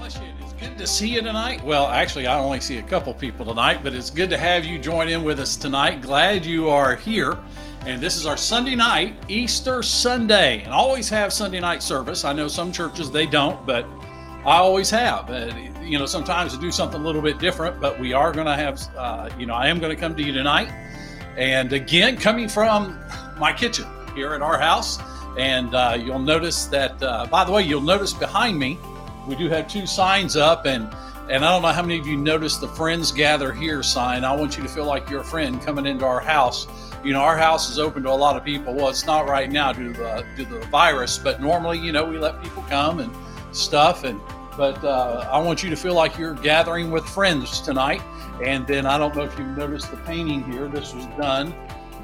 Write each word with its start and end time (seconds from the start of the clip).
bless 0.00 0.16
you. 0.16 0.28
It's 0.40 0.54
good 0.54 0.78
to 0.78 0.86
see 0.86 1.08
you 1.08 1.20
tonight. 1.20 1.62
Well, 1.62 1.86
actually, 1.88 2.26
I 2.26 2.38
only 2.38 2.58
see 2.60 2.78
a 2.78 2.82
couple 2.82 3.12
people 3.12 3.44
tonight, 3.44 3.80
but 3.82 3.92
it's 3.92 4.08
good 4.08 4.30
to 4.30 4.38
have 4.38 4.64
you 4.64 4.78
join 4.78 5.10
in 5.10 5.22
with 5.22 5.38
us 5.38 5.56
tonight. 5.56 6.00
Glad 6.00 6.46
you 6.46 6.70
are 6.70 6.96
here. 6.96 7.36
And 7.84 8.00
this 8.00 8.16
is 8.16 8.24
our 8.24 8.38
Sunday 8.38 8.74
night, 8.74 9.14
Easter 9.28 9.82
Sunday. 9.82 10.62
And 10.62 10.72
I 10.72 10.76
always 10.76 11.10
have 11.10 11.34
Sunday 11.34 11.60
night 11.60 11.82
service. 11.82 12.24
I 12.24 12.32
know 12.32 12.48
some 12.48 12.72
churches 12.72 13.10
they 13.10 13.26
don't, 13.26 13.66
but 13.66 13.84
I 14.46 14.56
always 14.56 14.88
have. 14.88 15.28
Uh, 15.28 15.52
you 15.82 15.98
know, 15.98 16.06
sometimes 16.06 16.54
to 16.54 16.58
do 16.58 16.70
something 16.70 16.98
a 16.98 17.04
little 17.04 17.20
bit 17.20 17.38
different, 17.38 17.78
but 17.78 18.00
we 18.00 18.14
are 18.14 18.32
going 18.32 18.46
to 18.46 18.56
have, 18.56 18.80
uh, 18.96 19.28
you 19.38 19.44
know, 19.44 19.54
I 19.54 19.68
am 19.68 19.80
going 19.80 19.94
to 19.94 20.00
come 20.00 20.16
to 20.16 20.22
you 20.22 20.32
tonight. 20.32 20.72
And 21.36 21.74
again, 21.74 22.16
coming 22.16 22.48
from 22.48 22.98
my 23.36 23.52
kitchen 23.52 23.84
here 24.14 24.32
at 24.32 24.40
our 24.40 24.58
house. 24.58 24.98
And 25.36 25.74
uh, 25.74 25.98
you'll 26.02 26.18
notice 26.20 26.64
that, 26.66 27.02
uh, 27.02 27.26
by 27.26 27.44
the 27.44 27.52
way, 27.52 27.64
you'll 27.64 27.82
notice 27.82 28.14
behind 28.14 28.58
me, 28.58 28.78
we 29.30 29.36
do 29.36 29.48
have 29.48 29.68
two 29.68 29.86
signs 29.86 30.36
up. 30.36 30.66
And 30.66 30.92
and 31.30 31.44
I 31.44 31.52
don't 31.52 31.62
know 31.62 31.68
how 31.68 31.82
many 31.82 31.98
of 32.00 32.08
you 32.08 32.16
noticed 32.16 32.60
the 32.60 32.66
Friends 32.66 33.12
Gather 33.12 33.52
Here 33.52 33.84
sign. 33.84 34.24
I 34.24 34.34
want 34.34 34.56
you 34.56 34.64
to 34.64 34.68
feel 34.68 34.84
like 34.84 35.08
you're 35.08 35.20
a 35.20 35.24
friend 35.24 35.62
coming 35.62 35.86
into 35.86 36.04
our 36.04 36.18
house. 36.18 36.66
You 37.04 37.12
know, 37.12 37.20
our 37.20 37.36
house 37.36 37.70
is 37.70 37.78
open 37.78 38.02
to 38.02 38.10
a 38.10 38.10
lot 38.10 38.36
of 38.36 38.44
people. 38.44 38.74
Well, 38.74 38.88
it's 38.88 39.06
not 39.06 39.28
right 39.28 39.50
now 39.50 39.72
due 39.72 39.92
to 39.92 39.98
the, 39.98 40.26
due 40.36 40.44
to 40.46 40.58
the 40.58 40.66
virus, 40.66 41.18
but 41.18 41.40
normally, 41.40 41.78
you 41.78 41.92
know, 41.92 42.04
we 42.04 42.18
let 42.18 42.42
people 42.42 42.64
come 42.68 42.98
and 42.98 43.14
stuff. 43.52 44.02
And 44.02 44.20
but 44.56 44.82
uh, 44.82 45.28
I 45.30 45.38
want 45.38 45.62
you 45.62 45.70
to 45.70 45.76
feel 45.76 45.94
like 45.94 46.18
you're 46.18 46.34
gathering 46.34 46.90
with 46.90 47.06
friends 47.06 47.60
tonight. 47.60 48.02
And 48.42 48.66
then 48.66 48.84
I 48.84 48.98
don't 48.98 49.14
know 49.14 49.22
if 49.22 49.38
you've 49.38 49.56
noticed 49.56 49.92
the 49.92 49.98
painting 49.98 50.42
here. 50.50 50.66
This 50.66 50.92
was 50.92 51.06
done 51.16 51.54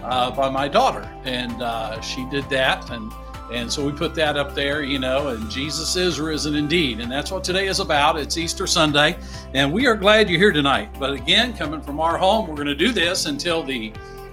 uh, 0.04 0.30
by 0.30 0.48
my 0.50 0.68
daughter, 0.68 1.10
and 1.24 1.60
uh, 1.60 2.00
she 2.00 2.24
did 2.26 2.48
that. 2.50 2.88
And 2.90 3.12
and 3.52 3.72
so 3.72 3.84
we 3.84 3.92
put 3.92 4.14
that 4.16 4.36
up 4.36 4.54
there, 4.54 4.82
you 4.82 4.98
know, 4.98 5.28
and 5.28 5.50
Jesus 5.50 5.96
is 5.96 6.18
risen 6.18 6.56
indeed. 6.56 7.00
And 7.00 7.10
that's 7.10 7.30
what 7.30 7.44
today 7.44 7.68
is 7.68 7.80
about. 7.80 8.18
It's 8.18 8.36
Easter 8.36 8.66
Sunday, 8.66 9.16
and 9.54 9.72
we 9.72 9.86
are 9.86 9.94
glad 9.94 10.28
you're 10.28 10.38
here 10.38 10.52
tonight. 10.52 10.90
But 10.98 11.12
again, 11.12 11.56
coming 11.56 11.80
from 11.80 12.00
our 12.00 12.18
home, 12.18 12.46
we're 12.46 12.56
going 12.56 12.66
to 12.66 12.74
do 12.74 12.92
this 12.92 13.26
until 13.26 13.62
the 13.62 13.92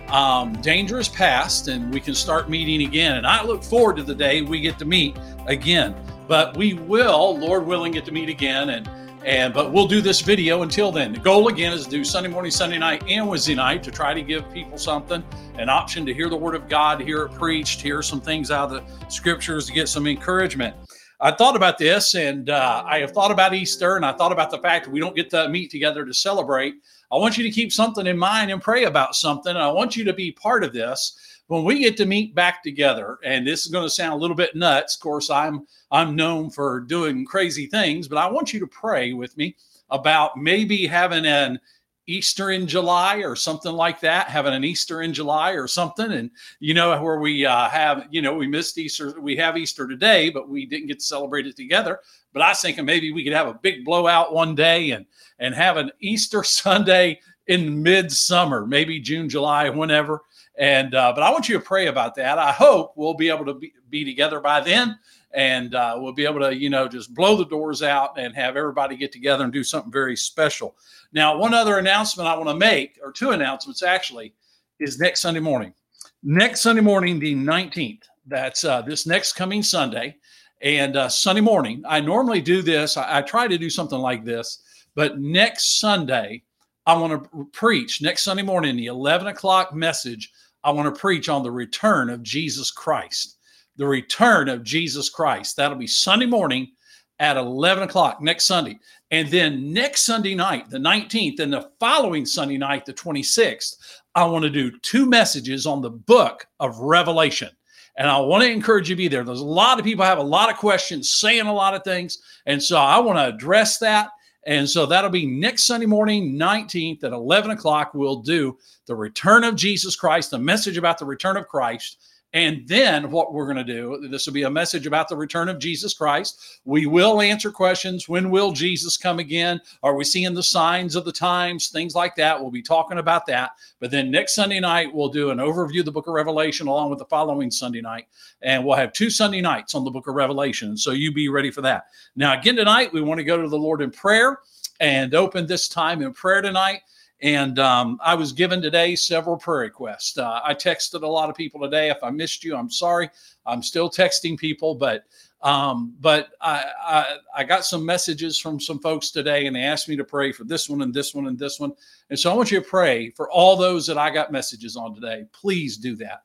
um, 0.09 0.53
danger 0.61 0.99
is 0.99 1.09
past 1.09 1.67
and 1.67 1.91
we 1.93 1.99
can 1.99 2.13
start 2.13 2.49
meeting 2.49 2.87
again. 2.87 3.17
And 3.17 3.25
I 3.25 3.43
look 3.43 3.63
forward 3.63 3.97
to 3.97 4.03
the 4.03 4.15
day 4.15 4.41
we 4.41 4.59
get 4.59 4.77
to 4.79 4.85
meet 4.85 5.17
again. 5.47 5.95
But 6.27 6.55
we 6.55 6.73
will, 6.73 7.37
Lord 7.37 7.65
willing, 7.65 7.93
get 7.93 8.05
to 8.05 8.11
meet 8.11 8.29
again. 8.29 8.69
And 8.69 8.89
and 9.25 9.53
but 9.53 9.71
we'll 9.71 9.87
do 9.87 10.01
this 10.01 10.21
video 10.21 10.63
until 10.63 10.91
then. 10.91 11.13
The 11.13 11.19
goal 11.19 11.47
again 11.47 11.73
is 11.73 11.85
to 11.85 11.89
do 11.89 12.03
Sunday 12.03 12.29
morning, 12.29 12.51
Sunday 12.51 12.77
night, 12.77 13.03
and 13.07 13.27
Wednesday 13.27 13.55
night 13.55 13.81
to 13.83 13.91
try 13.91 14.13
to 14.13 14.21
give 14.21 14.51
people 14.51 14.77
something, 14.77 15.23
an 15.55 15.69
option 15.69 16.05
to 16.05 16.13
hear 16.13 16.29
the 16.29 16.35
word 16.35 16.55
of 16.55 16.67
God, 16.67 17.01
hear 17.01 17.23
it 17.23 17.31
preached, 17.33 17.81
hear 17.81 18.01
some 18.01 18.19
things 18.19 18.51
out 18.51 18.71
of 18.71 18.83
the 18.85 19.09
scriptures 19.09 19.65
to 19.67 19.73
get 19.73 19.87
some 19.87 20.07
encouragement. 20.07 20.75
I 21.21 21.31
thought 21.31 21.55
about 21.55 21.77
this 21.77 22.15
and 22.15 22.49
uh, 22.49 22.83
I 22.85 22.99
have 22.99 23.11
thought 23.11 23.31
about 23.31 23.53
Easter 23.53 23.95
and 23.95 24.05
I 24.05 24.11
thought 24.11 24.33
about 24.33 24.51
the 24.51 24.57
fact 24.57 24.85
that 24.85 24.91
we 24.91 24.99
don't 24.99 25.15
get 25.15 25.29
to 25.29 25.47
meet 25.47 25.71
together 25.71 26.03
to 26.05 26.13
celebrate. 26.13 26.75
I 27.13 27.15
want 27.15 27.37
you 27.37 27.43
to 27.43 27.51
keep 27.51 27.71
something 27.71 28.07
in 28.07 28.17
mind 28.17 28.51
and 28.51 28.61
pray 28.61 28.83
about 28.83 29.15
something. 29.15 29.55
I 29.55 29.71
want 29.71 29.95
you 29.95 30.03
to 30.03 30.13
be 30.13 30.33
part 30.33 30.65
of 30.65 30.73
this 30.73 31.17
when 31.47 31.63
we 31.63 31.79
get 31.79 31.97
to 31.97 32.05
meet 32.05 32.35
back 32.35 32.63
together, 32.63 33.17
and 33.23 33.45
this 33.45 33.65
is 33.65 33.71
going 33.71 33.85
to 33.85 33.89
sound 33.89 34.13
a 34.13 34.17
little 34.17 34.35
bit 34.35 34.55
nuts. 34.55 34.95
Of 34.95 35.01
course, 35.01 35.29
I'm 35.29 35.67
I'm 35.91 36.15
known 36.15 36.49
for 36.49 36.79
doing 36.79 37.25
crazy 37.25 37.67
things, 37.67 38.07
but 38.07 38.17
I 38.17 38.29
want 38.29 38.53
you 38.53 38.59
to 38.61 38.67
pray 38.67 39.13
with 39.13 39.35
me 39.37 39.55
about 39.89 40.37
maybe 40.37 40.87
having 40.87 41.25
an 41.25 41.59
Easter 42.07 42.51
in 42.51 42.67
July 42.67 43.17
or 43.17 43.35
something 43.35 43.71
like 43.71 44.01
that, 44.01 44.27
having 44.27 44.53
an 44.53 44.63
Easter 44.63 45.03
in 45.03 45.13
July 45.13 45.51
or 45.51 45.67
something. 45.67 46.11
And, 46.11 46.31
you 46.59 46.73
know, 46.73 47.01
where 47.01 47.19
we 47.19 47.45
uh, 47.45 47.69
have, 47.69 48.07
you 48.11 48.21
know, 48.21 48.33
we 48.33 48.47
missed 48.47 48.77
Easter. 48.77 49.19
We 49.19 49.37
have 49.37 49.57
Easter 49.57 49.87
today, 49.87 50.29
but 50.29 50.49
we 50.49 50.65
didn't 50.65 50.87
get 50.87 50.99
to 50.99 51.05
celebrate 51.05 51.47
it 51.47 51.55
together. 51.55 51.99
But 52.33 52.41
I 52.41 52.49
was 52.49 52.61
thinking 52.61 52.85
maybe 52.85 53.13
we 53.13 53.23
could 53.23 53.33
have 53.33 53.47
a 53.47 53.53
big 53.53 53.85
blowout 53.85 54.33
one 54.33 54.53
day 54.53 54.91
and, 54.91 55.05
and 55.39 55.55
have 55.55 55.77
an 55.77 55.91
Easter 56.01 56.43
Sunday 56.43 57.19
in 57.47 57.81
midsummer, 57.81 58.65
maybe 58.65 58.99
June, 58.99 59.29
July, 59.29 59.69
whenever. 59.69 60.23
And 60.57 60.93
uh, 60.93 61.13
but 61.15 61.23
I 61.23 61.31
want 61.31 61.49
you 61.49 61.57
to 61.57 61.63
pray 61.63 61.87
about 61.87 62.13
that. 62.15 62.37
I 62.37 62.51
hope 62.51 62.93
we'll 62.95 63.15
be 63.15 63.29
able 63.29 63.45
to 63.45 63.55
be, 63.55 63.73
be 63.89 64.05
together 64.05 64.39
by 64.39 64.61
then, 64.61 64.99
and 65.31 65.73
uh, 65.73 65.95
we'll 65.97 66.13
be 66.13 66.25
able 66.25 66.41
to 66.41 66.55
you 66.55 66.69
know 66.69 66.87
just 66.87 67.15
blow 67.15 67.35
the 67.35 67.45
doors 67.45 67.81
out 67.81 68.19
and 68.19 68.35
have 68.35 68.55
everybody 68.55 68.95
get 68.95 69.11
together 69.11 69.43
and 69.43 69.51
do 69.51 69.63
something 69.63 69.91
very 69.91 70.15
special. 70.15 70.75
Now, 71.11 71.35
one 71.35 71.55
other 71.55 71.79
announcement 71.79 72.29
I 72.29 72.37
want 72.37 72.49
to 72.49 72.55
make, 72.55 72.99
or 73.03 73.11
two 73.11 73.31
announcements 73.31 73.81
actually, 73.81 74.35
is 74.79 74.99
next 74.99 75.21
Sunday 75.21 75.39
morning. 75.39 75.73
Next 76.21 76.61
Sunday 76.61 76.83
morning, 76.83 77.17
the 77.17 77.33
nineteenth. 77.33 78.03
That's 78.27 78.63
uh, 78.63 78.83
this 78.83 79.07
next 79.07 79.33
coming 79.33 79.63
Sunday, 79.63 80.17
and 80.61 80.95
uh, 80.95 81.09
Sunday 81.09 81.41
morning. 81.41 81.83
I 81.87 81.99
normally 81.99 82.41
do 82.41 82.61
this. 82.61 82.95
I, 82.95 83.17
I 83.17 83.21
try 83.23 83.47
to 83.47 83.57
do 83.57 83.71
something 83.71 83.97
like 83.97 84.23
this, 84.23 84.61
but 84.93 85.19
next 85.19 85.79
Sunday. 85.79 86.43
I 86.85 86.95
want 86.95 87.31
to 87.31 87.49
preach 87.53 88.01
next 88.01 88.23
Sunday 88.23 88.43
morning, 88.43 88.75
the 88.75 88.87
11 88.87 89.27
o'clock 89.27 89.73
message 89.73 90.31
I 90.63 90.71
want 90.71 90.93
to 90.93 90.99
preach 90.99 91.29
on 91.29 91.43
the 91.43 91.51
return 91.51 92.09
of 92.09 92.23
Jesus 92.23 92.71
Christ. 92.71 93.37
The 93.77 93.87
return 93.87 94.49
of 94.49 94.63
Jesus 94.63 95.09
Christ. 95.09 95.55
That'll 95.55 95.77
be 95.77 95.87
Sunday 95.87 96.25
morning 96.25 96.71
at 97.19 97.37
11 97.37 97.83
o'clock 97.83 98.21
next 98.21 98.45
Sunday. 98.45 98.79
And 99.11 99.29
then 99.29 99.71
next 99.71 100.01
Sunday 100.01 100.35
night, 100.35 100.69
the 100.69 100.77
19th, 100.77 101.39
and 101.39 101.53
the 101.53 101.69
following 101.79 102.25
Sunday 102.25 102.57
night, 102.57 102.85
the 102.85 102.93
26th, 102.93 103.75
I 104.15 104.25
want 104.25 104.43
to 104.43 104.49
do 104.49 104.77
two 104.81 105.05
messages 105.05 105.65
on 105.65 105.81
the 105.81 105.89
book 105.89 106.45
of 106.59 106.79
Revelation. 106.79 107.49
And 107.95 108.09
I 108.09 108.19
want 108.19 108.43
to 108.43 108.49
encourage 108.49 108.89
you 108.89 108.95
to 108.95 109.01
be 109.01 109.07
there. 109.07 109.23
There's 109.23 109.39
a 109.39 109.45
lot 109.45 109.79
of 109.79 109.85
people 109.85 110.03
have 110.03 110.17
a 110.17 110.23
lot 110.23 110.49
of 110.49 110.57
questions, 110.57 111.09
saying 111.09 111.45
a 111.45 111.53
lot 111.53 111.75
of 111.75 111.83
things. 111.83 112.17
And 112.45 112.61
so 112.61 112.77
I 112.77 112.97
want 112.99 113.19
to 113.19 113.27
address 113.27 113.77
that. 113.79 114.09
And 114.45 114.69
so 114.69 114.85
that'll 114.85 115.09
be 115.09 115.25
next 115.25 115.65
Sunday 115.65 115.85
morning, 115.85 116.35
19th 116.35 117.03
at 117.03 117.13
11 117.13 117.51
o'clock. 117.51 117.93
We'll 117.93 118.17
do 118.17 118.57
the 118.85 118.95
return 118.95 119.43
of 119.43 119.55
Jesus 119.55 119.95
Christ, 119.95 120.31
the 120.31 120.39
message 120.39 120.77
about 120.77 120.97
the 120.97 121.05
return 121.05 121.37
of 121.37 121.47
Christ. 121.47 122.01
And 122.33 122.67
then 122.67 123.11
what 123.11 123.31
we're 123.31 123.45
going 123.45 123.63
to 123.63 123.63
do, 123.63 124.07
this 124.09 124.25
will 124.25 124.33
be 124.33 124.43
a 124.43 124.49
message 124.49 124.87
about 124.87 125.07
the 125.07 125.15
return 125.15 125.49
of 125.49 125.59
Jesus 125.59 125.93
Christ. 125.93 126.59
We 126.65 126.87
will 126.87 127.21
answer 127.21 127.51
questions. 127.51 128.09
When 128.09 128.31
will 128.31 128.51
Jesus 128.51 128.97
come 128.97 129.19
again? 129.19 129.61
Are 129.83 129.95
we 129.95 130.03
seeing 130.03 130.33
the 130.33 130.41
signs 130.41 130.95
of 130.95 131.05
the 131.05 131.11
times? 131.11 131.69
Things 131.69 131.93
like 131.93 132.15
that. 132.15 132.39
We'll 132.39 132.49
be 132.49 132.63
talking 132.63 132.97
about 132.97 133.27
that. 133.27 133.51
But 133.79 133.91
then 133.91 134.09
next 134.09 134.33
Sunday 134.33 134.59
night, 134.59 134.91
we'll 134.91 135.09
do 135.09 135.29
an 135.29 135.37
overview 135.37 135.81
of 135.81 135.85
the 135.85 135.91
book 135.91 136.07
of 136.07 136.15
Revelation 136.15 136.65
along 136.65 136.89
with 136.89 136.99
the 136.99 137.05
following 137.05 137.51
Sunday 137.51 137.81
night. 137.81 138.07
And 138.41 138.65
we'll 138.65 138.77
have 138.77 138.93
two 138.93 139.11
Sunday 139.11 139.41
nights 139.41 139.75
on 139.75 139.83
the 139.83 139.91
book 139.91 140.07
of 140.07 140.15
Revelation. 140.15 140.75
So 140.75 140.89
you 140.89 141.13
be 141.13 141.29
ready 141.29 141.51
for 141.51 141.61
that. 141.61 141.85
Now, 142.15 142.37
again, 142.37 142.55
tonight, 142.55 142.91
we 142.91 143.01
want 143.01 143.19
to 143.19 143.23
go 143.23 143.39
to 143.39 143.47
the 143.47 143.57
Lord 143.57 143.81
in 143.81 143.91
prayer 143.91 144.39
and 144.79 145.13
open 145.13 145.45
this 145.45 145.67
time 145.67 146.01
in 146.01 146.13
prayer 146.13 146.41
tonight. 146.41 146.81
And 147.23 147.57
um, 147.57 147.99
I 148.03 148.15
was 148.15 148.33
given 148.33 148.61
today 148.61 148.97
several 148.97 149.37
prayer 149.37 149.61
requests. 149.61 150.17
Uh, 150.17 150.41
I 150.43 150.53
texted 150.53 151.03
a 151.03 151.07
lot 151.07 151.29
of 151.29 151.37
people 151.37 151.61
today. 151.61 151.89
If 151.89 152.03
I 152.03 152.09
missed 152.09 152.43
you, 152.43 152.53
I'm 152.53 152.69
sorry. 152.69 153.09
I'm 153.45 153.63
still 153.63 153.89
texting 153.89 154.37
people, 154.37 154.75
but 154.75 155.05
um, 155.41 155.95
but 156.01 156.31
I, 156.41 156.65
I, 156.81 157.17
I 157.37 157.43
got 157.45 157.65
some 157.65 157.85
messages 157.85 158.37
from 158.37 158.59
some 158.59 158.79
folks 158.79 159.09
today, 159.11 159.45
and 159.45 159.55
they 159.55 159.63
asked 159.63 159.87
me 159.87 159.95
to 159.95 160.03
pray 160.03 160.33
for 160.33 160.43
this 160.43 160.69
one 160.69 160.81
and 160.81 160.93
this 160.93 161.15
one 161.15 161.27
and 161.27 161.39
this 161.39 161.61
one. 161.61 161.71
And 162.09 162.19
so 162.19 162.29
I 162.29 162.33
want 162.33 162.51
you 162.51 162.59
to 162.59 162.65
pray 162.65 163.09
for 163.11 163.31
all 163.31 163.55
those 163.55 163.87
that 163.87 163.97
I 163.97 164.09
got 164.09 164.31
messages 164.31 164.75
on 164.75 164.93
today. 164.93 165.23
Please 165.31 165.77
do 165.77 165.95
that. 165.97 166.23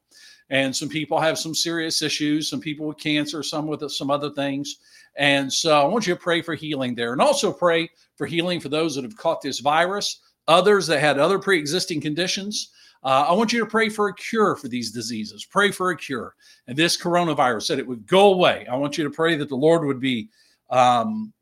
And 0.51 0.75
some 0.75 0.89
people 0.89 1.21
have 1.21 1.39
some 1.39 1.55
serious 1.55 2.03
issues. 2.03 2.49
Some 2.49 2.61
people 2.61 2.87
with 2.87 2.99
cancer. 2.99 3.45
Some 3.45 3.69
with 3.69 3.89
some 3.91 4.11
other 4.11 4.31
things. 4.31 4.79
And 5.17 5.53
so 5.53 5.81
I 5.81 5.85
want 5.85 6.07
you 6.09 6.15
to 6.15 6.21
pray 6.21 6.43
for 6.43 6.55
healing 6.57 6.97
there, 6.97 7.13
and 7.13 7.21
also 7.21 7.53
pray 7.53 7.89
for 8.17 8.27
healing 8.27 8.59
for 8.59 8.69
those 8.69 8.97
that 8.97 9.05
have 9.05 9.17
caught 9.17 9.43
this 9.43 9.61
virus 9.61 10.21
others 10.49 10.87
that 10.87 11.01
had 11.01 11.19
other 11.19 11.39
pre 11.39 11.59
existing 11.59 12.01
conditions. 12.01 12.71
Uh, 13.05 13.27
I 13.29 13.33
want 13.33 13.53
you 13.53 13.61
to 13.61 13.67
pray 13.67 13.89
for 13.89 14.09
a 14.09 14.15
cure 14.15 14.57
for 14.57 14.67
these 14.67 14.91
diseases. 14.91 15.45
Pray 15.45 15.71
for 15.71 15.91
a 15.91 15.97
cure. 15.97 16.35
And 16.67 16.77
this 16.77 17.01
coronavirus, 17.01 17.69
that 17.69 17.79
it 17.79 17.87
would 17.87 18.07
go 18.07 18.33
away. 18.33 18.67
I 18.69 18.75
want 18.75 18.99
you 18.99 19.05
to 19.05 19.11
pray 19.11 19.37
that 19.37 19.49
the 19.49 19.57
Lord 19.57 19.85
would 19.85 20.01
be 20.01 20.31
um, 20.71 21.33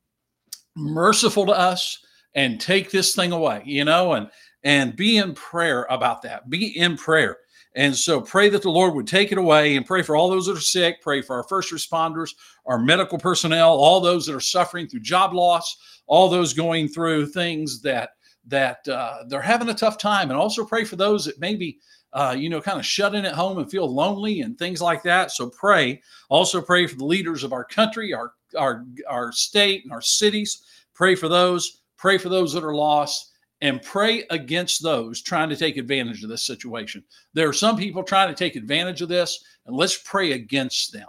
merciful 0.74 1.46
to 1.46 1.52
us 1.52 2.04
and 2.34 2.60
take 2.60 2.90
this 2.90 3.14
thing 3.14 3.32
away, 3.32 3.62
you 3.64 3.84
know, 3.84 4.12
and 4.12 4.28
and 4.64 4.96
be 4.96 5.16
in 5.16 5.32
prayer 5.32 5.86
about 5.88 6.22
that. 6.22 6.50
Be 6.50 6.76
in 6.78 6.96
prayer. 6.96 7.38
And 7.76 7.94
so 7.94 8.20
pray 8.20 8.48
that 8.48 8.62
the 8.62 8.70
Lord 8.70 8.94
would 8.94 9.06
take 9.06 9.32
it 9.32 9.38
away 9.38 9.76
and 9.76 9.84
pray 9.86 10.02
for 10.02 10.16
all 10.16 10.30
those 10.30 10.46
that 10.46 10.56
are 10.56 10.60
sick, 10.60 11.02
pray 11.02 11.20
for 11.20 11.36
our 11.36 11.44
first 11.44 11.72
responders, 11.72 12.30
our 12.64 12.78
medical 12.78 13.18
personnel, 13.18 13.70
all 13.70 14.00
those 14.00 14.26
that 14.26 14.34
are 14.34 14.40
suffering 14.40 14.88
through 14.88 15.00
job 15.00 15.34
loss, 15.34 15.76
all 16.06 16.28
those 16.28 16.54
going 16.54 16.88
through 16.88 17.26
things 17.26 17.80
that 17.82 18.10
that 18.46 18.86
uh, 18.88 19.24
they're 19.28 19.42
having 19.42 19.68
a 19.68 19.74
tough 19.74 19.98
time, 19.98 20.30
and 20.30 20.38
also 20.38 20.64
pray 20.64 20.84
for 20.84 20.96
those 20.96 21.24
that 21.24 21.40
maybe 21.40 21.78
uh, 22.12 22.34
you 22.36 22.48
know 22.48 22.60
kind 22.60 22.78
of 22.78 22.86
shut 22.86 23.14
in 23.14 23.24
at 23.24 23.34
home 23.34 23.58
and 23.58 23.70
feel 23.70 23.92
lonely 23.92 24.40
and 24.40 24.58
things 24.58 24.80
like 24.80 25.02
that. 25.02 25.30
So 25.30 25.50
pray. 25.50 26.02
Also 26.28 26.60
pray 26.60 26.86
for 26.86 26.96
the 26.96 27.04
leaders 27.04 27.44
of 27.44 27.52
our 27.52 27.64
country, 27.64 28.14
our 28.14 28.32
our 28.56 28.84
our 29.08 29.32
state, 29.32 29.84
and 29.84 29.92
our 29.92 30.02
cities. 30.02 30.62
Pray 30.94 31.14
for 31.14 31.28
those. 31.28 31.82
Pray 31.96 32.18
for 32.18 32.28
those 32.28 32.52
that 32.52 32.64
are 32.64 32.74
lost. 32.74 33.32
And 33.62 33.80
pray 33.80 34.24
against 34.28 34.82
those 34.82 35.22
trying 35.22 35.48
to 35.48 35.56
take 35.56 35.78
advantage 35.78 36.22
of 36.22 36.28
this 36.28 36.44
situation. 36.44 37.02
There 37.32 37.48
are 37.48 37.54
some 37.54 37.78
people 37.78 38.02
trying 38.02 38.28
to 38.28 38.34
take 38.34 38.54
advantage 38.54 39.00
of 39.00 39.08
this, 39.08 39.42
and 39.64 39.74
let's 39.74 39.96
pray 39.96 40.32
against 40.32 40.92
them 40.92 41.08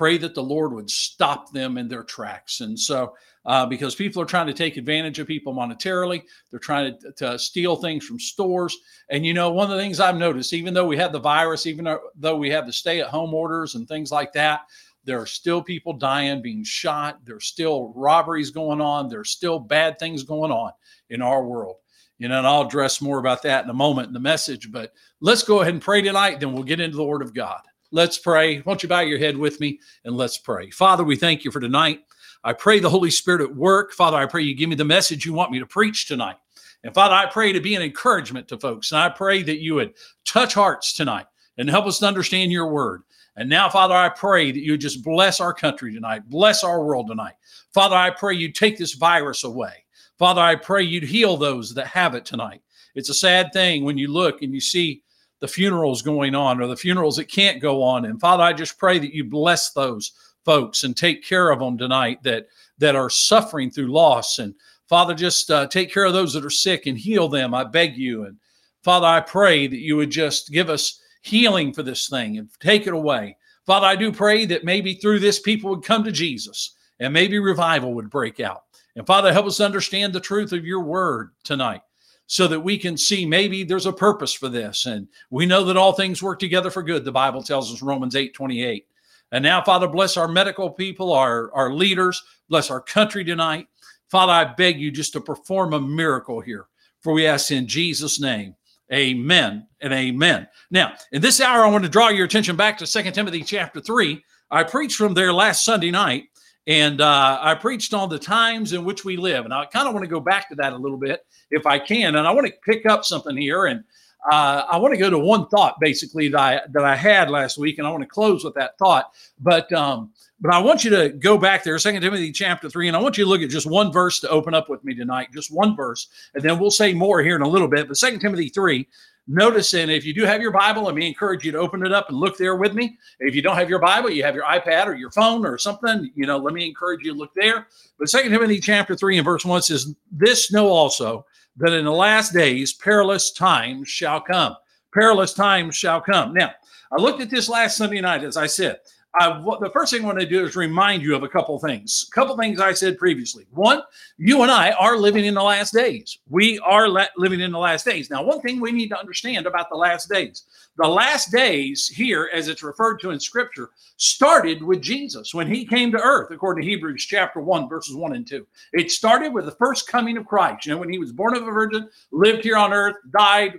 Pray 0.00 0.16
that 0.16 0.34
the 0.34 0.42
Lord 0.42 0.72
would 0.72 0.88
stop 0.88 1.52
them 1.52 1.76
in 1.76 1.86
their 1.86 2.04
tracks. 2.04 2.62
And 2.62 2.78
so, 2.78 3.14
uh, 3.46 3.66
because 3.66 3.94
people 3.94 4.20
are 4.20 4.26
trying 4.26 4.46
to 4.46 4.52
take 4.52 4.76
advantage 4.76 5.18
of 5.18 5.26
people 5.26 5.54
monetarily, 5.54 6.22
they're 6.50 6.60
trying 6.60 6.98
to, 6.98 7.12
to 7.12 7.38
steal 7.38 7.76
things 7.76 8.04
from 8.04 8.18
stores. 8.18 8.76
And 9.08 9.24
you 9.24 9.34
know, 9.34 9.50
one 9.50 9.70
of 9.70 9.76
the 9.76 9.82
things 9.82 10.00
I've 10.00 10.16
noticed, 10.16 10.52
even 10.52 10.74
though 10.74 10.86
we 10.86 10.96
had 10.96 11.12
the 11.12 11.20
virus, 11.20 11.66
even 11.66 11.96
though 12.16 12.36
we 12.36 12.50
have 12.50 12.66
the 12.66 12.72
stay 12.72 13.00
at 13.00 13.08
home 13.08 13.32
orders 13.32 13.74
and 13.74 13.88
things 13.88 14.12
like 14.12 14.32
that, 14.34 14.62
there 15.04 15.20
are 15.20 15.26
still 15.26 15.62
people 15.62 15.94
dying, 15.94 16.42
being 16.42 16.62
shot. 16.62 17.20
There's 17.24 17.46
still 17.46 17.92
robberies 17.96 18.50
going 18.50 18.80
on. 18.80 19.08
There's 19.08 19.30
still 19.30 19.58
bad 19.58 19.98
things 19.98 20.22
going 20.22 20.52
on 20.52 20.72
in 21.08 21.22
our 21.22 21.42
world. 21.42 21.76
You 22.18 22.28
know, 22.28 22.36
and 22.36 22.46
I'll 22.46 22.66
address 22.66 23.00
more 23.00 23.18
about 23.18 23.42
that 23.44 23.64
in 23.64 23.70
a 23.70 23.74
moment 23.74 24.08
in 24.08 24.12
the 24.12 24.20
message. 24.20 24.70
But 24.70 24.92
let's 25.20 25.42
go 25.42 25.62
ahead 25.62 25.72
and 25.72 25.82
pray 25.82 26.02
tonight, 26.02 26.38
then 26.38 26.52
we'll 26.52 26.64
get 26.64 26.80
into 26.80 26.98
the 26.98 27.04
Word 27.04 27.22
of 27.22 27.34
God. 27.34 27.62
Let's 27.92 28.18
pray. 28.18 28.58
Why 28.58 28.62
don't 28.62 28.82
you 28.82 28.88
bow 28.90 29.00
your 29.00 29.18
head 29.18 29.36
with 29.36 29.58
me 29.58 29.80
and 30.04 30.16
let's 30.16 30.36
pray. 30.36 30.70
Father, 30.70 31.02
we 31.02 31.16
thank 31.16 31.44
you 31.44 31.50
for 31.50 31.60
tonight. 31.60 32.02
I 32.42 32.52
pray 32.52 32.78
the 32.78 32.90
Holy 32.90 33.10
Spirit 33.10 33.42
at 33.42 33.54
work. 33.54 33.92
Father, 33.92 34.16
I 34.16 34.26
pray 34.26 34.42
you 34.42 34.54
give 34.54 34.68
me 34.68 34.76
the 34.76 34.84
message 34.84 35.24
you 35.24 35.32
want 35.32 35.50
me 35.50 35.58
to 35.58 35.66
preach 35.66 36.06
tonight. 36.06 36.36
And 36.82 36.94
Father, 36.94 37.14
I 37.14 37.26
pray 37.26 37.52
to 37.52 37.60
be 37.60 37.74
an 37.74 37.82
encouragement 37.82 38.48
to 38.48 38.58
folks. 38.58 38.92
And 38.92 39.00
I 39.00 39.10
pray 39.10 39.42
that 39.42 39.60
you 39.60 39.74
would 39.74 39.94
touch 40.24 40.54
hearts 40.54 40.94
tonight 40.94 41.26
and 41.58 41.68
help 41.68 41.86
us 41.86 41.98
to 41.98 42.06
understand 42.06 42.50
your 42.50 42.68
word. 42.68 43.02
And 43.36 43.48
now, 43.48 43.68
Father, 43.68 43.94
I 43.94 44.08
pray 44.08 44.50
that 44.50 44.60
you 44.60 44.76
just 44.76 45.04
bless 45.04 45.40
our 45.40 45.54
country 45.54 45.92
tonight, 45.92 46.28
bless 46.28 46.64
our 46.64 46.82
world 46.82 47.08
tonight. 47.08 47.34
Father, 47.72 47.96
I 47.96 48.10
pray 48.10 48.34
you 48.34 48.50
take 48.50 48.78
this 48.78 48.94
virus 48.94 49.44
away. 49.44 49.84
Father, 50.18 50.40
I 50.40 50.56
pray 50.56 50.82
you'd 50.82 51.04
heal 51.04 51.36
those 51.36 51.74
that 51.74 51.86
have 51.86 52.14
it 52.14 52.24
tonight. 52.24 52.62
It's 52.94 53.08
a 53.08 53.14
sad 53.14 53.52
thing 53.52 53.84
when 53.84 53.96
you 53.96 54.08
look 54.08 54.42
and 54.42 54.52
you 54.52 54.60
see 54.60 55.02
the 55.40 55.48
funerals 55.48 56.02
going 56.02 56.34
on 56.34 56.60
or 56.60 56.66
the 56.66 56.76
funerals 56.76 57.16
that 57.16 57.30
can't 57.30 57.62
go 57.62 57.82
on. 57.82 58.04
And 58.04 58.20
Father, 58.20 58.42
I 58.42 58.52
just 58.52 58.78
pray 58.78 58.98
that 58.98 59.14
you 59.14 59.24
bless 59.24 59.72
those 59.72 60.12
folks 60.44 60.84
and 60.84 60.96
take 60.96 61.24
care 61.24 61.50
of 61.50 61.58
them 61.58 61.78
tonight 61.78 62.22
that 62.22 62.46
that 62.78 62.96
are 62.96 63.10
suffering 63.10 63.70
through 63.70 63.92
loss. 63.92 64.38
And 64.38 64.54
Father, 64.88 65.14
just 65.14 65.50
uh, 65.50 65.66
take 65.66 65.92
care 65.92 66.04
of 66.04 66.12
those 66.12 66.32
that 66.32 66.44
are 66.44 66.50
sick 66.50 66.86
and 66.86 66.98
heal 66.98 67.28
them. 67.28 67.54
I 67.54 67.64
beg 67.64 67.96
you. 67.96 68.24
And 68.24 68.36
Father, 68.82 69.06
I 69.06 69.20
pray 69.20 69.66
that 69.66 69.80
you 69.80 69.96
would 69.96 70.10
just 70.10 70.50
give 70.50 70.70
us 70.70 71.00
healing 71.22 71.72
for 71.72 71.82
this 71.82 72.08
thing 72.08 72.38
and 72.38 72.48
take 72.58 72.86
it 72.86 72.94
away. 72.94 73.36
Father, 73.66 73.86
I 73.86 73.96
do 73.96 74.10
pray 74.10 74.46
that 74.46 74.64
maybe 74.64 74.94
through 74.94 75.20
this 75.20 75.38
people 75.38 75.70
would 75.70 75.84
come 75.84 76.02
to 76.04 76.12
Jesus 76.12 76.74
and 76.98 77.12
maybe 77.12 77.38
revival 77.38 77.94
would 77.94 78.10
break 78.10 78.40
out. 78.40 78.64
And 78.96 79.06
Father, 79.06 79.32
help 79.32 79.46
us 79.46 79.60
understand 79.60 80.12
the 80.12 80.20
truth 80.20 80.52
of 80.52 80.64
your 80.64 80.80
word 80.80 81.30
tonight 81.44 81.82
so 82.26 82.48
that 82.48 82.60
we 82.60 82.78
can 82.78 82.96
see 82.96 83.26
maybe 83.26 83.64
there's 83.64 83.86
a 83.86 83.92
purpose 83.92 84.32
for 84.32 84.48
this. 84.48 84.86
And 84.86 85.08
we 85.30 85.46
know 85.46 85.64
that 85.64 85.76
all 85.76 85.92
things 85.92 86.22
work 86.22 86.38
together 86.38 86.70
for 86.70 86.82
good. 86.82 87.04
The 87.04 87.12
Bible 87.12 87.42
tells 87.42 87.72
us 87.72 87.82
Romans 87.82 88.16
8 88.16 88.34
28. 88.34 88.86
And 89.32 89.42
now, 89.42 89.62
Father, 89.62 89.86
bless 89.86 90.16
our 90.16 90.28
medical 90.28 90.70
people, 90.70 91.12
our, 91.12 91.52
our 91.52 91.72
leaders, 91.72 92.22
bless 92.48 92.70
our 92.70 92.80
country 92.80 93.24
tonight. 93.24 93.68
Father, 94.10 94.32
I 94.32 94.44
beg 94.44 94.80
you 94.80 94.90
just 94.90 95.12
to 95.12 95.20
perform 95.20 95.72
a 95.72 95.80
miracle 95.80 96.40
here. 96.40 96.66
For 97.00 97.12
we 97.12 97.26
ask 97.26 97.50
in 97.50 97.66
Jesus' 97.66 98.20
name. 98.20 98.54
Amen 98.92 99.68
and 99.80 99.92
amen. 99.92 100.48
Now, 100.70 100.94
in 101.12 101.22
this 101.22 101.40
hour, 101.40 101.64
I 101.64 101.70
want 101.70 101.84
to 101.84 101.90
draw 101.90 102.08
your 102.08 102.24
attention 102.24 102.56
back 102.56 102.76
to 102.78 102.86
Second 102.86 103.12
Timothy 103.12 103.42
chapter 103.42 103.80
3. 103.80 104.22
I 104.50 104.64
preached 104.64 104.96
from 104.96 105.14
there 105.14 105.32
last 105.32 105.64
Sunday 105.64 105.92
night, 105.92 106.24
and 106.66 107.00
uh, 107.00 107.38
I 107.40 107.54
preached 107.54 107.94
on 107.94 108.08
the 108.08 108.18
times 108.18 108.72
in 108.72 108.84
which 108.84 109.04
we 109.04 109.16
live. 109.16 109.44
And 109.44 109.54
I 109.54 109.64
kind 109.66 109.86
of 109.86 109.94
want 109.94 110.04
to 110.04 110.10
go 110.10 110.18
back 110.18 110.48
to 110.48 110.56
that 110.56 110.72
a 110.72 110.76
little 110.76 110.98
bit 110.98 111.24
if 111.52 111.66
I 111.66 111.78
can. 111.78 112.16
And 112.16 112.26
I 112.26 112.32
want 112.32 112.48
to 112.48 112.52
pick 112.64 112.84
up 112.84 113.04
something 113.04 113.36
here. 113.36 113.66
And 113.66 113.84
uh, 114.30 114.64
I 114.70 114.76
want 114.78 114.92
to 114.94 114.98
go 115.00 115.10
to 115.10 115.18
one 115.18 115.48
thought 115.48 115.78
basically 115.80 116.28
that 116.28 116.40
I, 116.40 116.60
that 116.70 116.84
I 116.84 116.96
had 116.96 117.30
last 117.30 117.58
week, 117.58 117.78
and 117.78 117.86
I 117.86 117.90
want 117.90 118.02
to 118.02 118.08
close 118.08 118.44
with 118.44 118.54
that 118.54 118.76
thought. 118.78 119.12
But 119.38 119.72
um, 119.72 120.12
but 120.40 120.54
I 120.54 120.58
want 120.58 120.84
you 120.84 120.90
to 120.90 121.10
go 121.10 121.36
back 121.36 121.64
there, 121.64 121.78
Second 121.78 122.02
Timothy 122.02 122.32
chapter 122.32 122.70
three, 122.70 122.88
and 122.88 122.96
I 122.96 123.00
want 123.00 123.18
you 123.18 123.24
to 123.24 123.30
look 123.30 123.42
at 123.42 123.50
just 123.50 123.66
one 123.66 123.92
verse 123.92 124.20
to 124.20 124.28
open 124.28 124.54
up 124.54 124.68
with 124.68 124.82
me 124.84 124.94
tonight, 124.94 125.28
just 125.32 125.52
one 125.52 125.76
verse, 125.76 126.08
and 126.34 126.42
then 126.42 126.58
we'll 126.58 126.70
say 126.70 126.92
more 126.92 127.22
here 127.22 127.36
in 127.36 127.42
a 127.42 127.48
little 127.48 127.68
bit. 127.68 127.88
But 127.88 127.96
Second 127.96 128.20
Timothy 128.20 128.48
three, 128.48 128.88
notice, 129.28 129.74
and 129.74 129.90
if 129.90 130.04
you 130.04 130.14
do 130.14 130.24
have 130.24 130.40
your 130.40 130.50
Bible, 130.50 130.84
let 130.84 130.94
me 130.94 131.06
encourage 131.06 131.44
you 131.44 131.52
to 131.52 131.58
open 131.58 131.84
it 131.84 131.92
up 131.92 132.08
and 132.08 132.18
look 132.18 132.36
there 132.36 132.56
with 132.56 132.74
me. 132.74 132.98
If 133.20 133.34
you 133.34 133.42
don't 133.42 133.56
have 133.56 133.68
your 133.68 133.78
Bible, 133.78 134.10
you 134.10 134.22
have 134.24 134.34
your 134.34 134.44
iPad 134.44 134.86
or 134.86 134.94
your 134.94 135.10
phone 135.10 135.44
or 135.46 135.58
something, 135.58 136.10
you 136.14 136.26
know, 136.26 136.38
let 136.38 136.54
me 136.54 136.66
encourage 136.66 137.04
you 137.04 137.12
to 137.12 137.18
look 137.18 137.34
there. 137.34 137.66
But 137.98 138.08
Second 138.08 138.32
Timothy 138.32 138.60
chapter 138.60 138.94
three 138.94 139.18
and 139.18 139.24
verse 139.24 139.44
one 139.44 139.62
says, 139.62 139.94
"This 140.10 140.52
know 140.52 140.68
also 140.68 141.26
that 141.60 141.72
in 141.72 141.84
the 141.84 141.92
last 141.92 142.32
days 142.32 142.72
perilous 142.72 143.30
times 143.30 143.88
shall 143.88 144.20
come." 144.20 144.56
Perilous 144.92 145.32
times 145.32 145.76
shall 145.76 146.00
come. 146.00 146.34
Now, 146.34 146.52
I 146.92 147.00
looked 147.00 147.20
at 147.20 147.30
this 147.30 147.48
last 147.48 147.76
Sunday 147.76 148.00
night, 148.00 148.24
as 148.24 148.36
I 148.36 148.46
said. 148.46 148.80
I, 149.18 149.40
the 149.60 149.70
first 149.72 149.92
thing 149.92 150.02
I 150.02 150.06
want 150.06 150.20
to 150.20 150.26
do 150.26 150.44
is 150.44 150.54
remind 150.54 151.02
you 151.02 151.16
of 151.16 151.24
a 151.24 151.28
couple 151.28 151.58
things. 151.58 152.06
A 152.10 152.14
couple 152.14 152.36
things 152.36 152.60
I 152.60 152.72
said 152.72 152.96
previously. 152.96 153.46
One, 153.50 153.82
you 154.18 154.42
and 154.42 154.50
I 154.50 154.70
are 154.72 154.96
living 154.96 155.24
in 155.24 155.34
the 155.34 155.42
last 155.42 155.74
days. 155.74 156.18
We 156.28 156.60
are 156.60 156.88
le- 156.88 157.08
living 157.16 157.40
in 157.40 157.50
the 157.50 157.58
last 157.58 157.84
days. 157.84 158.08
Now, 158.08 158.22
one 158.22 158.40
thing 158.40 158.60
we 158.60 158.70
need 158.70 158.88
to 158.90 158.98
understand 158.98 159.46
about 159.46 159.68
the 159.68 159.76
last 159.76 160.08
days 160.08 160.44
the 160.76 160.88
last 160.88 161.30
days 161.30 161.88
here, 161.88 162.30
as 162.32 162.48
it's 162.48 162.62
referred 162.62 163.00
to 163.00 163.10
in 163.10 163.20
Scripture, 163.20 163.70
started 163.96 164.62
with 164.62 164.80
Jesus 164.80 165.34
when 165.34 165.46
he 165.46 165.66
came 165.66 165.92
to 165.92 166.00
earth, 166.00 166.30
according 166.30 166.62
to 166.62 166.68
Hebrews 166.68 167.04
chapter 167.04 167.40
1, 167.40 167.68
verses 167.68 167.94
1 167.94 168.14
and 168.14 168.26
2. 168.26 168.46
It 168.72 168.90
started 168.90 169.34
with 169.34 169.44
the 169.44 169.52
first 169.52 169.88
coming 169.88 170.16
of 170.16 170.26
Christ. 170.26 170.64
You 170.64 170.72
know, 170.72 170.78
when 170.78 170.90
he 170.90 170.98
was 170.98 171.12
born 171.12 171.36
of 171.36 171.42
a 171.46 171.50
virgin, 171.50 171.88
lived 172.12 172.44
here 172.44 172.56
on 172.56 172.72
earth, 172.72 172.96
died, 173.12 173.58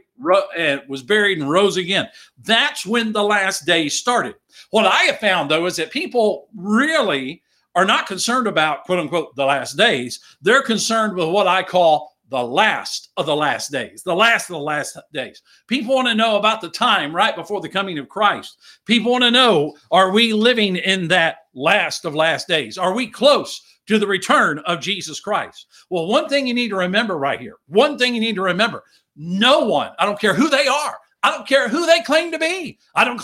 uh, 0.58 0.78
was 0.88 1.04
buried, 1.04 1.40
and 1.40 1.50
rose 1.50 1.78
again. 1.78 2.08
That's 2.44 2.86
when 2.86 3.12
the 3.12 3.24
last 3.24 3.66
days 3.66 3.98
started. 3.98 4.36
What 4.72 4.86
I 4.86 5.04
have 5.04 5.20
found, 5.20 5.50
though, 5.50 5.66
is 5.66 5.76
that 5.78 5.92
people 5.92 6.48
really 6.56 7.44
are 7.76 7.86
not 7.86 8.08
concerned 8.08 8.48
about 8.48 8.84
quote 8.84 9.00
unquote 9.00 9.36
the 9.36 9.46
last 9.46 9.78
days. 9.78 10.20
They're 10.42 10.64
concerned 10.64 11.16
with 11.16 11.30
what 11.30 11.48
I 11.48 11.64
call 11.64 12.12
the 12.32 12.42
last 12.42 13.10
of 13.18 13.26
the 13.26 13.36
last 13.36 13.72
days, 13.72 14.04
the 14.04 14.16
last 14.16 14.50
of 14.50 14.54
the 14.54 14.60
last 14.60 14.98
days. 15.14 15.42
People 15.68 15.96
want 15.96 16.08
to 16.08 16.16
know 16.16 16.38
about 16.38 16.62
the 16.62 16.70
time 16.70 17.14
right 17.14 17.36
before 17.36 17.60
the 17.60 17.70
coming 17.70 18.00
of 18.00 18.08
Christ. 18.08 18.58
People 18.86 19.12
want 19.12 19.26
to 19.26 19.32
know 19.32 19.76
are 19.92 20.12
we 20.12 20.32
living 20.32 20.78
in 20.78 21.10
that 21.10 21.40
last 21.54 22.06
of 22.06 22.16
last 22.16 22.48
days? 22.48 22.78
Are 22.78 22.94
we 22.94 23.08
close 23.08 23.62
to 23.88 24.00
the 24.00 24.08
return 24.08 24.60
of 24.60 24.80
Jesus 24.80 25.20
Christ? 25.20 25.68
Well, 25.90 26.08
one 26.08 26.30
thing 26.30 26.48
you 26.48 26.54
need 26.54 26.70
to 26.70 26.78
remember 26.78 27.18
right 27.18 27.40
here, 27.40 27.58
one 27.68 27.98
thing 27.98 28.16
you 28.16 28.22
need 28.22 28.36
to 28.36 28.44
remember 28.44 28.86
no 29.16 29.66
one, 29.66 29.92
I 30.00 30.06
don't 30.06 30.19
care 30.19 30.34
who 30.34 30.50
they 30.50 30.68
are, 30.68 30.98
I 31.24 31.31
don't 31.31 31.48
care 31.48 31.68
who 31.68 31.86
they 31.86 32.02
claim 32.02 32.31
to 32.31 32.40
be, 32.40 32.80
I 32.96 33.04
don't 33.04 33.19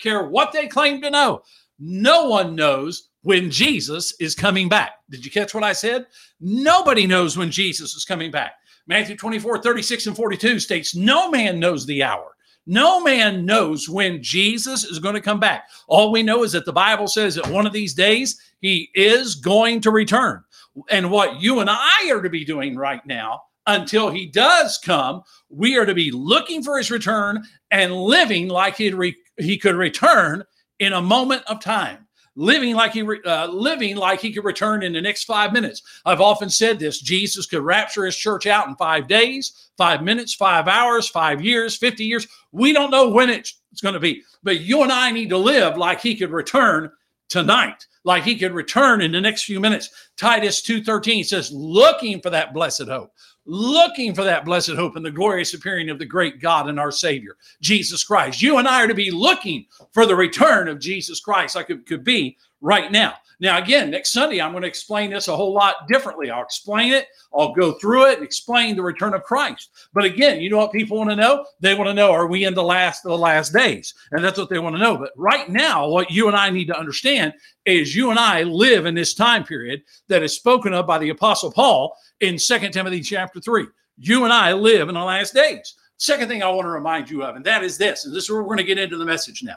care 0.00 0.24
what 0.24 0.52
they 0.52 0.66
claim 0.66 1.00
to 1.02 1.10
know. 1.10 1.42
No 1.78 2.26
one 2.26 2.54
knows 2.54 3.10
when 3.22 3.50
Jesus 3.50 4.14
is 4.20 4.34
coming 4.34 4.68
back. 4.68 4.92
Did 5.10 5.24
you 5.24 5.30
catch 5.30 5.54
what 5.54 5.64
I 5.64 5.72
said? 5.72 6.06
Nobody 6.40 7.06
knows 7.06 7.36
when 7.36 7.50
Jesus 7.50 7.94
is 7.94 8.04
coming 8.04 8.30
back. 8.30 8.52
Matthew 8.86 9.16
24, 9.16 9.62
36, 9.62 10.06
and 10.06 10.16
42 10.16 10.60
states, 10.60 10.94
No 10.94 11.30
man 11.30 11.58
knows 11.58 11.84
the 11.84 12.02
hour. 12.02 12.36
No 12.66 13.00
man 13.00 13.44
knows 13.44 13.88
when 13.88 14.22
Jesus 14.22 14.84
is 14.84 14.98
going 14.98 15.14
to 15.14 15.20
come 15.20 15.38
back. 15.38 15.68
All 15.86 16.10
we 16.10 16.22
know 16.22 16.42
is 16.42 16.52
that 16.52 16.64
the 16.64 16.72
Bible 16.72 17.06
says 17.06 17.34
that 17.36 17.46
one 17.48 17.66
of 17.66 17.72
these 17.72 17.94
days 17.94 18.40
he 18.60 18.90
is 18.94 19.36
going 19.36 19.80
to 19.82 19.90
return. 19.90 20.42
And 20.90 21.10
what 21.10 21.40
you 21.40 21.60
and 21.60 21.70
I 21.70 22.10
are 22.10 22.22
to 22.22 22.30
be 22.30 22.44
doing 22.44 22.76
right 22.76 23.04
now 23.06 23.42
until 23.66 24.10
he 24.10 24.26
does 24.26 24.78
come, 24.78 25.22
we 25.48 25.76
are 25.76 25.86
to 25.86 25.94
be 25.94 26.10
looking 26.10 26.62
for 26.62 26.78
his 26.78 26.90
return 26.90 27.44
and 27.70 27.94
living 27.94 28.48
like 28.48 28.76
he 28.76 28.92
re- 28.92 29.16
he 29.38 29.58
could 29.58 29.74
return 29.74 30.44
in 30.78 30.92
a 30.92 31.02
moment 31.02 31.42
of 31.46 31.60
time 31.60 32.06
living 32.36 32.74
like 32.74 32.92
he 32.92 33.02
uh, 33.24 33.46
living 33.48 33.96
like 33.96 34.20
he 34.20 34.32
could 34.32 34.44
return 34.44 34.82
in 34.82 34.92
the 34.92 35.00
next 35.00 35.24
five 35.24 35.52
minutes. 35.52 35.82
I've 36.04 36.20
often 36.20 36.50
said 36.50 36.78
this: 36.78 37.00
Jesus 37.00 37.46
could 37.46 37.62
rapture 37.62 38.04
his 38.04 38.16
church 38.16 38.46
out 38.46 38.68
in 38.68 38.76
five 38.76 39.08
days, 39.08 39.70
five 39.76 40.02
minutes, 40.02 40.34
five 40.34 40.68
hours, 40.68 41.08
five 41.08 41.42
years, 41.42 41.76
fifty 41.76 42.04
years. 42.04 42.26
We 42.52 42.72
don't 42.72 42.90
know 42.90 43.08
when 43.08 43.30
it's, 43.30 43.58
going 43.82 43.94
to 43.94 44.00
be, 44.00 44.22
but 44.42 44.60
you 44.60 44.82
and 44.82 44.92
I 44.92 45.10
need 45.10 45.30
to 45.30 45.38
live 45.38 45.76
like 45.76 46.00
he 46.00 46.14
could 46.14 46.30
return 46.30 46.90
tonight, 47.28 47.86
like 48.04 48.22
he 48.22 48.36
could 48.36 48.52
return 48.52 49.02
in 49.02 49.12
the 49.12 49.20
next 49.20 49.44
few 49.44 49.60
minutes. 49.60 49.90
Titus 50.16 50.62
two 50.62 50.82
thirteen 50.82 51.24
says, 51.24 51.50
"Looking 51.52 52.20
for 52.20 52.30
that 52.30 52.54
blessed 52.54 52.88
hope." 52.88 53.12
Looking 53.46 54.14
for 54.14 54.24
that 54.24 54.44
blessed 54.44 54.72
hope 54.72 54.96
and 54.96 55.04
the 55.04 55.10
glorious 55.10 55.54
appearing 55.54 55.88
of 55.88 55.98
the 55.98 56.04
great 56.04 56.40
God 56.40 56.68
and 56.68 56.78
our 56.78 56.90
Savior, 56.90 57.36
Jesus 57.60 58.04
Christ. 58.04 58.42
You 58.42 58.58
and 58.58 58.68
I 58.68 58.82
are 58.82 58.88
to 58.88 58.94
be 58.94 59.10
looking 59.10 59.66
for 59.92 60.04
the 60.04 60.16
return 60.16 60.68
of 60.68 60.80
Jesus 60.80 61.20
Christ 61.20 61.54
like 61.54 61.70
it 61.70 61.86
could 61.86 62.04
be 62.04 62.36
right 62.60 62.90
now. 62.90 63.14
Now, 63.38 63.58
again, 63.58 63.90
next 63.90 64.12
Sunday, 64.12 64.40
I'm 64.40 64.52
going 64.52 64.62
to 64.62 64.68
explain 64.68 65.10
this 65.10 65.28
a 65.28 65.36
whole 65.36 65.52
lot 65.52 65.88
differently. 65.88 66.30
I'll 66.30 66.42
explain 66.42 66.92
it, 66.92 67.06
I'll 67.34 67.52
go 67.52 67.72
through 67.72 68.06
it 68.10 68.18
and 68.18 68.24
explain 68.24 68.76
the 68.76 68.82
return 68.82 69.12
of 69.12 69.24
Christ. 69.24 69.70
But 69.92 70.04
again, 70.04 70.40
you 70.40 70.48
know 70.48 70.56
what 70.56 70.72
people 70.72 70.96
want 70.96 71.10
to 71.10 71.16
know? 71.16 71.44
They 71.60 71.74
want 71.74 71.88
to 71.88 71.94
know, 71.94 72.12
are 72.12 72.26
we 72.26 72.44
in 72.44 72.54
the 72.54 72.62
last 72.62 73.04
of 73.04 73.10
the 73.10 73.18
last 73.18 73.52
days? 73.52 73.92
And 74.12 74.24
that's 74.24 74.38
what 74.38 74.48
they 74.48 74.58
want 74.58 74.74
to 74.76 74.82
know. 74.82 74.96
But 74.96 75.12
right 75.16 75.48
now, 75.50 75.88
what 75.88 76.10
you 76.10 76.28
and 76.28 76.36
I 76.36 76.48
need 76.48 76.66
to 76.68 76.78
understand 76.78 77.34
is 77.66 77.94
you 77.94 78.10
and 78.10 78.18
I 78.18 78.42
live 78.42 78.86
in 78.86 78.94
this 78.94 79.12
time 79.12 79.44
period 79.44 79.82
that 80.08 80.22
is 80.22 80.34
spoken 80.34 80.72
of 80.72 80.86
by 80.86 80.98
the 80.98 81.10
Apostle 81.10 81.52
Paul 81.52 81.94
in 82.20 82.38
Second 82.38 82.72
Timothy 82.72 83.02
chapter 83.02 83.40
3. 83.40 83.66
You 83.98 84.24
and 84.24 84.32
I 84.32 84.52
live 84.52 84.88
in 84.88 84.94
the 84.94 85.04
last 85.04 85.34
days. 85.34 85.74
Second 85.98 86.28
thing 86.28 86.42
I 86.42 86.50
want 86.50 86.66
to 86.66 86.70
remind 86.70 87.08
you 87.08 87.22
of, 87.22 87.36
and 87.36 87.44
that 87.46 87.62
is 87.64 87.78
this, 87.78 88.04
and 88.04 88.14
this 88.14 88.24
is 88.24 88.30
where 88.30 88.42
we're 88.42 88.48
going 88.48 88.58
to 88.58 88.64
get 88.64 88.78
into 88.78 88.98
the 88.98 89.04
message 89.04 89.42
now. 89.42 89.56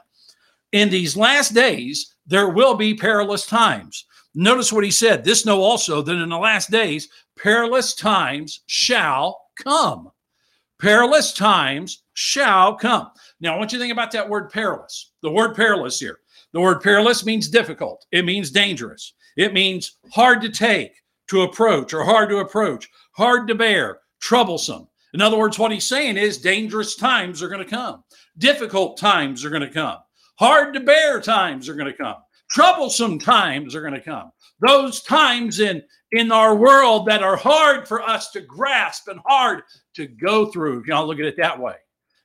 In 0.72 0.90
these 0.90 1.18
last 1.18 1.54
days, 1.54 2.16
there 2.28 2.50
will 2.50 2.76
be 2.76 2.94
perilous 2.94 3.46
times. 3.46 4.06
Notice 4.36 4.72
what 4.72 4.84
he 4.84 4.92
said. 4.92 5.24
This 5.24 5.46
know 5.46 5.62
also 5.62 6.02
that 6.02 6.12
in 6.12 6.30
the 6.30 6.38
last 6.38 6.70
days, 6.70 7.10
perilous 7.38 7.96
times 7.96 8.62
shall 8.68 9.42
come. 9.64 10.12
Perilous 10.80 11.34
times 11.34 12.04
shall 12.14 12.76
come. 12.76 13.10
Now, 13.42 13.56
I 13.56 13.58
want 13.58 13.72
you 13.72 13.80
to 13.80 13.84
think 13.84 13.92
about 13.92 14.12
that 14.12 14.30
word 14.30 14.50
perilous. 14.50 15.12
The 15.22 15.32
word 15.32 15.56
perilous 15.56 16.00
here. 16.00 16.20
The 16.52 16.62
word 16.62 16.82
perilous 16.82 17.26
means 17.26 17.48
difficult, 17.48 18.06
it 18.12 18.26
means 18.26 18.50
dangerous, 18.50 19.14
it 19.38 19.54
means 19.54 19.98
hard 20.12 20.42
to 20.42 20.50
take, 20.50 20.94
to 21.28 21.44
approach, 21.44 21.94
or 21.94 22.04
hard 22.04 22.30
to 22.30 22.38
approach, 22.38 22.90
hard 23.12 23.48
to 23.50 23.56
bear, 23.56 24.00
troublesome. 24.20 24.88
In 25.14 25.22
other 25.22 25.38
words, 25.38 25.60
what 25.60 25.72
he's 25.72 25.86
saying 25.86 26.18
is 26.18 26.40
dangerous 26.40 26.96
times 26.96 27.44
are 27.44 27.50
going 27.50 27.64
to 27.64 27.70
come, 27.70 28.04
difficult 28.40 28.98
times 28.98 29.46
are 29.46 29.52
going 29.52 29.62
to 29.62 29.70
come, 29.70 29.98
hard 30.40 30.74
to 30.74 30.80
bear 30.80 31.22
times 31.22 31.70
are 31.70 31.76
going 31.76 31.92
to 31.92 31.98
come, 31.98 32.16
troublesome 32.50 33.20
times 33.20 33.76
are 33.76 33.82
going 33.82 33.94
to 33.94 34.02
come. 34.02 34.32
Those 34.62 35.02
times 35.04 35.60
in 35.60 35.84
in 36.12 36.32
our 36.32 36.56
world 36.56 37.06
that 37.06 37.22
are 37.22 37.38
hard 37.38 37.88
for 37.88 38.02
us 38.02 38.32
to 38.32 38.42
grasp 38.42 39.08
and 39.08 39.20
hard 39.26 39.62
to 39.96 40.08
go 40.08 40.48
through. 40.48 40.80
If 40.80 40.88
y'all 40.88 41.06
look 41.06 41.20
at 41.20 41.26
it 41.26 41.38
that 41.38 41.60
way. 41.60 41.76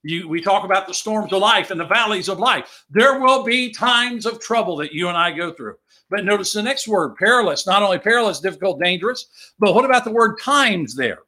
You, 0.07 0.29
we 0.29 0.43
talk 0.43 0.65
about 0.65 0.87
the 0.87 0.93
storms 0.93 1.33
of 1.33 1.41
life 1.41 1.71
and 1.71 1.81
the 1.81 1.87
valleys 1.87 2.29
of 2.29 2.39
life. 2.39 2.85
There 2.91 3.21
will 3.21 3.43
be 3.43 3.73
times 3.73 4.27
of 4.27 4.39
trouble 4.39 4.77
that 4.77 4.93
you 4.93 5.09
and 5.09 5.17
I 5.17 5.33
go 5.33 5.53
through. 5.53 5.77
But 6.11 6.27
notice 6.27 6.53
the 6.53 6.63
next 6.63 6.87
word, 6.87 7.17
perilous. 7.17 7.67
Not 7.67 7.83
only 7.83 7.99
perilous, 7.99 8.41
difficult, 8.41 8.81
dangerous, 8.81 9.27
but 9.59 9.75
what 9.75 9.87
about 9.87 10.05
the 10.05 10.11
word 10.11 10.39
times 10.41 10.95
there? 10.95 11.21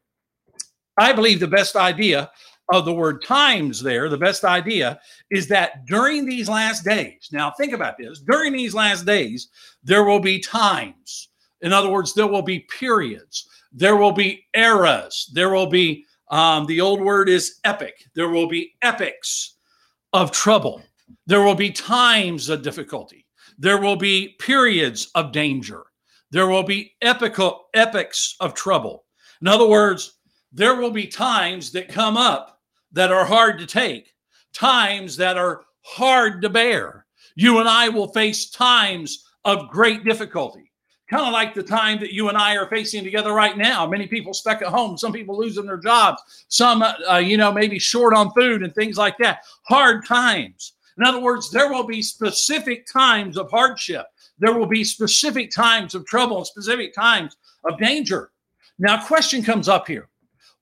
I 0.99 1.13
believe 1.15 1.41
the 1.41 1.47
best 1.47 1.75
idea 1.75 2.31
of 2.73 2.85
the 2.85 2.93
word 2.93 3.23
times 3.23 3.81
there, 3.81 4.09
the 4.09 4.19
best 4.19 4.45
idea 4.45 4.99
is 5.31 5.47
that 5.49 5.87
during 5.87 6.27
these 6.27 6.49
last 6.49 6.85
days, 6.85 7.29
now 7.33 7.51
think 7.51 7.73
about 7.73 7.97
this, 7.99 8.21
during 8.21 8.53
these 8.53 8.75
last 8.75 9.07
days, 9.07 9.49
there 9.85 10.05
will 10.05 10.21
be 10.21 10.41
times. 10.41 11.29
In 11.63 11.73
other 11.73 11.91
words, 11.91 12.13
there 12.13 12.27
will 12.27 12.43
be 12.43 12.67
periods, 12.79 13.49
there 13.73 13.97
will 13.97 14.13
be 14.13 14.45
eras, 14.55 15.31
there 15.33 15.51
will 15.51 15.67
be 15.67 16.05
um, 16.29 16.67
the 16.67 16.81
old 16.81 17.01
word 17.01 17.29
is 17.29 17.61
epic. 17.65 18.05
There 18.15 18.29
will 18.29 18.49
be 18.49 18.75
epics 18.83 19.57
of 20.13 20.33
trouble. 20.33 20.83
There 21.27 21.43
will 21.43 21.55
be 21.55 21.71
times 21.71 22.49
of 22.49 22.63
difficulty. 22.63 23.27
There 23.59 23.81
will 23.81 23.97
be 23.97 24.37
periods 24.41 25.09
of 25.15 25.33
danger. 25.33 25.85
There 26.31 26.49
will 26.49 26.65
be 26.65 26.95
epical 27.01 27.67
epics 27.75 28.35
of 28.41 28.55
trouble. 28.55 29.05
In 29.41 29.49
other 29.49 29.67
words, 29.67 30.19
there 30.53 30.77
will 30.77 30.91
be 30.91 31.07
times 31.07 31.71
that 31.73 31.89
come 31.89 32.17
up 32.17 32.56
that 32.93 33.13
are 33.13 33.25
hard 33.25 33.59
to 33.59 33.67
take, 33.67 34.15
times 34.53 35.17
that 35.17 35.37
are 35.37 35.65
hard 35.83 36.43
to 36.43 36.49
bear. 36.49 37.07
You 37.35 37.59
and 37.59 37.69
I 37.69 37.89
will 37.89 38.09
face 38.09 38.51
times 38.51 39.25
of 39.45 39.69
great 39.69 40.05
difficulty 40.05 40.67
kind 41.09 41.27
of 41.27 41.33
like 41.33 41.55
the 41.55 41.63
time 41.63 42.01
that 42.01 42.13
you 42.13 42.29
and 42.29 42.37
I 42.37 42.57
are 42.57 42.69
facing 42.69 43.05
together 43.05 43.33
right 43.33 43.57
now. 43.57 43.87
Many 43.87 44.07
people 44.07 44.35
stuck 44.35 44.63
at 44.63 44.69
home, 44.69 44.99
some 44.99 45.13
people 45.13 45.39
losing 45.39 45.67
their 45.67 45.77
jobs, 45.77 46.23
some, 46.49 46.83
uh, 46.83 47.17
you 47.19 47.37
know, 47.37 47.53
maybe 47.53 47.79
short 47.79 48.15
on 48.15 48.33
food 48.33 48.63
and 48.63 48.75
things 48.75 48.99
like 48.99 49.17
that. 49.19 49.45
Hard 49.63 50.05
times. 50.05 50.75
In 50.99 51.05
other 51.05 51.21
words, 51.21 51.51
there 51.51 51.71
will 51.71 51.87
be 51.87 52.03
specific 52.03 52.87
times 52.87 53.37
of 53.37 53.51
hardship. 53.51 54.07
There 54.39 54.59
will 54.59 54.67
be 54.67 54.83
specific 54.83 55.51
times 55.51 55.95
of 55.95 56.07
trouble 56.07 56.39
and 56.39 56.47
specific 56.47 56.95
times 56.95 57.37
of 57.65 57.79
danger. 57.79 58.33
Now, 58.79 59.03
a 59.03 59.07
question 59.07 59.43
comes 59.43 59.69
up 59.69 59.87
here. 59.87 60.09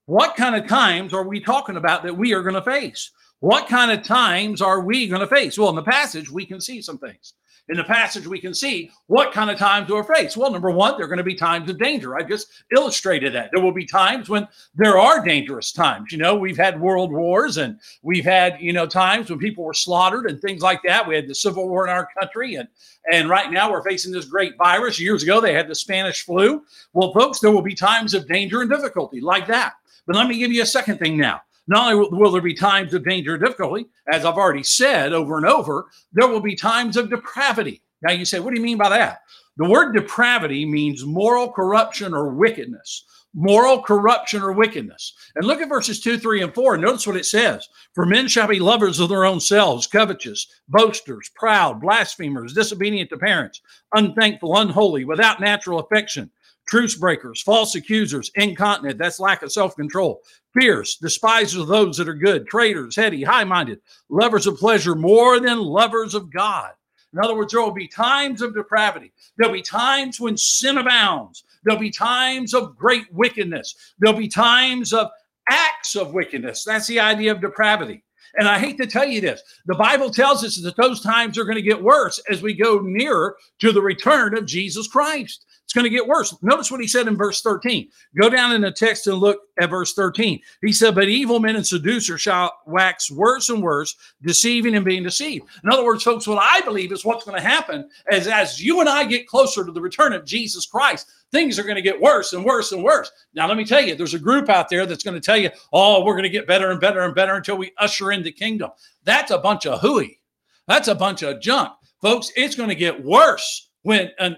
What 0.05 0.35
kind 0.35 0.55
of 0.55 0.67
times 0.67 1.13
are 1.13 1.27
we 1.27 1.39
talking 1.39 1.77
about 1.77 2.03
that 2.03 2.17
we 2.17 2.33
are 2.33 2.43
going 2.43 2.55
to 2.55 2.61
face? 2.61 3.11
What 3.39 3.67
kind 3.67 3.91
of 3.91 4.03
times 4.03 4.61
are 4.61 4.81
we 4.81 5.07
going 5.07 5.21
to 5.21 5.27
face? 5.27 5.57
Well, 5.57 5.69
in 5.69 5.75
the 5.75 5.83
passage, 5.83 6.31
we 6.31 6.45
can 6.45 6.61
see 6.61 6.81
some 6.81 6.97
things 6.97 7.33
in 7.67 7.77
the 7.77 7.83
passage, 7.83 8.27
we 8.27 8.39
can 8.39 8.53
see 8.53 8.91
what 9.07 9.33
kind 9.33 9.49
of 9.49 9.57
times 9.57 9.89
we're 9.89 10.03
faced. 10.03 10.37
Well, 10.37 10.51
number 10.51 10.69
one, 10.69 10.95
there 10.95 11.05
are 11.05 11.09
going 11.09 11.17
to 11.17 11.23
be 11.23 11.33
times 11.33 11.69
of 11.69 11.79
danger. 11.79 12.15
I 12.15 12.21
just 12.21 12.47
illustrated 12.75 13.33
that. 13.33 13.49
There 13.51 13.63
will 13.63 13.73
be 13.73 13.85
times 13.85 14.29
when 14.29 14.47
there 14.75 14.99
are 14.99 15.25
dangerous 15.25 15.71
times. 15.71 16.11
You 16.11 16.19
know, 16.19 16.35
we've 16.35 16.57
had 16.57 16.79
world 16.79 17.11
wars 17.11 17.57
and 17.57 17.79
we've 18.03 18.23
had, 18.23 18.57
you 18.59 18.71
know, 18.71 18.85
times 18.85 19.29
when 19.29 19.39
people 19.39 19.63
were 19.63 19.73
slaughtered 19.73 20.29
and 20.29 20.39
things 20.39 20.61
like 20.61 20.81
that. 20.85 21.07
We 21.07 21.15
had 21.15 21.27
the 21.27 21.33
Civil 21.33 21.67
War 21.67 21.85
in 21.85 21.91
our 21.91 22.07
country. 22.19 22.55
And, 22.55 22.67
and 23.11 23.29
right 23.29 23.51
now 23.51 23.71
we're 23.71 23.83
facing 23.83 24.11
this 24.11 24.25
great 24.25 24.55
virus. 24.57 24.99
Years 24.99 25.23
ago, 25.23 25.41
they 25.41 25.53
had 25.53 25.67
the 25.67 25.75
Spanish 25.75 26.23
flu. 26.23 26.63
Well, 26.93 27.13
folks, 27.13 27.39
there 27.39 27.51
will 27.51 27.63
be 27.63 27.75
times 27.75 28.13
of 28.13 28.27
danger 28.27 28.61
and 28.61 28.69
difficulty 28.69 29.21
like 29.21 29.47
that. 29.47 29.73
But 30.07 30.15
let 30.15 30.27
me 30.27 30.37
give 30.37 30.51
you 30.51 30.61
a 30.61 30.67
second 30.67 30.99
thing 30.99 31.17
now. 31.17 31.41
Not 31.67 31.93
only 31.93 32.09
will 32.11 32.31
there 32.31 32.41
be 32.41 32.53
times 32.53 32.93
of 32.93 33.03
danger 33.03 33.35
and 33.35 33.43
difficulty, 33.43 33.87
as 34.11 34.23
I've 34.23 34.37
already 34.37 34.63
said 34.63 35.13
over 35.13 35.37
and 35.37 35.47
over, 35.47 35.87
there 36.13 36.27
will 36.27 36.41
be 36.41 36.55
times 36.55 36.95
of 36.95 37.09
depravity. 37.09 37.81
Now 38.03 38.11
you 38.11 38.25
say, 38.25 38.39
what 38.39 38.53
do 38.53 38.59
you 38.59 38.65
mean 38.65 38.77
by 38.77 38.89
that? 38.89 39.21
The 39.57 39.67
word 39.67 39.93
depravity 39.93 40.65
means 40.65 41.05
moral 41.05 41.51
corruption 41.51 42.13
or 42.13 42.35
wickedness. 42.35 43.05
Moral 43.33 43.81
corruption 43.81 44.41
or 44.41 44.51
wickedness. 44.51 45.13
And 45.35 45.45
look 45.45 45.59
at 45.59 45.69
verses 45.69 45.99
2, 45.99 46.19
3, 46.19 46.43
and 46.43 46.53
4. 46.53 46.77
Notice 46.77 47.07
what 47.07 47.17
it 47.17 47.25
says. 47.25 47.67
For 47.93 48.05
men 48.05 48.27
shall 48.27 48.47
be 48.47 48.59
lovers 48.59 48.99
of 48.99 49.09
their 49.09 49.25
own 49.25 49.39
selves, 49.39 49.87
covetous, 49.87 50.47
boasters, 50.69 51.31
proud, 51.35 51.81
blasphemers, 51.81 52.53
disobedient 52.53 53.09
to 53.09 53.17
parents, 53.17 53.61
unthankful, 53.93 54.55
unholy, 54.55 55.03
without 55.03 55.41
natural 55.41 55.79
affection 55.79 56.29
truce 56.67 56.95
breakers, 56.95 57.41
false 57.41 57.75
accusers, 57.75 58.31
incontinent, 58.35 58.97
that's 58.97 59.19
lack 59.19 59.43
of 59.43 59.51
self 59.51 59.75
control, 59.75 60.21
fierce, 60.53 60.97
despisers 60.97 61.61
of 61.61 61.67
those 61.67 61.97
that 61.97 62.09
are 62.09 62.13
good, 62.13 62.47
traitors, 62.47 62.95
heady, 62.95 63.23
high 63.23 63.43
minded, 63.43 63.79
lovers 64.09 64.47
of 64.47 64.57
pleasure 64.57 64.95
more 64.95 65.39
than 65.39 65.59
lovers 65.59 66.15
of 66.15 66.31
God. 66.31 66.71
In 67.13 67.19
other 67.23 67.35
words, 67.35 67.53
there 67.53 67.61
will 67.61 67.71
be 67.71 67.87
times 67.87 68.41
of 68.41 68.53
depravity. 68.53 69.13
There'll 69.37 69.53
be 69.53 69.61
times 69.61 70.19
when 70.19 70.35
sin 70.35 70.77
abounds. 70.77 71.45
There'll 71.63 71.79
be 71.79 71.91
times 71.91 72.53
of 72.53 72.77
great 72.77 73.11
wickedness. 73.13 73.93
There'll 73.99 74.19
be 74.19 74.27
times 74.27 74.91
of 74.91 75.09
acts 75.49 75.95
of 75.95 76.13
wickedness. 76.13 76.63
That's 76.65 76.87
the 76.87 76.99
idea 76.99 77.31
of 77.31 77.39
depravity. 77.39 78.03
And 78.37 78.49
I 78.49 78.59
hate 78.59 78.77
to 78.77 78.87
tell 78.87 79.05
you 79.05 79.21
this 79.21 79.41
the 79.65 79.75
Bible 79.75 80.09
tells 80.09 80.43
us 80.43 80.61
that 80.61 80.75
those 80.75 81.01
times 81.01 81.37
are 81.37 81.45
going 81.45 81.55
to 81.55 81.61
get 81.61 81.81
worse 81.81 82.19
as 82.29 82.41
we 82.41 82.53
go 82.53 82.79
nearer 82.79 83.37
to 83.59 83.71
the 83.71 83.81
return 83.81 84.37
of 84.37 84.45
Jesus 84.45 84.87
Christ. 84.87 85.45
Going 85.75 85.83
to 85.83 85.89
get 85.89 86.07
worse. 86.07 86.33
Notice 86.41 86.71
what 86.71 86.79
he 86.79 86.87
said 86.87 87.09
in 87.09 87.17
verse 87.17 87.41
13. 87.41 87.89
Go 88.17 88.29
down 88.29 88.53
in 88.53 88.61
the 88.61 88.71
text 88.71 89.07
and 89.07 89.17
look 89.17 89.39
at 89.59 89.69
verse 89.69 89.93
13. 89.93 90.39
He 90.61 90.71
said, 90.71 90.95
But 90.95 91.09
evil 91.09 91.41
men 91.41 91.57
and 91.57 91.67
seducers 91.67 92.21
shall 92.21 92.53
wax 92.65 93.11
worse 93.11 93.49
and 93.49 93.61
worse, 93.61 93.93
deceiving 94.21 94.75
and 94.75 94.85
being 94.85 95.03
deceived. 95.03 95.45
In 95.65 95.69
other 95.69 95.83
words, 95.83 96.01
folks, 96.01 96.27
what 96.27 96.41
I 96.41 96.61
believe 96.61 96.93
is 96.93 97.03
what's 97.03 97.25
going 97.25 97.35
to 97.35 97.45
happen 97.45 97.89
is 98.09 98.25
as 98.25 98.63
you 98.63 98.79
and 98.79 98.87
I 98.87 99.03
get 99.03 99.27
closer 99.27 99.65
to 99.65 99.71
the 99.73 99.81
return 99.81 100.13
of 100.13 100.23
Jesus 100.23 100.65
Christ, 100.65 101.11
things 101.33 101.59
are 101.59 101.63
going 101.63 101.75
to 101.75 101.81
get 101.81 101.99
worse 101.99 102.31
and 102.31 102.45
worse 102.45 102.71
and 102.71 102.81
worse. 102.81 103.11
Now, 103.33 103.45
let 103.45 103.57
me 103.57 103.65
tell 103.65 103.81
you, 103.81 103.95
there's 103.95 104.13
a 104.13 104.19
group 104.19 104.47
out 104.47 104.69
there 104.69 104.85
that's 104.85 105.03
going 105.03 105.19
to 105.19 105.25
tell 105.25 105.35
you, 105.35 105.49
oh, 105.73 106.05
we're 106.05 106.13
going 106.13 106.23
to 106.23 106.29
get 106.29 106.47
better 106.47 106.71
and 106.71 106.79
better 106.79 107.01
and 107.01 107.13
better 107.13 107.35
until 107.35 107.57
we 107.57 107.73
usher 107.79 108.13
in 108.13 108.23
the 108.23 108.31
kingdom. 108.31 108.71
That's 109.03 109.31
a 109.31 109.39
bunch 109.39 109.65
of 109.65 109.81
hooey. 109.81 110.21
That's 110.69 110.87
a 110.87 110.95
bunch 110.95 111.21
of 111.21 111.41
junk. 111.41 111.73
Folks, 112.01 112.31
it's 112.37 112.55
going 112.55 112.69
to 112.69 112.75
get 112.75 113.03
worse 113.03 113.71
when 113.85 114.09
uh, 114.17 114.31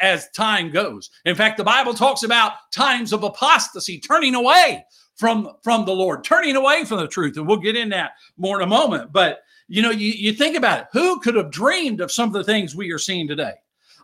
as 0.00 0.28
time 0.30 0.72
goes. 0.72 1.10
In 1.24 1.36
fact, 1.36 1.56
the 1.56 1.62
Bible 1.64 1.94
talks 1.94 2.24
about 2.24 2.52
times 2.72 3.12
of 3.12 3.22
apostasy, 3.22 4.00
turning 4.00 4.34
away 4.34 4.84
from 5.14 5.52
from 5.62 5.84
the 5.84 5.94
Lord, 5.94 6.24
turning 6.24 6.56
away 6.56 6.84
from 6.84 6.98
the 6.98 7.06
truth, 7.06 7.36
and 7.36 7.46
we'll 7.46 7.58
get 7.58 7.76
in 7.76 7.88
that 7.90 8.12
more 8.36 8.60
in 8.60 8.64
a 8.64 8.66
moment. 8.66 9.12
But 9.12 9.42
you 9.68 9.82
know, 9.82 9.90
you, 9.90 10.08
you 10.08 10.32
think 10.32 10.56
about 10.56 10.80
it. 10.80 10.86
Who 10.92 11.20
could 11.20 11.36
have 11.36 11.52
dreamed 11.52 12.00
of 12.00 12.10
some 12.10 12.28
of 12.28 12.32
the 12.32 12.42
things 12.42 12.74
we 12.74 12.90
are 12.90 12.98
seeing 12.98 13.28
today? 13.28 13.54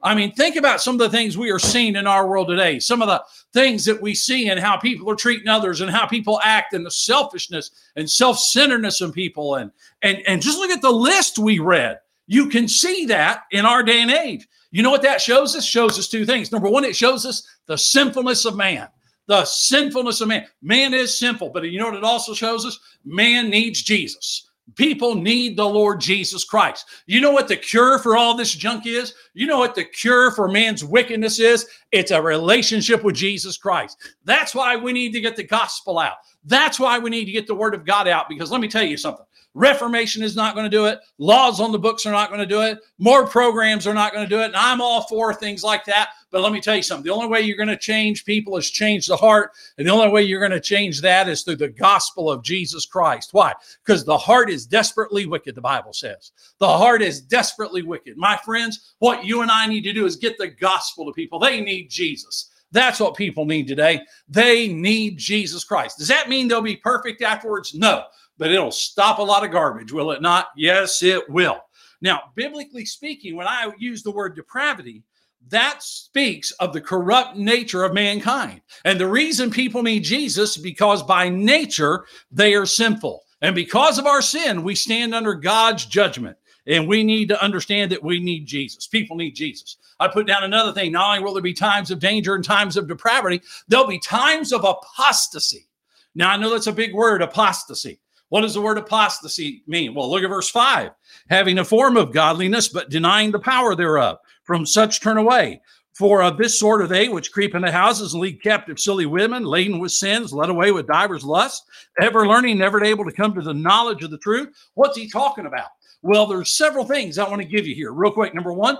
I 0.04 0.14
mean, 0.14 0.32
think 0.32 0.54
about 0.54 0.80
some 0.80 0.94
of 0.94 1.00
the 1.00 1.10
things 1.10 1.36
we 1.36 1.50
are 1.50 1.58
seeing 1.58 1.96
in 1.96 2.06
our 2.06 2.28
world 2.28 2.46
today, 2.46 2.78
some 2.78 3.02
of 3.02 3.08
the 3.08 3.24
things 3.52 3.84
that 3.86 4.00
we 4.00 4.14
see 4.14 4.48
and 4.48 4.60
how 4.60 4.76
people 4.76 5.10
are 5.10 5.16
treating 5.16 5.48
others 5.48 5.80
and 5.80 5.90
how 5.90 6.06
people 6.06 6.40
act 6.44 6.72
and 6.72 6.86
the 6.86 6.90
selfishness 6.90 7.72
and 7.96 8.08
self-centeredness 8.08 9.00
in 9.00 9.10
people. 9.10 9.56
And 9.56 9.72
and 10.02 10.18
and 10.28 10.40
just 10.40 10.58
look 10.58 10.70
at 10.70 10.82
the 10.82 10.90
list 10.90 11.38
we 11.38 11.58
read. 11.58 11.98
You 12.26 12.48
can 12.48 12.68
see 12.68 13.06
that 13.06 13.42
in 13.50 13.66
our 13.66 13.82
day 13.82 14.00
and 14.00 14.10
age. 14.10 14.46
You 14.74 14.82
know 14.82 14.90
what 14.90 15.02
that 15.02 15.20
shows 15.20 15.54
us? 15.54 15.64
Shows 15.64 16.00
us 16.00 16.08
two 16.08 16.26
things. 16.26 16.50
Number 16.50 16.68
one, 16.68 16.84
it 16.84 16.96
shows 16.96 17.24
us 17.24 17.46
the 17.66 17.78
sinfulness 17.78 18.44
of 18.44 18.56
man. 18.56 18.88
The 19.28 19.44
sinfulness 19.44 20.20
of 20.20 20.26
man. 20.26 20.46
Man 20.62 20.92
is 20.92 21.16
sinful, 21.16 21.50
but 21.50 21.62
you 21.62 21.78
know 21.78 21.86
what 21.86 21.94
it 21.94 22.02
also 22.02 22.34
shows 22.34 22.66
us? 22.66 22.80
Man 23.04 23.50
needs 23.50 23.82
Jesus. 23.82 24.50
People 24.74 25.14
need 25.14 25.56
the 25.56 25.64
Lord 25.64 26.00
Jesus 26.00 26.42
Christ. 26.42 26.86
You 27.06 27.20
know 27.20 27.30
what 27.30 27.46
the 27.46 27.54
cure 27.54 28.00
for 28.00 28.16
all 28.16 28.36
this 28.36 28.52
junk 28.52 28.84
is? 28.84 29.14
You 29.32 29.46
know 29.46 29.60
what 29.60 29.76
the 29.76 29.84
cure 29.84 30.32
for 30.32 30.48
man's 30.48 30.84
wickedness 30.84 31.38
is? 31.38 31.68
It's 31.92 32.10
a 32.10 32.20
relationship 32.20 33.04
with 33.04 33.14
Jesus 33.14 33.56
Christ. 33.56 33.96
That's 34.24 34.56
why 34.56 34.74
we 34.74 34.92
need 34.92 35.12
to 35.12 35.20
get 35.20 35.36
the 35.36 35.44
gospel 35.44 36.00
out. 36.00 36.16
That's 36.46 36.80
why 36.80 36.98
we 36.98 37.10
need 37.10 37.26
to 37.26 37.32
get 37.32 37.46
the 37.46 37.54
word 37.54 37.76
of 37.76 37.86
God 37.86 38.08
out 38.08 38.28
because 38.28 38.50
let 38.50 38.60
me 38.60 38.66
tell 38.66 38.82
you 38.82 38.96
something. 38.96 39.24
Reformation 39.54 40.24
is 40.24 40.34
not 40.34 40.56
going 40.56 40.68
to 40.68 40.76
do 40.76 40.86
it. 40.86 40.98
Laws 41.18 41.60
on 41.60 41.70
the 41.70 41.78
books 41.78 42.04
are 42.06 42.12
not 42.12 42.28
going 42.28 42.40
to 42.40 42.46
do 42.46 42.62
it. 42.62 42.80
More 42.98 43.24
programs 43.24 43.86
are 43.86 43.94
not 43.94 44.12
going 44.12 44.24
to 44.24 44.28
do 44.28 44.40
it. 44.40 44.46
And 44.46 44.56
I'm 44.56 44.80
all 44.80 45.02
for 45.02 45.32
things 45.32 45.62
like 45.62 45.84
that. 45.84 46.10
But 46.32 46.42
let 46.42 46.52
me 46.52 46.60
tell 46.60 46.74
you 46.74 46.82
something 46.82 47.04
the 47.04 47.12
only 47.12 47.28
way 47.28 47.42
you're 47.42 47.56
going 47.56 47.68
to 47.68 47.76
change 47.76 48.24
people 48.24 48.56
is 48.56 48.68
change 48.68 49.06
the 49.06 49.16
heart. 49.16 49.52
And 49.78 49.86
the 49.86 49.92
only 49.92 50.08
way 50.08 50.24
you're 50.24 50.40
going 50.40 50.50
to 50.50 50.60
change 50.60 51.00
that 51.02 51.28
is 51.28 51.42
through 51.42 51.56
the 51.56 51.68
gospel 51.68 52.28
of 52.28 52.42
Jesus 52.42 52.84
Christ. 52.84 53.28
Why? 53.32 53.52
Because 53.84 54.04
the 54.04 54.18
heart 54.18 54.50
is 54.50 54.66
desperately 54.66 55.26
wicked, 55.26 55.54
the 55.54 55.60
Bible 55.60 55.92
says. 55.92 56.32
The 56.58 56.66
heart 56.66 57.00
is 57.00 57.20
desperately 57.20 57.82
wicked. 57.82 58.16
My 58.16 58.36
friends, 58.38 58.94
what 58.98 59.24
you 59.24 59.42
and 59.42 59.50
I 59.52 59.68
need 59.68 59.82
to 59.82 59.92
do 59.92 60.04
is 60.04 60.16
get 60.16 60.36
the 60.36 60.48
gospel 60.48 61.06
to 61.06 61.12
people. 61.12 61.38
They 61.38 61.60
need 61.60 61.88
Jesus. 61.88 62.50
That's 62.72 62.98
what 62.98 63.14
people 63.14 63.44
need 63.44 63.68
today. 63.68 64.00
They 64.28 64.66
need 64.66 65.16
Jesus 65.16 65.62
Christ. 65.62 65.98
Does 65.98 66.08
that 66.08 66.28
mean 66.28 66.48
they'll 66.48 66.60
be 66.60 66.74
perfect 66.74 67.22
afterwards? 67.22 67.72
No, 67.72 68.02
but 68.38 68.50
it'll 68.50 68.72
stop 68.72 69.18
a 69.18 69.22
lot 69.22 69.44
of 69.44 69.50
garbage, 69.50 69.92
will 69.92 70.10
it 70.10 70.22
not? 70.22 70.48
Yes, 70.56 71.02
it 71.02 71.28
will. 71.28 71.60
Now, 72.00 72.32
biblically 72.34 72.84
speaking, 72.84 73.36
when 73.36 73.46
I 73.46 73.70
use 73.78 74.02
the 74.02 74.10
word 74.10 74.36
depravity, 74.36 75.02
that 75.48 75.82
speaks 75.82 76.50
of 76.52 76.72
the 76.72 76.80
corrupt 76.80 77.36
nature 77.36 77.84
of 77.84 77.92
mankind. 77.94 78.62
And 78.84 78.98
the 78.98 79.06
reason 79.06 79.50
people 79.50 79.82
need 79.82 80.04
Jesus 80.04 80.56
because 80.56 81.02
by 81.02 81.28
nature 81.28 82.06
they 82.30 82.54
are 82.54 82.66
sinful. 82.66 83.22
And 83.42 83.54
because 83.54 83.98
of 83.98 84.06
our 84.06 84.22
sin, 84.22 84.62
we 84.62 84.74
stand 84.74 85.14
under 85.14 85.34
God's 85.34 85.84
judgment. 85.84 86.36
And 86.66 86.88
we 86.88 87.04
need 87.04 87.28
to 87.28 87.42
understand 87.44 87.92
that 87.92 88.02
we 88.02 88.20
need 88.20 88.46
Jesus. 88.46 88.86
People 88.86 89.16
need 89.16 89.32
Jesus. 89.32 89.76
I 90.00 90.08
put 90.08 90.26
down 90.26 90.44
another 90.44 90.72
thing. 90.72 90.92
Not 90.92 91.10
only 91.10 91.22
will 91.22 91.34
there 91.34 91.42
be 91.42 91.52
times 91.52 91.90
of 91.90 91.98
danger 91.98 92.34
and 92.34 92.44
times 92.44 92.78
of 92.78 92.88
depravity, 92.88 93.42
there'll 93.68 93.86
be 93.86 93.98
times 93.98 94.52
of 94.52 94.64
apostasy. 94.64 95.68
Now, 96.14 96.30
I 96.30 96.36
know 96.38 96.50
that's 96.50 96.68
a 96.68 96.72
big 96.72 96.94
word, 96.94 97.20
apostasy. 97.20 98.00
What 98.34 98.40
does 98.40 98.54
the 98.54 98.60
word 98.60 98.78
apostasy 98.78 99.62
mean? 99.68 99.94
Well, 99.94 100.10
look 100.10 100.24
at 100.24 100.28
verse 100.28 100.50
5 100.50 100.90
having 101.30 101.60
a 101.60 101.64
form 101.64 101.96
of 101.96 102.12
godliness, 102.12 102.66
but 102.66 102.90
denying 102.90 103.30
the 103.30 103.38
power 103.38 103.76
thereof. 103.76 104.18
From 104.42 104.66
such 104.66 105.00
turn 105.00 105.18
away. 105.18 105.60
For 105.92 106.20
of 106.20 106.36
this 106.36 106.58
sort 106.58 106.82
are 106.82 106.88
they 106.88 107.06
which 107.06 107.30
creep 107.30 107.54
into 107.54 107.70
houses 107.70 108.12
and 108.12 108.20
lead 108.20 108.42
captive 108.42 108.80
silly 108.80 109.06
women, 109.06 109.44
laden 109.44 109.78
with 109.78 109.92
sins, 109.92 110.32
led 110.32 110.50
away 110.50 110.72
with 110.72 110.88
divers 110.88 111.22
lusts, 111.22 111.64
ever 112.00 112.26
learning, 112.26 112.58
never 112.58 112.82
able 112.82 113.04
to 113.04 113.12
come 113.12 113.34
to 113.34 113.40
the 113.40 113.54
knowledge 113.54 114.02
of 114.02 114.10
the 114.10 114.18
truth. 114.18 114.52
What's 114.74 114.98
he 114.98 115.08
talking 115.08 115.46
about? 115.46 115.68
Well, 116.02 116.26
there's 116.26 116.58
several 116.58 116.84
things 116.84 117.18
I 117.18 117.28
want 117.28 117.40
to 117.40 117.46
give 117.46 117.68
you 117.68 117.76
here, 117.76 117.92
real 117.92 118.10
quick. 118.10 118.34
Number 118.34 118.52
one, 118.52 118.78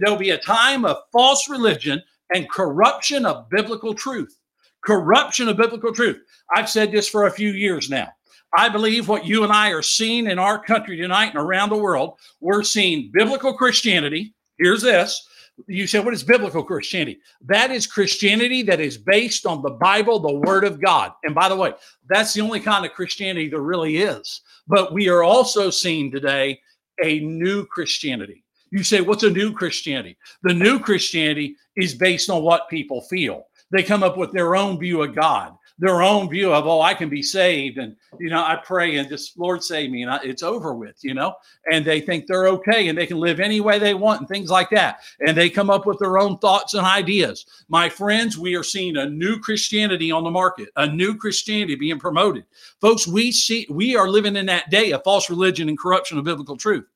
there'll 0.00 0.16
be 0.16 0.30
a 0.30 0.38
time 0.38 0.86
of 0.86 0.96
false 1.12 1.50
religion 1.50 2.02
and 2.34 2.48
corruption 2.48 3.26
of 3.26 3.50
biblical 3.50 3.92
truth. 3.92 4.38
Corruption 4.82 5.50
of 5.50 5.58
biblical 5.58 5.92
truth. 5.92 6.22
I've 6.54 6.70
said 6.70 6.92
this 6.92 7.06
for 7.06 7.26
a 7.26 7.30
few 7.30 7.50
years 7.50 7.90
now. 7.90 8.08
I 8.56 8.70
believe 8.70 9.06
what 9.06 9.26
you 9.26 9.44
and 9.44 9.52
I 9.52 9.70
are 9.70 9.82
seeing 9.82 10.26
in 10.28 10.38
our 10.38 10.58
country 10.58 10.96
tonight 10.96 11.34
and 11.34 11.38
around 11.38 11.68
the 11.68 11.76
world, 11.76 12.14
we're 12.40 12.62
seeing 12.62 13.10
biblical 13.12 13.52
Christianity. 13.52 14.34
Here's 14.58 14.80
this. 14.80 15.28
You 15.66 15.86
said, 15.86 16.04
what 16.04 16.14
is 16.14 16.22
biblical 16.22 16.62
Christianity? 16.62 17.18
That 17.42 17.70
is 17.70 17.86
Christianity 17.86 18.62
that 18.64 18.80
is 18.80 18.98
based 18.98 19.46
on 19.46 19.62
the 19.62 19.70
Bible, 19.70 20.18
the 20.18 20.40
Word 20.40 20.64
of 20.64 20.80
God. 20.80 21.12
And 21.24 21.34
by 21.34 21.48
the 21.48 21.56
way, 21.56 21.74
that's 22.08 22.32
the 22.32 22.40
only 22.40 22.60
kind 22.60 22.84
of 22.86 22.92
Christianity 22.92 23.48
there 23.48 23.60
really 23.60 23.98
is. 23.98 24.40
But 24.66 24.92
we 24.92 25.08
are 25.08 25.22
also 25.22 25.70
seeing 25.70 26.10
today 26.10 26.60
a 27.02 27.20
new 27.20 27.66
Christianity. 27.66 28.42
You 28.70 28.82
say, 28.82 29.00
what's 29.00 29.22
a 29.22 29.30
new 29.30 29.52
Christianity? 29.52 30.16
The 30.42 30.54
new 30.54 30.78
Christianity 30.78 31.56
is 31.76 31.94
based 31.94 32.30
on 32.30 32.42
what 32.42 32.68
people 32.68 33.02
feel. 33.02 33.44
They 33.70 33.82
come 33.82 34.02
up 34.02 34.16
with 34.16 34.32
their 34.32 34.56
own 34.56 34.78
view 34.78 35.02
of 35.02 35.14
God 35.14 35.54
their 35.78 36.02
own 36.02 36.28
view 36.28 36.52
of 36.52 36.66
oh 36.66 36.80
i 36.80 36.94
can 36.94 37.08
be 37.08 37.22
saved 37.22 37.78
and 37.78 37.94
you 38.18 38.30
know 38.30 38.42
i 38.42 38.56
pray 38.56 38.96
and 38.96 39.08
just 39.08 39.38
lord 39.38 39.62
save 39.62 39.90
me 39.90 40.02
and 40.02 40.10
I, 40.10 40.20
it's 40.22 40.42
over 40.42 40.74
with 40.74 40.96
you 41.02 41.14
know? 41.14 41.34
And 41.70 41.84
they 41.84 42.00
think 42.00 42.26
they're 42.26 42.48
okay 42.48 42.88
and 42.88 42.98
they 42.98 43.06
can 43.06 43.18
live 43.18 43.40
any 43.40 43.60
way 43.60 43.78
they 43.78 43.94
want 43.94 44.20
and 44.20 44.28
things 44.28 44.50
like 44.50 44.70
that. 44.70 45.00
And 45.26 45.36
they 45.36 45.48
come 45.48 45.70
up 45.70 45.86
with 45.86 45.98
their 45.98 46.18
own 46.18 46.38
thoughts 46.38 46.74
and 46.74 46.86
ideas. 46.86 47.46
My 47.68 47.88
friends 47.88 48.36
we 48.36 48.54
are 48.54 48.62
seeing 48.62 48.96
a 48.96 49.08
new 49.08 49.38
christianity 49.38 50.10
on 50.10 50.24
the 50.24 50.30
market 50.30 50.68
a 50.76 50.86
new 50.86 51.16
christianity 51.16 51.74
being 51.76 51.98
promoted. 51.98 52.44
Folks 52.80 53.06
we 53.06 53.32
see 53.32 53.66
we 53.70 53.96
are 53.96 54.08
living 54.08 54.36
in 54.36 54.46
that 54.46 54.70
day 54.70 54.92
of 54.92 55.04
false 55.04 55.30
religion 55.30 55.68
and 55.68 55.78
corruption 55.78 56.18
of 56.18 56.24
biblical 56.24 56.56
truth. 56.56 56.86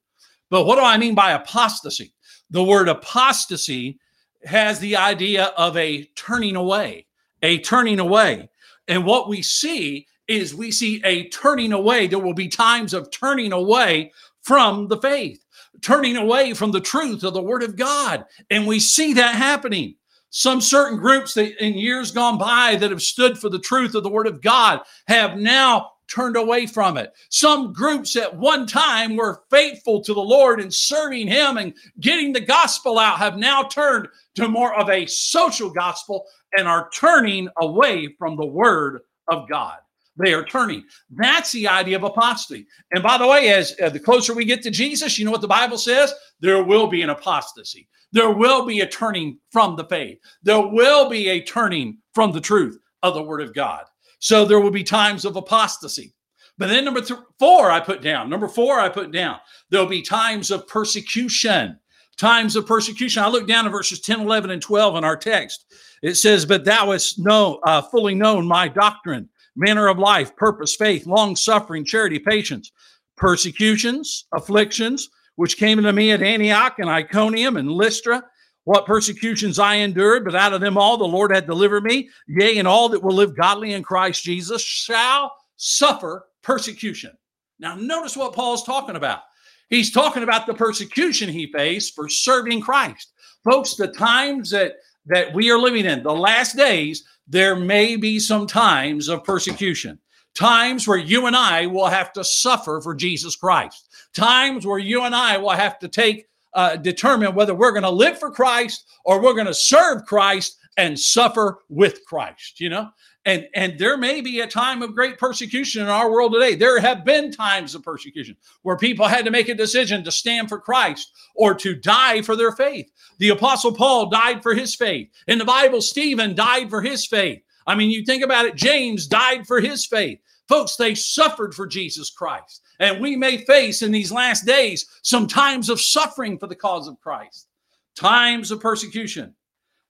But 0.50 0.64
what 0.64 0.76
do 0.76 0.82
i 0.82 0.96
mean 0.96 1.14
by 1.14 1.32
apostasy? 1.32 2.12
The 2.50 2.64
word 2.64 2.88
apostasy 2.88 3.98
has 4.44 4.80
the 4.80 4.96
idea 4.96 5.46
of 5.56 5.76
a 5.76 6.04
turning 6.16 6.56
away 6.56 7.06
a 7.42 7.58
turning 7.58 7.98
away 7.98 8.48
and 8.90 9.06
what 9.06 9.28
we 9.28 9.40
see 9.40 10.08
is 10.26 10.52
we 10.52 10.72
see 10.72 11.00
a 11.04 11.28
turning 11.28 11.72
away. 11.72 12.08
There 12.08 12.18
will 12.18 12.34
be 12.34 12.48
times 12.48 12.92
of 12.92 13.10
turning 13.12 13.52
away 13.52 14.12
from 14.42 14.88
the 14.88 14.98
faith, 14.98 15.44
turning 15.80 16.16
away 16.16 16.54
from 16.54 16.72
the 16.72 16.80
truth 16.80 17.22
of 17.22 17.32
the 17.32 17.42
word 17.42 17.62
of 17.62 17.76
God. 17.76 18.24
And 18.50 18.66
we 18.66 18.80
see 18.80 19.12
that 19.14 19.36
happening. 19.36 19.94
Some 20.30 20.60
certain 20.60 20.98
groups 20.98 21.34
that 21.34 21.64
in 21.64 21.74
years 21.74 22.10
gone 22.10 22.36
by 22.36 22.76
that 22.76 22.90
have 22.90 23.02
stood 23.02 23.38
for 23.38 23.48
the 23.48 23.60
truth 23.60 23.94
of 23.94 24.02
the 24.02 24.10
word 24.10 24.26
of 24.26 24.42
God 24.42 24.80
have 25.06 25.36
now 25.36 25.90
turned 26.10 26.36
away 26.36 26.66
from 26.66 26.96
it. 26.96 27.12
Some 27.28 27.72
groups 27.72 28.16
at 28.16 28.36
one 28.36 28.66
time 28.66 29.16
were 29.16 29.44
faithful 29.50 30.02
to 30.02 30.12
the 30.12 30.20
Lord 30.20 30.60
and 30.60 30.74
serving 30.74 31.28
Him 31.28 31.56
and 31.56 31.72
getting 32.00 32.32
the 32.32 32.40
gospel 32.40 32.98
out 32.98 33.18
have 33.18 33.36
now 33.36 33.62
turned 33.62 34.08
to 34.34 34.48
more 34.48 34.74
of 34.74 34.90
a 34.90 35.06
social 35.06 35.70
gospel 35.70 36.26
and 36.56 36.66
are 36.68 36.90
turning 36.94 37.48
away 37.60 38.14
from 38.18 38.36
the 38.36 38.46
word 38.46 39.00
of 39.28 39.48
God. 39.48 39.78
They 40.16 40.34
are 40.34 40.44
turning. 40.44 40.84
That's 41.10 41.52
the 41.52 41.68
idea 41.68 41.96
of 41.96 42.02
apostasy. 42.02 42.66
And 42.92 43.02
by 43.02 43.16
the 43.16 43.26
way, 43.26 43.48
as 43.50 43.74
uh, 43.82 43.88
the 43.88 44.00
closer 44.00 44.34
we 44.34 44.44
get 44.44 44.62
to 44.62 44.70
Jesus, 44.70 45.18
you 45.18 45.24
know 45.24 45.30
what 45.30 45.40
the 45.40 45.48
Bible 45.48 45.78
says? 45.78 46.12
There 46.40 46.62
will 46.62 46.88
be 46.88 47.02
an 47.02 47.10
apostasy. 47.10 47.88
There 48.12 48.30
will 48.30 48.66
be 48.66 48.80
a 48.80 48.86
turning 48.86 49.38
from 49.50 49.76
the 49.76 49.84
faith. 49.84 50.18
There 50.42 50.60
will 50.60 51.08
be 51.08 51.28
a 51.28 51.42
turning 51.42 51.98
from 52.12 52.32
the 52.32 52.40
truth 52.40 52.78
of 53.02 53.14
the 53.14 53.22
word 53.22 53.40
of 53.40 53.54
God. 53.54 53.84
So 54.18 54.44
there 54.44 54.60
will 54.60 54.70
be 54.70 54.84
times 54.84 55.24
of 55.24 55.36
apostasy. 55.36 56.12
But 56.58 56.68
then 56.68 56.84
number 56.84 57.00
th- 57.00 57.20
four, 57.38 57.70
I 57.70 57.80
put 57.80 58.02
down. 58.02 58.28
Number 58.28 58.48
four, 58.48 58.78
I 58.78 58.90
put 58.90 59.12
down. 59.12 59.38
There'll 59.70 59.86
be 59.86 60.02
times 60.02 60.50
of 60.50 60.68
persecution. 60.68 61.78
Times 62.20 62.54
of 62.54 62.66
persecution. 62.66 63.22
I 63.22 63.28
look 63.28 63.48
down 63.48 63.64
at 63.64 63.72
verses 63.72 64.00
10, 64.00 64.20
11, 64.20 64.50
and 64.50 64.60
12 64.60 64.96
in 64.96 65.04
our 65.04 65.16
text. 65.16 65.64
It 66.02 66.16
says, 66.16 66.44
But 66.44 66.66
thou 66.66 66.92
hast 66.92 67.18
know, 67.18 67.60
uh, 67.64 67.80
fully 67.80 68.14
known 68.14 68.46
my 68.46 68.68
doctrine, 68.68 69.28
manner 69.56 69.88
of 69.88 69.98
life, 69.98 70.36
purpose, 70.36 70.76
faith, 70.76 71.06
long 71.06 71.34
suffering, 71.34 71.84
charity, 71.84 72.18
patience, 72.18 72.72
persecutions, 73.16 74.26
afflictions, 74.34 75.08
which 75.36 75.56
came 75.56 75.78
unto 75.78 75.92
me 75.92 76.12
at 76.12 76.22
Antioch 76.22 76.78
and 76.78 76.90
Iconium 76.90 77.56
and 77.56 77.70
Lystra 77.70 78.22
what 78.64 78.86
persecutions 78.86 79.58
I 79.58 79.76
endured, 79.76 80.24
but 80.24 80.34
out 80.34 80.52
of 80.52 80.60
them 80.60 80.76
all 80.76 80.96
the 80.96 81.04
Lord 81.04 81.32
had 81.32 81.46
delivered 81.46 81.82
me. 81.82 82.10
Yea, 82.28 82.58
and 82.58 82.68
all 82.68 82.88
that 82.90 83.02
will 83.02 83.14
live 83.14 83.36
godly 83.36 83.72
in 83.72 83.82
Christ 83.82 84.22
Jesus 84.22 84.62
shall 84.62 85.34
suffer 85.56 86.26
persecution. 86.42 87.12
Now, 87.58 87.74
notice 87.74 88.16
what 88.16 88.32
Paul's 88.32 88.62
talking 88.62 88.96
about. 88.96 89.22
He's 89.70 89.92
talking 89.92 90.24
about 90.24 90.46
the 90.46 90.54
persecution 90.54 91.28
he 91.28 91.50
faced 91.50 91.94
for 91.94 92.08
serving 92.08 92.60
Christ. 92.60 93.12
Folks, 93.44 93.76
the 93.76 93.88
times 93.88 94.50
that, 94.50 94.74
that 95.06 95.32
we 95.32 95.50
are 95.50 95.58
living 95.58 95.86
in, 95.86 96.02
the 96.02 96.12
last 96.12 96.56
days, 96.56 97.04
there 97.26 97.56
may 97.56 97.96
be 97.96 98.18
some 98.18 98.46
times 98.46 99.08
of 99.08 99.24
persecution. 99.24 99.98
Times 100.34 100.86
where 100.86 100.98
you 100.98 101.26
and 101.26 101.36
I 101.36 101.66
will 101.66 101.86
have 101.86 102.12
to 102.14 102.24
suffer 102.24 102.80
for 102.82 102.94
Jesus 102.94 103.36
Christ. 103.36 103.88
Times 104.14 104.66
where 104.66 104.78
you 104.78 105.02
and 105.02 105.14
I 105.14 105.38
will 105.38 105.50
have 105.50 105.78
to 105.78 105.88
take 105.88 106.26
uh, 106.54 106.76
determine 106.76 107.34
whether 107.34 107.54
we're 107.54 107.70
going 107.70 107.84
to 107.84 107.90
live 107.90 108.18
for 108.18 108.30
Christ 108.30 108.86
or 109.04 109.22
we're 109.22 109.34
going 109.34 109.46
to 109.46 109.54
serve 109.54 110.04
Christ 110.04 110.58
and 110.76 110.98
suffer 110.98 111.60
with 111.68 112.04
Christ, 112.06 112.60
you 112.60 112.68
know? 112.68 112.88
And 113.26 113.46
and 113.54 113.78
there 113.78 113.98
may 113.98 114.22
be 114.22 114.40
a 114.40 114.46
time 114.46 114.80
of 114.80 114.94
great 114.94 115.18
persecution 115.18 115.82
in 115.82 115.88
our 115.88 116.10
world 116.10 116.32
today. 116.32 116.54
There 116.54 116.80
have 116.80 117.04
been 117.04 117.30
times 117.30 117.74
of 117.74 117.82
persecution 117.82 118.36
where 118.62 118.78
people 118.78 119.06
had 119.06 119.26
to 119.26 119.30
make 119.30 119.48
a 119.50 119.54
decision 119.54 120.02
to 120.04 120.10
stand 120.10 120.48
for 120.48 120.58
Christ 120.58 121.12
or 121.34 121.54
to 121.56 121.74
die 121.74 122.22
for 122.22 122.34
their 122.34 122.52
faith. 122.52 122.90
The 123.18 123.28
apostle 123.28 123.74
Paul 123.74 124.08
died 124.08 124.42
for 124.42 124.54
his 124.54 124.74
faith. 124.74 125.10
In 125.26 125.38
the 125.38 125.44
Bible, 125.44 125.82
Stephen 125.82 126.34
died 126.34 126.70
for 126.70 126.80
his 126.80 127.06
faith. 127.06 127.42
I 127.66 127.74
mean, 127.74 127.90
you 127.90 128.04
think 128.04 128.24
about 128.24 128.46
it, 128.46 128.56
James 128.56 129.06
died 129.06 129.46
for 129.46 129.60
his 129.60 129.84
faith. 129.84 130.18
Folks, 130.48 130.76
they 130.76 130.94
suffered 130.94 131.54
for 131.54 131.66
Jesus 131.66 132.10
Christ. 132.10 132.62
And 132.80 133.00
we 133.00 133.14
may 133.14 133.44
face 133.44 133.82
in 133.82 133.92
these 133.92 134.10
last 134.10 134.46
days 134.46 134.86
some 135.02 135.26
times 135.26 135.68
of 135.68 135.80
suffering 135.80 136.38
for 136.38 136.46
the 136.46 136.56
cause 136.56 136.88
of 136.88 136.98
Christ, 137.00 137.48
times 137.94 138.50
of 138.50 138.60
persecution. 138.60 139.34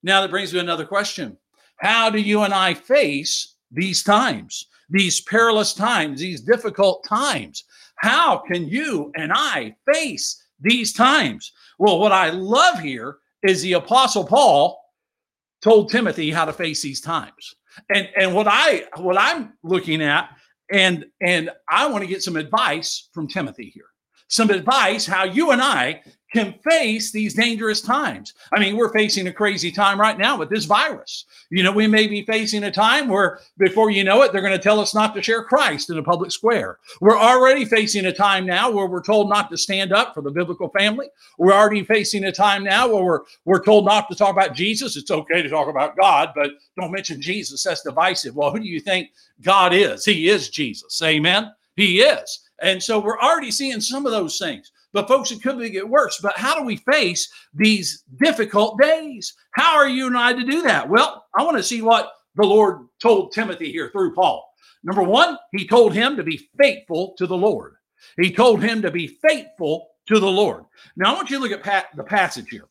Now 0.03 0.21
that 0.21 0.31
brings 0.31 0.53
me 0.53 0.59
another 0.59 0.85
question. 0.85 1.39
How 1.81 2.11
do 2.11 2.21
you 2.21 2.43
and 2.43 2.53
I 2.53 2.75
face 2.75 3.57
these 3.71 4.03
times, 4.03 4.67
these 4.89 5.21
perilous 5.21 5.73
times, 5.75 6.21
these 6.21 6.41
difficult 6.41 7.05
times? 7.09 7.65
How 7.97 8.39
can 8.39 8.69
you 8.69 9.13
and 9.17 9.33
I 9.35 9.75
face 9.93 10.43
these 10.61 10.93
times? 10.93 11.53
Well, 11.79 11.99
what 11.99 12.13
I 12.13 12.31
love 12.31 12.81
here 12.81 13.19
is 13.43 13.63
the 13.63 13.75
Apostle 13.75 14.25
Paul 14.25 14.79
told 15.63 15.91
Timothy 15.91 16.31
how 16.31 16.45
to 16.45 16.53
face 16.53 16.83
these 16.83 17.01
times. 17.01 17.55
And 17.95 18.09
and 18.17 18.35
what 18.35 18.47
I 18.49 18.85
what 18.97 19.17
I'm 19.19 19.55
looking 19.63 20.03
at 20.03 20.31
and 20.73 21.07
and 21.23 21.51
I 21.69 21.87
want 21.87 22.03
to 22.03 22.09
get 22.09 22.23
some 22.23 22.37
advice 22.37 23.09
from 23.13 23.29
Timothy 23.29 23.71
here. 23.75 23.87
Some 24.29 24.51
advice 24.51 25.07
how 25.07 25.25
you 25.25 25.51
and 25.51 25.63
I 25.63 26.03
can 26.33 26.55
face 26.69 27.11
these 27.11 27.35
dangerous 27.35 27.81
times. 27.81 28.35
I 28.53 28.61
mean, 28.61 28.77
we're 28.77 28.93
facing 28.93 29.27
a 29.27 29.33
crazy 29.33 29.73
time 29.73 30.01
right 30.01 30.17
now 30.17 30.39
with 30.39 30.49
this 30.49 30.65
virus. 30.65 31.25
You 31.51 31.63
know, 31.63 31.73
we 31.73 31.87
may 31.87 32.07
be 32.07 32.23
facing 32.23 32.65
a 32.65 32.71
time 32.71 33.09
where 33.09 33.41
before 33.59 33.91
you 33.91 34.05
know 34.05 34.23
it, 34.23 34.33
they're 34.33 34.41
going 34.41 34.53
to 34.53 34.63
tell 34.63 34.79
us 34.79 34.95
not 34.95 35.15
to 35.15 35.23
share 35.23 35.43
Christ 35.43 35.91
in 35.91 35.99
a 35.99 36.03
public 36.03 36.31
square. 36.31 36.79
We're 37.01 37.19
already 37.19 37.65
facing 37.65 38.07
a 38.07 38.13
time 38.13 38.47
now 38.47 38.71
where 38.71 38.87
we're 38.87 39.03
told 39.03 39.29
not 39.29 39.51
to 39.51 39.57
stand 39.57 39.93
up 39.93 40.15
for 40.15 40.23
the 40.23 40.31
biblical 40.31 40.69
family. 40.69 41.09
We're 41.39 41.53
already 41.53 41.85
facing 41.85 42.25
a 42.25 42.33
time 42.33 42.63
now 42.63 42.89
where 42.89 43.05
we're, 43.05 43.21
we're 43.45 43.65
told 43.65 43.85
not 43.85 44.09
to 44.11 44.17
talk 44.17 44.31
about 44.31 44.55
Jesus. 44.55 44.97
It's 44.97 45.11
okay 45.11 45.43
to 45.43 45.49
talk 45.49 45.69
about 45.69 45.97
God, 45.97 46.31
but 46.35 46.51
don't 46.79 46.93
mention 46.93 47.21
Jesus. 47.21 47.65
That's 47.65 47.83
divisive. 47.83 48.37
Well, 48.37 48.53
who 48.53 48.61
do 48.61 48.69
you 48.69 48.81
think 48.81 49.11
God 49.43 49.75
is? 49.75 50.05
He 50.05 50.29
is 50.29 50.49
Jesus. 50.49 51.01
Amen. 51.03 51.53
He 51.77 52.01
is. 52.03 52.41
And 52.63 52.83
so 52.83 53.01
we're 53.01 53.19
already 53.19 53.51
seeing 53.51 53.81
some 53.81 54.07
of 54.07 54.13
those 54.13 54.39
things. 54.39 54.71
But 54.93 55.09
folks, 55.09 55.31
it 55.31 55.43
could 55.43 55.59
be 55.59 55.71
get 55.71 55.89
worse. 55.89 56.19
But 56.21 56.37
how 56.37 56.59
do 56.59 56.65
we 56.65 56.77
face 56.77 57.31
these 57.55 58.05
difficult 58.21 58.81
days? 58.81 59.35
How 59.53 59.77
are 59.77 59.89
you 59.89 60.07
and 60.07 60.19
I 60.19 60.33
to 60.33 60.45
do 60.45 60.63
that? 60.63 60.89
Well, 60.89 61.27
I 61.39 61.45
want 61.45 61.57
to 61.57 61.63
see 61.63 61.83
what 61.83 62.13
the 62.37 62.47
Lord 62.47 62.87
told 63.01 63.33
Timothy 63.33 63.71
here 63.71 63.91
through 63.91 64.15
Paul. 64.15 64.47
Number 64.83 65.03
one, 65.03 65.37
he 65.53 65.67
told 65.67 65.93
him 65.93 66.17
to 66.17 66.23
be 66.23 66.49
faithful 66.59 67.15
to 67.19 67.27
the 67.27 67.37
Lord. 67.37 67.75
He 68.21 68.33
told 68.33 68.63
him 68.63 68.83
to 68.83 68.91
be 68.91 69.19
faithful 69.29 69.89
to 70.09 70.19
the 70.19 70.31
Lord. 70.31 70.65
Now, 70.97 71.13
I 71.13 71.15
want 71.15 71.31
you 71.31 71.37
to 71.37 71.43
look 71.43 71.67
at 71.67 71.97
the 71.97 72.05
passage 72.05 72.49
here, 72.51 72.69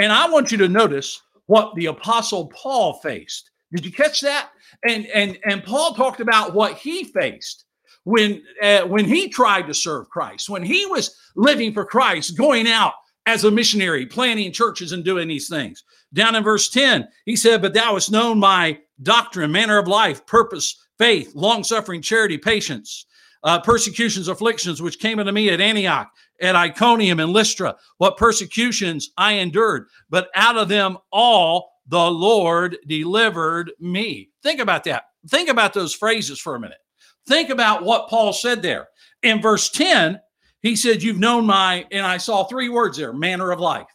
and 0.00 0.12
I 0.12 0.28
want 0.28 0.50
you 0.50 0.58
to 0.58 0.68
notice 0.68 1.20
what 1.46 1.74
the 1.74 1.86
apostle 1.86 2.48
Paul 2.48 2.94
faced. 2.94 3.50
Did 3.72 3.84
you 3.86 3.92
catch 3.92 4.20
that? 4.20 4.50
And 4.86 5.06
and 5.06 5.38
and 5.44 5.64
Paul 5.64 5.94
talked 5.94 6.20
about 6.20 6.54
what 6.54 6.74
he 6.74 7.04
faced 7.04 7.64
when 8.04 8.42
uh, 8.62 8.82
when 8.82 9.04
he 9.04 9.28
tried 9.28 9.66
to 9.66 9.74
serve 9.74 10.08
Christ, 10.08 10.48
when 10.48 10.62
he 10.62 10.86
was 10.86 11.16
living 11.36 11.72
for 11.72 11.84
Christ, 11.84 12.36
going 12.36 12.66
out 12.66 12.94
as 13.26 13.44
a 13.44 13.50
missionary, 13.50 14.06
planting 14.06 14.52
churches 14.52 14.92
and 14.92 15.04
doing 15.04 15.28
these 15.28 15.48
things. 15.48 15.84
Down 16.12 16.34
in 16.34 16.42
verse 16.42 16.68
10, 16.68 17.08
he 17.24 17.36
said, 17.36 17.62
But 17.62 17.74
thou 17.74 17.94
hast 17.94 18.10
known 18.10 18.38
my 18.38 18.78
doctrine, 19.02 19.52
manner 19.52 19.78
of 19.78 19.88
life, 19.88 20.26
purpose, 20.26 20.76
faith, 20.98 21.32
long 21.34 21.64
suffering, 21.64 22.02
charity, 22.02 22.36
patience, 22.36 23.06
uh, 23.44 23.60
persecutions, 23.60 24.28
afflictions, 24.28 24.82
which 24.82 24.98
came 24.98 25.18
unto 25.18 25.32
me 25.32 25.50
at 25.50 25.60
Antioch, 25.60 26.10
at 26.40 26.56
Iconium, 26.56 27.20
and 27.20 27.32
Lystra, 27.32 27.76
what 27.98 28.16
persecutions 28.16 29.10
I 29.16 29.34
endured, 29.34 29.86
but 30.10 30.28
out 30.34 30.56
of 30.56 30.68
them 30.68 30.98
all 31.12 31.70
the 31.86 32.10
Lord 32.10 32.78
delivered 32.86 33.72
me. 33.80 34.30
Think 34.42 34.60
about 34.60 34.84
that. 34.84 35.04
Think 35.28 35.48
about 35.48 35.72
those 35.72 35.94
phrases 35.94 36.38
for 36.40 36.54
a 36.54 36.60
minute. 36.60 36.78
Think 37.26 37.50
about 37.50 37.84
what 37.84 38.08
Paul 38.08 38.32
said 38.32 38.62
there. 38.62 38.88
In 39.22 39.40
verse 39.40 39.70
10, 39.70 40.20
he 40.62 40.76
said, 40.76 41.02
You've 41.02 41.18
known 41.18 41.46
my, 41.46 41.86
and 41.90 42.06
I 42.06 42.16
saw 42.16 42.44
three 42.44 42.68
words 42.68 42.98
there 42.98 43.12
manner 43.12 43.50
of 43.50 43.60
life, 43.60 43.88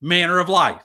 manner 0.00 0.38
of 0.38 0.48
life. 0.48 0.82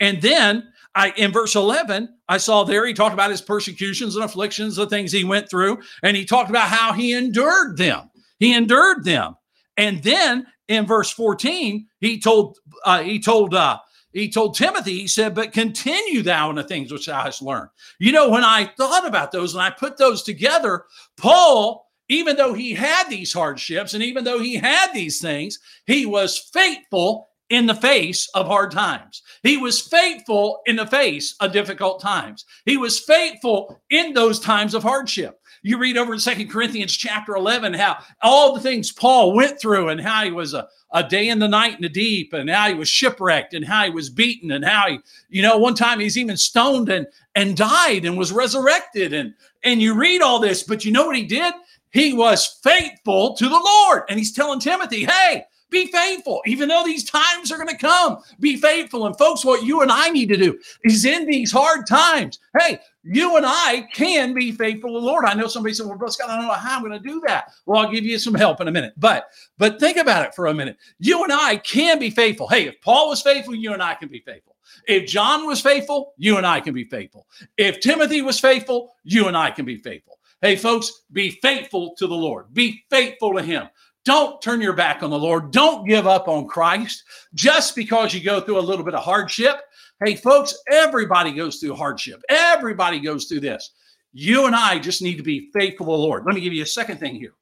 And 0.00 0.20
then 0.20 0.70
I, 0.94 1.12
in 1.16 1.30
verse 1.30 1.54
11, 1.54 2.08
I 2.28 2.38
saw 2.38 2.64
there 2.64 2.86
he 2.86 2.94
talked 2.94 3.14
about 3.14 3.30
his 3.30 3.42
persecutions 3.42 4.16
and 4.16 4.24
afflictions, 4.24 4.76
the 4.76 4.86
things 4.86 5.12
he 5.12 5.24
went 5.24 5.48
through, 5.48 5.78
and 6.02 6.16
he 6.16 6.24
talked 6.24 6.50
about 6.50 6.68
how 6.68 6.92
he 6.92 7.12
endured 7.12 7.76
them. 7.76 8.10
He 8.38 8.54
endured 8.54 9.04
them. 9.04 9.36
And 9.76 10.02
then 10.02 10.46
in 10.68 10.86
verse 10.86 11.10
14, 11.10 11.86
he 12.00 12.20
told, 12.20 12.58
uh, 12.84 13.02
he 13.02 13.20
told, 13.20 13.54
uh, 13.54 13.78
he 14.12 14.30
told 14.30 14.56
Timothy, 14.56 15.00
he 15.00 15.08
said, 15.08 15.34
But 15.34 15.52
continue 15.52 16.22
thou 16.22 16.50
in 16.50 16.56
the 16.56 16.64
things 16.64 16.92
which 16.92 17.06
thou 17.06 17.22
hast 17.22 17.42
learned. 17.42 17.70
You 17.98 18.12
know, 18.12 18.28
when 18.28 18.44
I 18.44 18.72
thought 18.76 19.06
about 19.06 19.32
those 19.32 19.54
and 19.54 19.62
I 19.62 19.70
put 19.70 19.96
those 19.96 20.22
together, 20.22 20.84
Paul, 21.16 21.88
even 22.08 22.36
though 22.36 22.54
he 22.54 22.74
had 22.74 23.08
these 23.08 23.32
hardships 23.32 23.94
and 23.94 24.02
even 24.02 24.24
though 24.24 24.40
he 24.40 24.56
had 24.56 24.92
these 24.92 25.20
things, 25.20 25.58
he 25.86 26.06
was 26.06 26.50
faithful 26.52 27.28
in 27.50 27.66
the 27.66 27.74
face 27.74 28.28
of 28.34 28.46
hard 28.46 28.70
times. 28.70 29.22
He 29.42 29.56
was 29.56 29.80
faithful 29.80 30.60
in 30.66 30.76
the 30.76 30.86
face 30.86 31.34
of 31.40 31.52
difficult 31.52 32.00
times. 32.00 32.44
He 32.64 32.76
was 32.76 33.00
faithful 33.00 33.80
in 33.90 34.14
those 34.14 34.38
times 34.38 34.74
of 34.74 34.82
hardship. 34.82 35.39
You 35.62 35.78
read 35.78 35.98
over 35.98 36.14
in 36.14 36.20
Second 36.20 36.50
Corinthians 36.50 36.96
chapter 36.96 37.34
11 37.34 37.74
how 37.74 37.98
all 38.22 38.54
the 38.54 38.60
things 38.60 38.92
Paul 38.92 39.32
went 39.32 39.60
through 39.60 39.88
and 39.88 40.00
how 40.00 40.24
he 40.24 40.30
was 40.30 40.54
a, 40.54 40.68
a 40.92 41.04
day 41.06 41.28
in 41.28 41.38
the 41.38 41.48
night 41.48 41.74
in 41.74 41.82
the 41.82 41.88
deep 41.88 42.32
and 42.32 42.48
how 42.48 42.68
he 42.68 42.74
was 42.74 42.88
shipwrecked 42.88 43.54
and 43.54 43.64
how 43.64 43.84
he 43.84 43.90
was 43.90 44.08
beaten 44.08 44.52
and 44.52 44.64
how 44.64 44.88
he, 44.88 45.00
you 45.28 45.42
know, 45.42 45.58
one 45.58 45.74
time 45.74 46.00
he's 46.00 46.18
even 46.18 46.36
stoned 46.36 46.88
and 46.88 47.06
and 47.34 47.56
died 47.56 48.04
and 48.04 48.18
was 48.18 48.32
resurrected. 48.32 49.12
And 49.12 49.34
and 49.62 49.80
you 49.82 49.94
read 49.94 50.22
all 50.22 50.38
this, 50.38 50.62
but 50.62 50.84
you 50.84 50.92
know 50.92 51.06
what 51.06 51.16
he 51.16 51.24
did? 51.24 51.52
He 51.90 52.12
was 52.12 52.58
faithful 52.62 53.34
to 53.34 53.48
the 53.48 53.58
Lord. 53.58 54.02
And 54.08 54.18
he's 54.18 54.32
telling 54.32 54.60
Timothy, 54.60 55.04
hey, 55.04 55.44
be 55.70 55.86
faithful, 55.86 56.42
even 56.46 56.68
though 56.68 56.82
these 56.84 57.08
times 57.08 57.50
are 57.50 57.56
going 57.56 57.68
to 57.68 57.76
come. 57.76 58.18
Be 58.40 58.56
faithful. 58.56 59.06
And 59.06 59.16
folks, 59.16 59.44
what 59.44 59.64
you 59.64 59.82
and 59.82 59.90
I 59.90 60.08
need 60.10 60.28
to 60.30 60.36
do 60.36 60.58
is 60.84 61.04
in 61.04 61.26
these 61.26 61.52
hard 61.52 61.86
times, 61.86 62.38
hey, 62.58 62.80
you 63.02 63.36
and 63.36 63.46
I 63.46 63.88
can 63.92 64.34
be 64.34 64.52
faithful 64.52 64.90
to 64.90 65.00
the 65.00 65.06
Lord. 65.06 65.24
I 65.24 65.34
know 65.34 65.46
somebody 65.46 65.74
said, 65.74 65.86
Well, 65.86 65.96
Brother 65.96 66.12
Scott, 66.12 66.30
I 66.30 66.36
don't 66.36 66.46
know 66.46 66.52
how 66.52 66.76
I'm 66.76 66.84
going 66.84 67.00
to 67.00 67.08
do 67.08 67.22
that. 67.26 67.52
Well, 67.66 67.80
I'll 67.80 67.90
give 67.90 68.04
you 68.04 68.18
some 68.18 68.34
help 68.34 68.60
in 68.60 68.68
a 68.68 68.72
minute. 68.72 68.94
But 68.96 69.30
but 69.58 69.80
think 69.80 69.96
about 69.96 70.26
it 70.26 70.34
for 70.34 70.46
a 70.46 70.54
minute. 70.54 70.76
You 70.98 71.24
and 71.24 71.32
I 71.32 71.56
can 71.56 71.98
be 71.98 72.10
faithful. 72.10 72.48
Hey, 72.48 72.66
if 72.66 72.80
Paul 72.80 73.08
was 73.08 73.22
faithful, 73.22 73.54
you 73.54 73.72
and 73.72 73.82
I 73.82 73.94
can 73.94 74.08
be 74.08 74.20
faithful. 74.20 74.56
If 74.86 75.08
John 75.08 75.46
was 75.46 75.60
faithful, 75.60 76.14
you 76.16 76.36
and 76.36 76.46
I 76.46 76.60
can 76.60 76.74
be 76.74 76.84
faithful. 76.84 77.26
If 77.56 77.80
Timothy 77.80 78.22
was 78.22 78.38
faithful, 78.38 78.94
you 79.02 79.28
and 79.28 79.36
I 79.36 79.50
can 79.50 79.64
be 79.64 79.76
faithful. 79.76 80.18
Hey, 80.42 80.56
folks, 80.56 81.02
be 81.12 81.30
faithful 81.42 81.94
to 81.96 82.06
the 82.06 82.14
Lord. 82.14 82.52
Be 82.54 82.84
faithful 82.88 83.34
to 83.34 83.42
Him. 83.42 83.68
Don't 84.04 84.40
turn 84.40 84.62
your 84.62 84.72
back 84.72 85.02
on 85.02 85.10
the 85.10 85.18
Lord. 85.18 85.50
Don't 85.50 85.86
give 85.86 86.06
up 86.06 86.26
on 86.26 86.48
Christ 86.48 87.04
just 87.34 87.76
because 87.76 88.14
you 88.14 88.22
go 88.22 88.40
through 88.40 88.58
a 88.58 88.60
little 88.60 88.84
bit 88.84 88.94
of 88.94 89.04
hardship. 89.04 89.60
Hey, 90.02 90.16
folks, 90.16 90.56
everybody 90.70 91.30
goes 91.30 91.58
through 91.58 91.74
hardship. 91.74 92.22
Everybody 92.30 93.00
goes 93.00 93.26
through 93.26 93.40
this. 93.40 93.72
You 94.12 94.46
and 94.46 94.56
I 94.56 94.78
just 94.78 95.02
need 95.02 95.16
to 95.16 95.22
be 95.22 95.50
faithful 95.52 95.86
to 95.86 95.92
the 95.92 95.98
Lord. 95.98 96.24
Let 96.24 96.34
me 96.34 96.40
give 96.40 96.54
you 96.54 96.62
a 96.62 96.66
second 96.66 96.98
thing 96.98 97.16
here. 97.16 97.34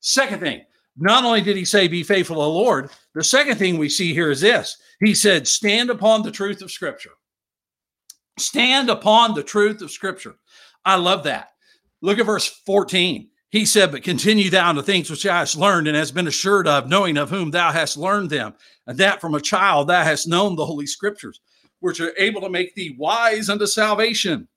Second 0.00 0.40
thing, 0.40 0.62
not 0.96 1.24
only 1.24 1.42
did 1.42 1.56
he 1.56 1.64
say, 1.64 1.88
be 1.88 2.02
faithful 2.02 2.36
to 2.36 2.42
the 2.42 2.48
Lord, 2.48 2.90
the 3.14 3.22
second 3.22 3.58
thing 3.58 3.76
we 3.76 3.90
see 3.90 4.14
here 4.14 4.30
is 4.30 4.40
this 4.40 4.78
He 5.00 5.14
said, 5.14 5.46
stand 5.46 5.90
upon 5.90 6.22
the 6.22 6.30
truth 6.30 6.62
of 6.62 6.70
Scripture. 6.70 7.10
Stand 8.38 8.88
upon 8.88 9.34
the 9.34 9.42
truth 9.42 9.82
of 9.82 9.90
Scripture. 9.90 10.36
I 10.86 10.96
love 10.96 11.24
that. 11.24 11.50
Look 12.00 12.18
at 12.18 12.26
verse 12.26 12.48
14. 12.64 13.28
He 13.50 13.64
said, 13.64 13.90
But 13.90 14.02
continue 14.02 14.50
thou 14.50 14.70
in 14.70 14.76
the 14.76 14.82
things 14.82 15.10
which 15.10 15.22
thou 15.22 15.34
hast 15.34 15.56
learned 15.56 15.86
and 15.88 15.96
hast 15.96 16.14
been 16.14 16.26
assured 16.26 16.66
of, 16.66 16.88
knowing 16.88 17.16
of 17.16 17.30
whom 17.30 17.50
thou 17.50 17.72
hast 17.72 17.96
learned 17.96 18.30
them, 18.30 18.54
and 18.86 18.98
that 18.98 19.20
from 19.20 19.34
a 19.34 19.40
child 19.40 19.88
thou 19.88 20.02
hast 20.02 20.28
known 20.28 20.56
the 20.56 20.66
Holy 20.66 20.86
Scriptures, 20.86 21.40
which 21.80 22.00
are 22.00 22.12
able 22.18 22.40
to 22.40 22.50
make 22.50 22.74
thee 22.74 22.96
wise 22.98 23.48
unto 23.48 23.66
salvation 23.66 24.48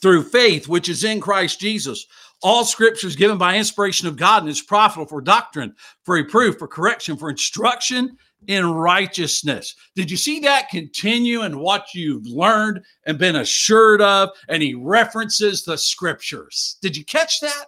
through 0.00 0.22
faith 0.22 0.68
which 0.68 0.88
is 0.88 1.04
in 1.04 1.20
Christ 1.20 1.60
Jesus. 1.60 2.06
All 2.42 2.64
scriptures 2.64 3.16
given 3.16 3.36
by 3.36 3.56
inspiration 3.56 4.08
of 4.08 4.16
God 4.16 4.42
and 4.42 4.50
is 4.50 4.62
profitable 4.62 5.06
for 5.06 5.20
doctrine, 5.20 5.74
for 6.04 6.14
reproof, 6.14 6.58
for 6.58 6.68
correction, 6.68 7.16
for 7.16 7.28
instruction 7.28 8.16
in 8.46 8.64
righteousness. 8.64 9.74
Did 9.94 10.10
you 10.10 10.16
see 10.16 10.40
that 10.40 10.70
continue 10.70 11.42
in 11.42 11.58
what 11.58 11.94
you've 11.94 12.26
learned 12.26 12.82
and 13.06 13.18
been 13.18 13.36
assured 13.36 14.00
of? 14.00 14.30
And 14.48 14.62
he 14.62 14.74
references 14.74 15.64
the 15.64 15.76
scriptures. 15.76 16.78
Did 16.80 16.96
you 16.96 17.04
catch 17.04 17.40
that? 17.40 17.66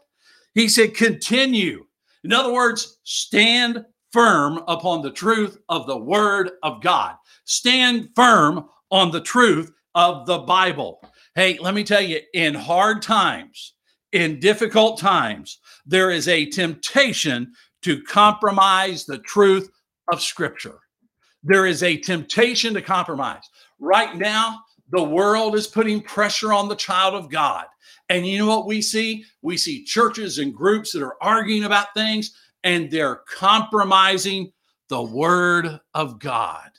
He 0.55 0.69
said, 0.69 0.95
continue. 0.95 1.85
In 2.25 2.33
other 2.33 2.53
words, 2.53 2.99
stand 3.05 3.85
firm 4.13 4.63
upon 4.69 5.03
the 5.03 5.11
truth 5.11 5.59
of 5.69 5.87
the 5.87 5.97
word 5.97 6.53
of 6.63 6.83
God. 6.83 7.17
Stand 7.45 8.11
firm 8.15 8.67
on 8.91 9.11
the 9.11 9.21
truth 9.21 9.73
of 9.95 10.27
the 10.27 10.39
Bible. 10.39 11.03
Hey, 11.35 11.59
let 11.61 11.75
me 11.75 11.85
tell 11.85 12.03
you, 12.03 12.21
in 12.35 12.55
hard 12.55 13.03
times, 13.03 13.75
in 14.13 14.41
difficult 14.41 14.99
times, 14.99 15.59
there 15.87 16.11
is 16.11 16.29
a 16.29 16.47
temptation 16.47 17.53
to 17.83 18.03
compromise 18.03 19.05
the 19.05 19.19
truth 19.19 19.71
of 20.13 20.23
Scripture. 20.23 20.79
There 21.43 21.67
is 21.67 21.83
a 21.83 21.97
temptation 21.97 22.75
to 22.75 22.83
compromise. 22.83 23.43
Right 23.81 24.17
now, 24.17 24.61
the 24.91 25.03
world 25.03 25.55
is 25.55 25.67
putting 25.67 26.03
pressure 26.03 26.53
on 26.53 26.69
the 26.69 26.77
child 26.77 27.15
of 27.15 27.31
God. 27.31 27.65
And 28.09 28.27
you 28.27 28.39
know 28.39 28.47
what 28.47 28.67
we 28.67 28.83
see? 28.83 29.25
We 29.41 29.57
see 29.57 29.85
churches 29.85 30.39
and 30.39 30.55
groups 30.55 30.93
that 30.93 31.03
are 31.03 31.17
arguing 31.23 31.65
about 31.65 31.95
things 31.95 32.37
and 32.63 32.91
they're 32.91 33.23
compromising 33.27 34.53
the 34.89 35.03
word 35.03 35.81
of 35.95 36.19
God. 36.19 36.71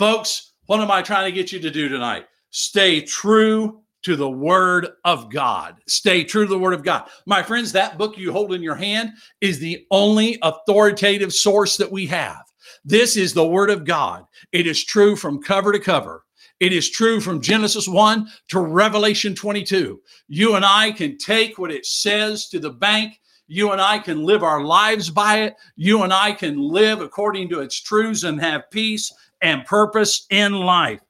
Folks, 0.00 0.54
what 0.64 0.80
am 0.80 0.90
I 0.90 1.02
trying 1.02 1.26
to 1.26 1.30
get 1.30 1.52
you 1.52 1.60
to 1.60 1.70
do 1.70 1.86
tonight? 1.86 2.24
Stay 2.48 3.02
true 3.02 3.82
to 4.00 4.16
the 4.16 4.30
word 4.30 4.88
of 5.04 5.30
God. 5.30 5.76
Stay 5.88 6.24
true 6.24 6.46
to 6.46 6.48
the 6.50 6.58
word 6.58 6.72
of 6.72 6.82
God. 6.82 7.06
My 7.26 7.42
friends, 7.42 7.70
that 7.72 7.98
book 7.98 8.16
you 8.16 8.32
hold 8.32 8.54
in 8.54 8.62
your 8.62 8.76
hand 8.76 9.10
is 9.42 9.58
the 9.58 9.84
only 9.90 10.38
authoritative 10.40 11.34
source 11.34 11.76
that 11.76 11.92
we 11.92 12.06
have. 12.06 12.40
This 12.82 13.18
is 13.18 13.34
the 13.34 13.46
word 13.46 13.68
of 13.68 13.84
God. 13.84 14.24
It 14.52 14.66
is 14.66 14.82
true 14.82 15.16
from 15.16 15.42
cover 15.42 15.70
to 15.70 15.78
cover. 15.78 16.24
It 16.60 16.72
is 16.72 16.88
true 16.88 17.20
from 17.20 17.42
Genesis 17.42 17.86
1 17.86 18.26
to 18.48 18.60
Revelation 18.60 19.34
22. 19.34 20.00
You 20.28 20.54
and 20.54 20.64
I 20.64 20.92
can 20.92 21.18
take 21.18 21.58
what 21.58 21.70
it 21.70 21.84
says 21.84 22.48
to 22.48 22.58
the 22.58 22.70
bank. 22.70 23.20
You 23.48 23.72
and 23.72 23.82
I 23.82 23.98
can 23.98 24.24
live 24.24 24.44
our 24.44 24.64
lives 24.64 25.10
by 25.10 25.40
it. 25.40 25.56
You 25.76 26.04
and 26.04 26.12
I 26.12 26.32
can 26.32 26.56
live 26.56 27.02
according 27.02 27.50
to 27.50 27.60
its 27.60 27.78
truths 27.78 28.22
and 28.22 28.40
have 28.40 28.70
peace 28.70 29.12
and 29.42 29.64
purpose 29.64 30.26
in 30.30 30.52
life. 30.52 31.00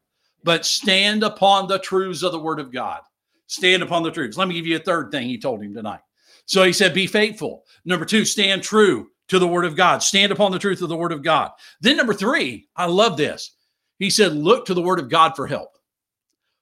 But 0.43 0.64
stand 0.64 1.23
upon 1.23 1.69
the 1.69 1.79
truths 1.79 2.23
of 2.23 2.33
the 2.33 2.38
Word 2.38 2.61
of 2.61 2.73
God. 2.73 3.01
Stand 3.47 3.83
upon 3.83 4.03
the 4.03 4.11
truths. 4.11 4.37
Let 4.37 4.49
me 4.49 4.55
give 4.55 4.66
you 4.66 4.77
a 4.77 4.81
third 4.81 5.11
thing 5.11 5.29
he 5.29 5.38
told 5.38 5.62
him 5.62 5.75
tonight. 5.75 6.01
So 6.47 6.62
he 6.62 6.73
said, 6.73 6.95
Be 6.95 7.07
faithful. 7.07 7.64
Number 7.85 8.05
two, 8.05 8.25
stand 8.25 8.62
true 8.62 9.09
to 9.29 9.38
the 9.38 9.49
Word 9.49 9.64
of 9.64 9.77
God. 9.77 10.03
Stand 10.03 10.33
upon 10.33 10.53
the 10.53 10.59
truth 10.59 10.81
of 10.83 10.88
the 10.88 10.97
Word 10.97 11.12
of 11.12 11.23
God. 11.23 11.51
Then, 11.81 11.97
number 11.97 12.14
three, 12.14 12.69
I 12.77 12.87
love 12.87 13.16
this. 13.16 13.57
He 13.99 14.09
said, 14.09 14.33
Look 14.33 14.64
to 14.66 14.75
the 14.75 14.83
Word 14.83 14.99
of 14.99 15.11
God 15.11 15.37
for 15.37 15.47
help. 15.47 15.77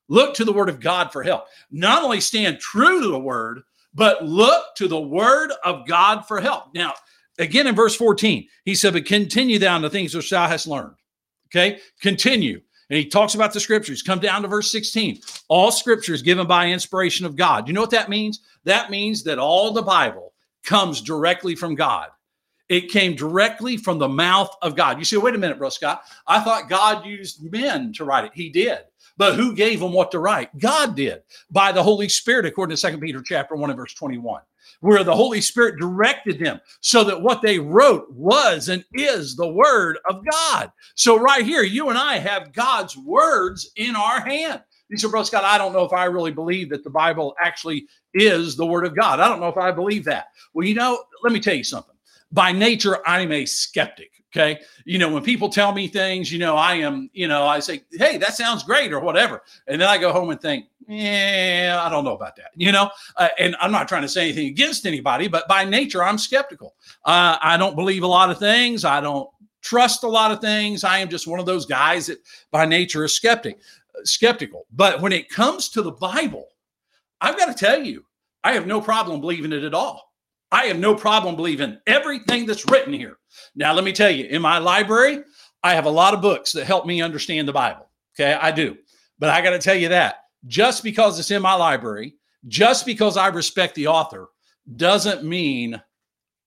Look 0.08 0.34
to 0.34 0.44
the 0.44 0.52
Word 0.52 0.68
of 0.68 0.80
God 0.80 1.12
for 1.12 1.22
help. 1.22 1.46
Not 1.70 2.02
only 2.02 2.20
stand 2.20 2.58
true 2.58 3.00
to 3.00 3.08
the 3.08 3.18
Word, 3.18 3.62
but 3.94 4.24
look 4.24 4.74
to 4.76 4.88
the 4.88 5.00
word 5.00 5.52
of 5.64 5.86
God 5.86 6.22
for 6.22 6.40
help. 6.40 6.74
Now, 6.74 6.94
again 7.38 7.66
in 7.66 7.74
verse 7.74 7.96
14, 7.96 8.46
he 8.64 8.74
said, 8.74 8.92
But 8.92 9.06
continue 9.06 9.58
down 9.58 9.82
the 9.82 9.90
things 9.90 10.14
which 10.14 10.30
thou 10.30 10.46
hast 10.46 10.66
learned. 10.66 10.94
Okay, 11.48 11.80
continue. 12.00 12.60
And 12.90 12.98
he 12.98 13.04
talks 13.04 13.34
about 13.34 13.52
the 13.52 13.60
scriptures. 13.60 14.02
Come 14.02 14.18
down 14.18 14.42
to 14.42 14.48
verse 14.48 14.70
16. 14.72 15.20
All 15.48 15.70
scripture 15.70 16.14
is 16.14 16.22
given 16.22 16.46
by 16.46 16.68
inspiration 16.68 17.26
of 17.26 17.36
God. 17.36 17.68
You 17.68 17.74
know 17.74 17.82
what 17.82 17.90
that 17.90 18.08
means? 18.08 18.40
That 18.64 18.90
means 18.90 19.22
that 19.24 19.38
all 19.38 19.72
the 19.72 19.82
Bible 19.82 20.32
comes 20.64 21.00
directly 21.00 21.54
from 21.54 21.74
God. 21.74 22.08
It 22.68 22.90
came 22.90 23.14
directly 23.14 23.76
from 23.78 23.98
the 23.98 24.08
mouth 24.08 24.54
of 24.60 24.76
God. 24.76 24.98
You 24.98 25.04
say, 25.04 25.16
wait 25.16 25.34
a 25.34 25.38
minute, 25.38 25.58
bro 25.58 25.70
Scott. 25.70 26.02
I 26.26 26.40
thought 26.40 26.68
God 26.68 27.06
used 27.06 27.50
men 27.50 27.92
to 27.94 28.04
write 28.04 28.24
it. 28.24 28.32
He 28.34 28.50
did. 28.50 28.80
But 29.16 29.34
who 29.34 29.54
gave 29.54 29.80
them 29.80 29.92
what 29.92 30.10
to 30.12 30.18
write? 30.18 30.56
God 30.58 30.94
did 30.94 31.22
by 31.50 31.72
the 31.72 31.82
Holy 31.82 32.08
Spirit, 32.08 32.46
according 32.46 32.74
to 32.74 32.80
Second 32.80 33.00
Peter 33.00 33.22
chapter 33.22 33.56
1 33.56 33.70
and 33.70 33.76
verse 33.76 33.94
21, 33.94 34.42
where 34.80 35.02
the 35.04 35.14
Holy 35.14 35.40
Spirit 35.40 35.78
directed 35.78 36.38
them 36.38 36.60
so 36.80 37.04
that 37.04 37.20
what 37.20 37.42
they 37.42 37.58
wrote 37.58 38.10
was 38.10 38.68
and 38.68 38.84
is 38.94 39.34
the 39.34 39.48
word 39.48 39.98
of 40.08 40.22
God. 40.30 40.70
So 40.94 41.18
right 41.18 41.44
here, 41.44 41.62
you 41.62 41.88
and 41.88 41.98
I 41.98 42.18
have 42.18 42.52
God's 42.52 42.96
words 42.96 43.70
in 43.76 43.96
our 43.96 44.20
hand. 44.20 44.62
You 44.88 44.96
said, 44.96 45.10
Bro 45.10 45.24
Scott, 45.24 45.44
I 45.44 45.58
don't 45.58 45.72
know 45.72 45.84
if 45.84 45.92
I 45.92 46.04
really 46.04 46.32
believe 46.32 46.70
that 46.70 46.84
the 46.84 46.90
Bible 46.90 47.34
actually 47.42 47.86
is 48.14 48.56
the 48.56 48.66
word 48.66 48.86
of 48.86 48.96
God. 48.96 49.20
I 49.20 49.28
don't 49.28 49.40
know 49.40 49.48
if 49.48 49.58
I 49.58 49.70
believe 49.70 50.04
that. 50.04 50.28
Well, 50.54 50.66
you 50.66 50.74
know, 50.74 51.02
let 51.22 51.32
me 51.32 51.40
tell 51.40 51.54
you 51.54 51.64
something. 51.64 51.94
By 52.32 52.52
nature, 52.52 53.06
I'm 53.06 53.32
a 53.32 53.44
skeptic. 53.44 54.12
Okay. 54.34 54.60
You 54.84 54.98
know, 54.98 55.10
when 55.10 55.22
people 55.22 55.48
tell 55.48 55.72
me 55.72 55.88
things, 55.88 56.30
you 56.30 56.38
know, 56.38 56.54
I 56.54 56.74
am, 56.74 57.08
you 57.12 57.28
know, 57.28 57.46
I 57.46 57.60
say, 57.60 57.82
hey, 57.92 58.18
that 58.18 58.36
sounds 58.36 58.62
great 58.62 58.92
or 58.92 59.00
whatever. 59.00 59.42
And 59.66 59.80
then 59.80 59.88
I 59.88 59.96
go 59.96 60.12
home 60.12 60.30
and 60.30 60.40
think, 60.40 60.66
yeah, 60.88 61.82
I 61.84 61.90
don't 61.90 62.04
know 62.04 62.14
about 62.14 62.34
that, 62.36 62.52
you 62.56 62.72
know, 62.72 62.90
uh, 63.16 63.28
and 63.38 63.54
I'm 63.60 63.70
not 63.70 63.88
trying 63.88 64.02
to 64.02 64.08
say 64.08 64.22
anything 64.22 64.46
against 64.46 64.86
anybody, 64.86 65.28
but 65.28 65.46
by 65.46 65.64
nature, 65.64 66.02
I'm 66.02 66.16
skeptical. 66.16 66.74
Uh, 67.04 67.36
I 67.42 67.58
don't 67.58 67.76
believe 67.76 68.04
a 68.04 68.06
lot 68.06 68.30
of 68.30 68.38
things. 68.38 68.86
I 68.86 69.02
don't 69.02 69.28
trust 69.60 70.02
a 70.02 70.08
lot 70.08 70.30
of 70.30 70.40
things. 70.40 70.84
I 70.84 70.98
am 70.98 71.10
just 71.10 71.26
one 71.26 71.40
of 71.40 71.46
those 71.46 71.66
guys 71.66 72.06
that 72.06 72.18
by 72.50 72.64
nature 72.64 73.04
is 73.04 73.14
skeptic, 73.14 73.58
skeptical. 74.04 74.64
But 74.72 75.02
when 75.02 75.12
it 75.12 75.28
comes 75.28 75.68
to 75.70 75.82
the 75.82 75.92
Bible, 75.92 76.48
I've 77.20 77.36
got 77.36 77.46
to 77.46 77.54
tell 77.54 77.82
you, 77.82 78.06
I 78.42 78.52
have 78.52 78.66
no 78.66 78.80
problem 78.80 79.20
believing 79.20 79.52
it 79.52 79.64
at 79.64 79.74
all. 79.74 80.14
I 80.50 80.66
have 80.66 80.78
no 80.78 80.94
problem 80.94 81.36
believing 81.36 81.76
everything 81.86 82.46
that's 82.46 82.64
written 82.70 82.94
here. 82.94 83.18
Now, 83.54 83.74
let 83.74 83.84
me 83.84 83.92
tell 83.92 84.10
you, 84.10 84.24
in 84.24 84.40
my 84.40 84.56
library, 84.56 85.22
I 85.62 85.74
have 85.74 85.84
a 85.84 85.90
lot 85.90 86.14
of 86.14 86.22
books 86.22 86.52
that 86.52 86.64
help 86.64 86.86
me 86.86 87.02
understand 87.02 87.46
the 87.46 87.52
Bible. 87.52 87.90
Okay, 88.18 88.32
I 88.32 88.52
do. 88.52 88.78
But 89.18 89.28
I 89.28 89.42
got 89.42 89.50
to 89.50 89.58
tell 89.58 89.74
you 89.74 89.90
that 89.90 90.20
just 90.46 90.82
because 90.82 91.18
it's 91.18 91.30
in 91.30 91.42
my 91.42 91.54
library, 91.54 92.14
just 92.46 92.86
because 92.86 93.16
I 93.16 93.28
respect 93.28 93.74
the 93.74 93.88
author, 93.88 94.28
doesn't 94.76 95.24
mean 95.24 95.80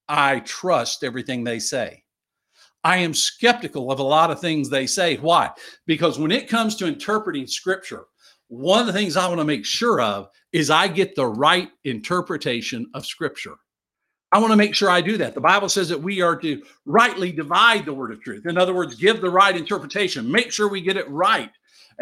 I 0.07 0.39
trust 0.41 1.03
everything 1.03 1.43
they 1.43 1.59
say. 1.59 2.03
I 2.83 2.97
am 2.97 3.13
skeptical 3.13 3.91
of 3.91 3.99
a 3.99 4.03
lot 4.03 4.31
of 4.31 4.39
things 4.39 4.69
they 4.69 4.87
say. 4.87 5.17
Why? 5.17 5.51
Because 5.85 6.17
when 6.17 6.31
it 6.31 6.49
comes 6.49 6.75
to 6.77 6.87
interpreting 6.87 7.45
scripture, 7.45 8.05
one 8.47 8.81
of 8.81 8.87
the 8.87 8.93
things 8.93 9.15
I 9.15 9.27
want 9.27 9.39
to 9.39 9.45
make 9.45 9.65
sure 9.65 10.01
of 10.01 10.29
is 10.51 10.69
I 10.69 10.87
get 10.87 11.15
the 11.15 11.27
right 11.27 11.69
interpretation 11.83 12.89
of 12.93 13.05
scripture. 13.05 13.55
I 14.33 14.39
want 14.39 14.51
to 14.51 14.57
make 14.57 14.73
sure 14.73 14.89
I 14.89 15.01
do 15.01 15.17
that. 15.17 15.33
The 15.33 15.41
Bible 15.41 15.69
says 15.69 15.89
that 15.89 16.01
we 16.01 16.21
are 16.21 16.35
to 16.37 16.61
rightly 16.85 17.31
divide 17.31 17.85
the 17.85 17.93
word 17.93 18.11
of 18.11 18.21
truth. 18.21 18.45
In 18.45 18.57
other 18.57 18.73
words, 18.73 18.95
give 18.95 19.21
the 19.21 19.29
right 19.29 19.55
interpretation. 19.55 20.31
Make 20.31 20.51
sure 20.51 20.67
we 20.67 20.81
get 20.81 20.97
it 20.97 21.09
right. 21.09 21.51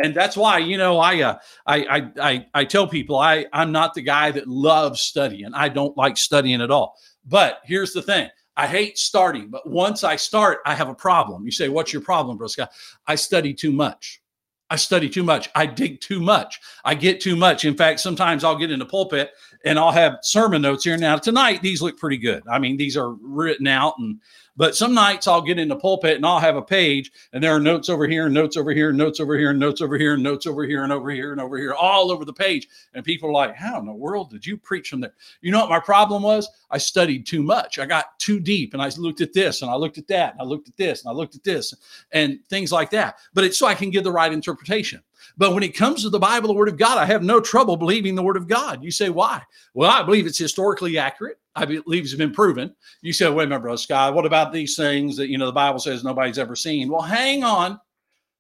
And 0.02 0.16
that's 0.16 0.38
why, 0.38 0.60
you 0.60 0.78
know, 0.78 1.00
I, 1.00 1.22
uh, 1.22 1.40
I, 1.66 1.78
I, 1.78 2.12
I, 2.22 2.46
I 2.54 2.66
tell 2.66 2.88
people 2.88 3.18
I, 3.18 3.46
I'm 3.54 3.72
not 3.72 3.94
the 3.94 4.02
guy 4.02 4.32
that 4.32 4.48
loves 4.48 5.02
studying. 5.02 5.54
I 5.54 5.70
don't 5.70 5.98
like 5.98 6.18
studying 6.18 6.62
at 6.62 6.72
all. 6.72 6.96
But 7.26 7.60
here's 7.66 7.94
the 7.94 8.02
thing. 8.02 8.30
I 8.58 8.68
hate 8.68 8.98
starting, 8.98 9.50
but 9.50 9.70
once 9.70 10.04
I 10.04 10.18
start, 10.18 10.60
I 10.66 10.76
have 10.76 10.90
a 10.90 10.96
problem. 10.96 11.46
You 11.46 11.52
say, 11.52 11.70
What's 11.70 11.94
your 11.94 12.02
problem, 12.02 12.38
bro 12.38 12.48
Scott? 12.48 12.72
I 13.08 13.16
study 13.16 13.54
too 13.54 13.72
much. 13.72 14.22
I 14.70 14.76
study 14.76 15.10
too 15.10 15.24
much. 15.24 15.50
I 15.56 15.66
dig 15.66 16.00
too 16.02 16.20
much. 16.20 16.60
I 16.86 16.94
get 16.94 17.22
too 17.22 17.36
much. 17.36 17.66
In 17.66 17.76
fact, 17.76 18.00
sometimes 18.02 18.44
I'll 18.44 18.58
get 18.58 18.70
in 18.70 18.80
the 18.80 18.86
pulpit 18.86 19.32
and 19.66 19.80
I'll 19.80 19.92
have 19.92 20.20
sermon 20.22 20.62
notes 20.62 20.84
here. 20.84 20.98
Now, 20.98 21.18
tonight, 21.18 21.62
these 21.62 21.82
look 21.82 21.98
pretty 21.98 22.18
good. 22.18 22.44
I 22.48 22.60
mean, 22.60 22.78
these 22.78 22.96
are 22.96 23.14
written 23.14 23.66
out 23.66 23.96
and 23.98 24.20
but 24.60 24.76
some 24.76 24.94
nights 24.94 25.26
I'll 25.26 25.42
get 25.42 25.58
in 25.58 25.70
the 25.70 25.78
pulpit 25.78 26.18
and 26.18 26.26
I'll 26.26 26.38
have 26.38 26.58
a 26.58 26.62
page 26.62 27.14
and 27.32 27.42
there 27.42 27.56
are 27.56 27.62
notes 27.62 27.88
over 27.88 28.06
here, 28.06 28.26
and 28.26 28.34
notes 28.34 28.58
over 28.58 28.74
here, 28.74 28.90
and 28.90 28.98
notes 28.98 29.22
over 29.22 29.38
here, 29.38 29.52
and 29.52 29.60
notes 29.60 29.80
over 29.80 29.98
here, 29.98 30.16
and 30.16 30.22
notes 30.22 30.46
over 30.46 30.66
here, 30.66 30.84
and 30.84 30.92
over 30.92 31.10
here, 31.10 31.32
and 31.32 31.40
over 31.40 31.58
here, 31.58 31.74
all 31.74 32.12
over 32.12 32.26
the 32.26 32.34
page. 32.34 32.68
And 32.94 33.06
people 33.06 33.30
are 33.30 33.32
like, 33.32 33.56
How 33.56 33.80
in 33.80 33.86
the 33.86 33.94
world 33.94 34.32
did 34.32 34.46
you 34.46 34.58
preach 34.58 34.90
from 34.90 35.00
there? 35.00 35.14
You 35.40 35.54
know 35.54 35.62
what 35.62 35.70
my 35.70 35.80
problem 35.80 36.24
was? 36.24 36.50
I 36.72 36.78
studied 36.78 37.26
too 37.26 37.42
much. 37.42 37.80
I 37.80 37.86
got 37.86 38.20
too 38.20 38.40
deep 38.40 38.74
and 38.74 38.82
I 38.82 38.90
looked 38.98 39.22
at 39.22 39.32
this 39.34 39.62
and 39.62 39.72
I 39.72 39.76
looked 39.76 39.98
at 39.98 40.08
that 40.10 40.34
and 40.34 40.42
I 40.42 40.44
looked 40.44 40.68
at 40.68 40.76
this 40.76 41.04
and 41.04 41.10
I 41.10 41.14
looked 41.14 41.36
at 41.36 41.44
this 41.44 41.74
and 42.12 42.40
things 42.50 42.72
like 42.72 42.90
that. 42.92 43.18
But 43.34 43.46
it's 43.46 43.58
so 43.58 43.66
I 43.66 43.76
can 43.76 43.90
give 43.90 44.04
the 44.04 44.12
right 44.12 44.32
interpretation. 44.32 45.02
But 45.38 45.54
when 45.54 45.64
it 45.64 45.76
comes 45.76 46.04
to 46.04 46.10
the 46.10 46.20
Bible, 46.20 46.50
the 46.50 46.54
Word 46.54 46.70
of 46.70 46.78
God, 46.78 46.98
I 46.98 47.06
have 47.06 47.24
no 47.24 47.40
trouble 47.40 47.78
believing 47.78 48.16
the 48.16 48.24
Word 48.24 48.38
of 48.38 48.48
God. 48.48 48.84
You 48.84 48.92
say, 48.92 49.10
why? 49.10 49.42
Well, 49.74 49.90
I 49.90 50.04
believe 50.04 50.28
it's 50.28 50.38
historically 50.38 50.98
accurate. 50.98 51.39
I 51.56 51.66
believe 51.66 52.04
it's 52.04 52.14
been 52.14 52.32
proven. 52.32 52.76
You 53.02 53.14
say, 53.14 53.30
wait 53.30 53.46
a 53.46 53.48
minute, 53.48 53.62
Brother 53.62 53.78
Scott, 53.78 54.14
what 54.14 54.26
about 54.26 54.54
these 54.54 54.76
things 54.76 55.18
that, 55.18 55.30
you 55.30 55.38
know, 55.38 55.48
the 55.48 55.52
Bible 55.52 55.80
says 55.80 56.04
nobody's 56.04 56.38
ever 56.38 56.56
seen? 56.56 56.90
Well, 56.90 57.02
hang 57.02 57.44
on. 57.44 57.80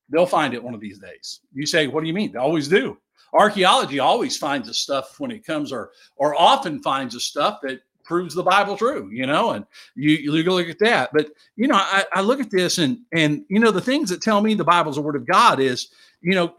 They'll 0.10 0.26
find 0.26 0.54
it 0.54 0.63
one 0.63 0.74
of 0.74 0.80
these 0.80 1.00
days. 1.00 1.41
You 1.54 1.65
say, 1.65 1.88
what 1.88 2.02
do 2.02 2.08
you 2.08 2.13
mean? 2.13 2.32
They 2.32 2.39
always 2.39 2.67
do. 2.67 2.98
Archaeology 3.34 4.00
always 4.00 4.38
finds 4.38 4.67
the 4.67 4.74
stuff 4.74 5.19
when 5.19 5.30
it 5.30 5.45
comes, 5.45 5.72
or 5.72 5.91
or 6.15 6.34
often 6.39 6.82
finds 6.82 7.13
the 7.13 7.19
stuff 7.19 7.60
that 7.62 7.82
proves 8.10 8.34
the 8.34 8.41
Bible 8.41 8.76
true, 8.76 9.08
you 9.13 9.28
know, 9.28 9.52
and 9.52 9.65
you, 9.93 10.10
you 10.10 10.32
look 10.32 10.67
at 10.67 10.80
that. 10.80 11.12
But, 11.13 11.28
you 11.56 11.67
know, 11.67 11.76
I, 11.76 12.04
I 12.12 12.22
look 12.22 12.39
at 12.39 12.50
this 12.50 12.80
and, 12.80 13.02
and, 13.13 13.45
you 13.50 13.60
know, 13.60 13.69
the 13.69 13.80
things 13.80 14.10
that 14.10 14.19
tell 14.19 14.41
me 14.41 14.56
the 14.56 14.63
Bible's 14.63 14.98
a 14.98 15.02
word 15.02 15.15
of 15.15 15.28
God 15.28 15.60
is, 15.60 15.89
you 16.19 16.34
know, 16.34 16.56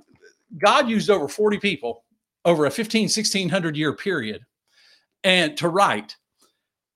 God 0.59 0.89
used 0.89 1.11
over 1.11 1.27
40 1.27 1.59
people 1.59 2.05
over 2.45 2.67
a 2.67 2.71
15, 2.71 3.03
1600 3.03 3.77
year 3.77 3.93
period 3.93 4.47
and 5.25 5.57
to 5.57 5.69
write. 5.69 6.17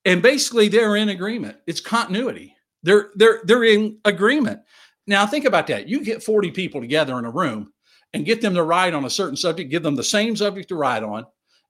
And 0.05 0.21
basically 0.21 0.67
they're 0.67 0.95
in 0.95 1.09
agreement. 1.09 1.57
It's 1.67 1.81
continuity. 1.81 2.55
They're 2.83 3.09
they're 3.15 3.41
they're 3.43 3.63
in 3.63 3.97
agreement. 4.05 4.61
Now 5.07 5.25
think 5.25 5.45
about 5.45 5.67
that. 5.67 5.87
You 5.87 6.03
get 6.03 6.23
40 6.23 6.51
people 6.51 6.81
together 6.81 7.17
in 7.19 7.25
a 7.25 7.31
room 7.31 7.73
and 8.13 8.25
get 8.25 8.41
them 8.41 8.53
to 8.53 8.63
write 8.63 8.93
on 8.93 9.05
a 9.05 9.09
certain 9.09 9.35
subject, 9.35 9.71
give 9.71 9.83
them 9.83 9.95
the 9.95 10.03
same 10.03 10.35
subject 10.35 10.69
to 10.69 10.75
write 10.75 11.03
on 11.03 11.25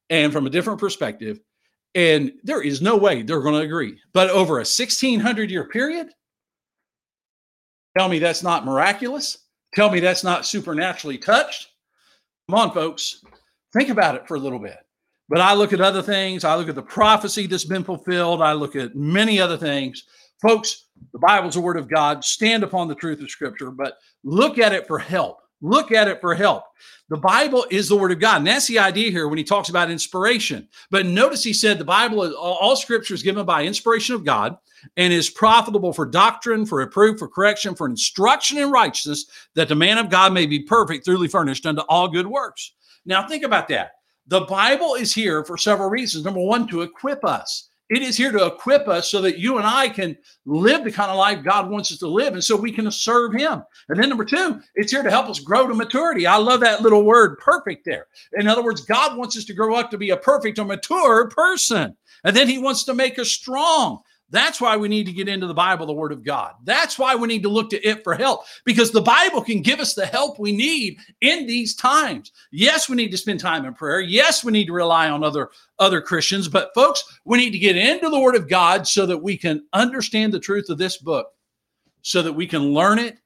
and 0.10 0.32
from 0.32 0.46
a 0.46 0.50
different 0.50 0.80
perspective. 0.80 1.40
And 1.96 2.34
there 2.44 2.62
is 2.62 2.82
no 2.82 2.98
way 2.98 3.22
they're 3.22 3.42
going 3.42 3.56
to 3.56 3.66
agree. 3.66 3.98
But 4.14 4.30
over 4.30 4.56
a 4.56 4.68
1600 4.68 5.50
year 5.50 5.68
period, 5.70 6.10
tell 7.98 8.10
me 8.10 8.20
that's 8.20 8.44
not 8.44 8.66
miraculous. 8.66 9.38
Tell 9.74 9.90
me 9.90 10.00
that's 10.00 10.24
not 10.24 10.46
supernaturally 10.46 11.18
touched. 11.18 11.70
Come 12.50 12.60
on, 12.60 12.74
folks. 12.74 13.24
Think 13.74 13.90
about 13.90 14.16
it 14.16 14.28
for 14.28 14.36
a 14.36 14.40
little 14.40 14.60
bit. 14.60 14.78
But 15.28 15.42
I 15.42 15.54
look 15.54 15.74
at 15.74 15.82
other 15.82 16.02
things. 16.02 16.44
I 16.44 16.56
look 16.56 16.70
at 16.70 16.76
the 16.76 16.82
prophecy 16.82 17.48
that's 17.48 17.66
been 17.66 17.84
fulfilled. 17.84 18.42
I 18.42 18.54
look 18.54 18.76
at 18.76 18.96
many 18.96 19.40
other 19.40 19.58
things. 19.58 20.04
Folks, 20.42 20.86
the 21.14 21.20
Bible's 21.20 21.56
a 21.56 21.62
word 21.62 21.78
of 21.78 21.90
God. 21.90 22.24
Stand 22.24 22.64
upon 22.64 22.88
the 22.88 22.96
truth 22.96 23.22
of 23.22 23.30
Scripture, 23.30 23.72
but 23.72 23.98
look 24.24 24.60
at 24.60 24.74
it 24.74 24.88
for 24.88 25.00
help. 25.00 25.40
Look 25.62 25.92
at 25.92 26.08
it 26.08 26.22
for 26.22 26.36
help. 26.36 26.64
The 27.10 27.18
Bible 27.18 27.66
is 27.72 27.88
the 27.88 27.96
word 27.96 28.12
of 28.12 28.20
God. 28.20 28.38
And 28.38 28.48
that's 28.48 28.68
the 28.68 28.80
idea 28.80 29.10
here 29.10 29.28
when 29.28 29.38
he 29.38 29.44
talks 29.44 29.70
about 29.70 29.90
inspiration. 29.90 30.68
But 30.92 31.06
notice 31.06 31.44
he 31.44 31.54
said 31.54 31.78
the 31.78 31.86
Bible 31.86 32.24
is 32.24 32.34
all, 32.34 32.56
all 32.56 32.76
scripture 32.76 33.14
is 33.14 33.24
given 33.24 33.46
by 33.46 33.64
inspiration 33.64 34.16
of 34.16 34.26
God 34.26 34.58
and 34.98 35.14
is 35.14 35.30
profitable 35.30 35.94
for 35.94 36.06
doctrine, 36.06 36.66
for 36.66 36.80
reproof, 36.80 37.20
for 37.20 37.28
correction, 37.28 37.74
for 37.74 37.88
instruction 37.88 38.58
in 38.58 38.70
righteousness, 38.70 39.26
that 39.56 39.68
the 39.68 39.76
man 39.76 39.98
of 39.98 40.10
God 40.10 40.34
may 40.34 40.46
be 40.46 40.60
perfect, 40.60 41.06
truly 41.06 41.28
furnished 41.28 41.66
unto 41.66 41.82
all 41.84 42.08
good 42.08 42.28
works. 42.28 42.74
Now 43.06 43.28
think 43.28 43.44
about 43.44 43.68
that. 43.70 43.92
The 44.28 44.42
Bible 44.42 44.96
is 44.96 45.14
here 45.14 45.46
for 45.46 45.58
several 45.58 45.90
reasons. 45.90 46.26
Number 46.26 46.42
one, 46.42 46.68
to 46.68 46.82
equip 46.82 47.24
us. 47.24 47.70
It 47.92 48.02
is 48.02 48.18
here 48.18 48.32
to 48.32 48.48
equip 48.48 48.88
us 48.88 49.12
so 49.12 49.22
that 49.22 49.38
you 49.38 49.58
and 49.58 49.68
I 49.68 49.88
can 49.90 50.18
live 50.48 50.84
the 50.84 50.92
kind 50.92 51.12
of 51.12 51.18
life 51.18 51.44
God 51.44 51.70
wants 51.70 51.92
us 51.92 52.00
to 52.00 52.08
live 52.08 52.34
and 52.34 52.44
so 52.44 52.56
we 52.56 52.72
can 52.72 52.90
serve 52.90 53.34
Him. 53.34 53.62
And 53.90 54.00
then 54.00 54.10
number 54.10 54.26
two, 54.26 54.60
it's 54.74 54.92
here 54.92 55.04
to 55.04 55.12
help 55.12 55.30
us 55.30 55.40
grow 55.40 55.68
to 55.68 55.76
maturity. 55.76 56.26
I 56.26 56.38
love 56.38 56.62
that 56.62 56.82
little 56.82 57.04
word, 57.04 57.38
perfect, 57.38 57.86
there. 57.86 58.08
In 58.40 58.48
other 58.48 58.64
words, 58.64 58.82
God 58.82 59.16
wants 59.16 59.38
us 59.38 59.46
to 59.46 59.54
grow 59.54 59.76
up 59.76 59.92
to 59.92 60.00
be 60.00 60.10
a 60.10 60.18
perfect 60.18 60.58
or 60.58 60.66
mature 60.66 61.30
person. 61.30 61.96
And 62.24 62.36
then 62.36 62.48
He 62.48 62.58
wants 62.58 62.86
to 62.86 62.96
make 62.96 63.20
us 63.20 63.30
strong. 63.30 64.00
That's 64.32 64.60
why 64.60 64.76
we 64.76 64.88
need 64.88 65.06
to 65.06 65.12
get 65.12 65.28
into 65.28 65.46
the 65.46 65.54
Bible, 65.54 65.86
the 65.86 65.94
Word 65.94 66.12
of 66.12 66.24
God. 66.24 66.54
That's 66.64 66.98
why 66.98 67.16
we 67.16 67.28
need 67.28 67.44
to 67.44 67.50
look 67.50 67.70
to 67.70 67.88
it 67.88 68.04
for 68.04 68.16
help 68.16 68.42
because 68.66 68.92
the 68.92 69.02
Bible 69.02 69.42
can 69.42 69.62
give 69.62 69.80
us 69.80 69.94
the 69.94 70.06
help 70.06 70.40
we 70.40 70.52
need 70.52 70.98
in 71.22 71.46
these 71.46 71.76
times. 71.76 72.32
Yes, 72.52 72.90
we 72.90 72.96
need 72.96 73.12
to 73.12 73.18
spend 73.18 73.40
time 73.40 73.66
in 73.66 73.74
prayer. 73.74 74.00
Yes, 74.00 74.44
we 74.44 74.52
need 74.52 74.66
to 74.66 74.74
rely 74.74 75.10
on 75.10 75.24
other 75.24 75.50
other 75.78 76.02
Christians, 76.02 76.48
but 76.48 76.72
folks, 76.74 77.04
we 77.26 77.38
need 77.38 77.52
to 77.52 77.60
get 77.60 77.78
into 77.78 78.10
the 78.10 78.20
Word 78.20 78.36
of 78.36 78.50
God 78.50 78.88
so 78.88 79.06
that 79.06 79.18
we 79.18 79.38
can 79.38 79.66
understand 79.74 80.34
the 80.34 80.40
truth 80.40 80.70
of 80.70 80.78
this 80.78 80.98
book, 80.98 81.28
so 82.02 82.22
that 82.22 82.34
we 82.34 82.48
can 82.48 82.74
learn 82.74 82.98
it, 82.98 83.20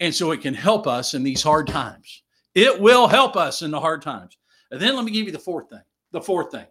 and 0.00 0.14
so 0.14 0.32
it 0.32 0.42
can 0.42 0.54
help 0.54 0.86
us 0.86 1.14
in 1.14 1.22
these 1.22 1.42
hard 1.42 1.66
times. 1.66 2.22
It 2.54 2.80
will 2.80 3.08
help 3.08 3.36
us 3.36 3.62
in 3.62 3.70
the 3.70 3.80
hard 3.80 4.02
times. 4.02 4.36
And 4.70 4.80
then 4.80 4.94
let 4.96 5.04
me 5.04 5.12
give 5.12 5.26
you 5.26 5.32
the 5.32 5.38
fourth 5.38 5.70
thing. 5.70 5.82
The 6.12 6.20
fourth 6.20 6.50
thing. 6.50 6.66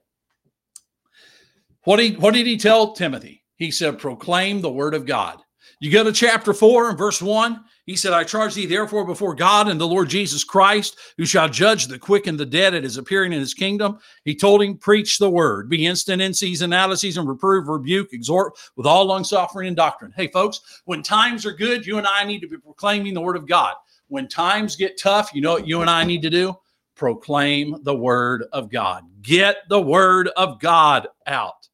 What, 1.84 2.00
he, 2.00 2.12
what 2.14 2.34
did 2.34 2.48
he 2.48 2.58
tell 2.58 2.94
Timothy? 2.94 3.43
He 3.58 3.72
said, 3.72 4.00
proclaim 4.00 4.62
the 4.62 4.72
word 4.72 4.94
of 4.94 5.06
God. 5.06 5.40
You 5.80 5.92
go 5.92 6.04
to 6.04 6.12
chapter 6.12 6.54
4 6.54 6.90
and 6.90 6.98
verse 6.98 7.22
1. 7.22 7.64
He 7.86 7.98
said, 7.98 8.14
I 8.14 8.24
charge 8.24 8.54
thee 8.54 8.66
therefore 8.66 9.06
before 9.06 9.36
God 9.36 9.68
and 9.68 9.80
the 9.80 9.88
Lord 9.88 10.08
Jesus 10.08 10.44
Christ, 10.46 10.98
who 11.18 11.26
shall 11.26 11.50
judge 11.50 11.88
the 11.88 12.00
quick 12.00 12.28
and 12.28 12.40
the 12.40 12.46
dead 12.46 12.74
at 12.74 12.84
his 12.84 12.96
appearing 12.96 13.34
in 13.34 13.40
his 13.40 13.54
kingdom. 13.54 14.00
He 14.24 14.36
told 14.36 14.64
him, 14.64 14.78
Preach 14.78 15.18
the 15.18 15.30
word, 15.30 15.70
be 15.70 15.86
instant 15.86 16.22
in 16.22 16.34
season, 16.34 16.72
out 16.72 16.92
of 16.92 17.00
season, 17.00 17.28
reprove, 17.28 17.68
rebuke, 17.68 18.14
exhort 18.14 18.54
with 18.78 18.86
all 18.86 19.06
long 19.06 19.26
suffering 19.26 19.68
and 19.68 19.76
doctrine. 19.76 20.14
Hey, 20.16 20.28
folks, 20.28 20.82
when 20.86 21.04
times 21.04 21.46
are 21.46 21.52
good, 21.52 21.86
you 21.86 21.98
and 21.98 22.08
I 22.08 22.24
need 22.24 22.40
to 22.40 22.48
be 22.48 22.58
proclaiming 22.58 23.14
the 23.14 23.22
word 23.22 23.36
of 23.36 23.48
God. 23.48 23.76
When 24.08 24.30
times 24.30 24.78
get 24.78 24.98
tough, 24.98 25.34
you 25.34 25.42
know 25.42 25.54
what 25.54 25.68
you 25.68 25.82
and 25.82 25.90
I 25.90 26.06
need 26.06 26.22
to 26.22 26.30
do? 26.30 26.56
Proclaim 26.96 27.76
the 27.84 27.96
word 27.96 28.46
of 28.54 28.72
God. 28.72 29.04
Get 29.22 29.58
the 29.68 29.82
word 29.82 30.30
of 30.38 30.62
God 30.62 31.08
out. 31.28 31.68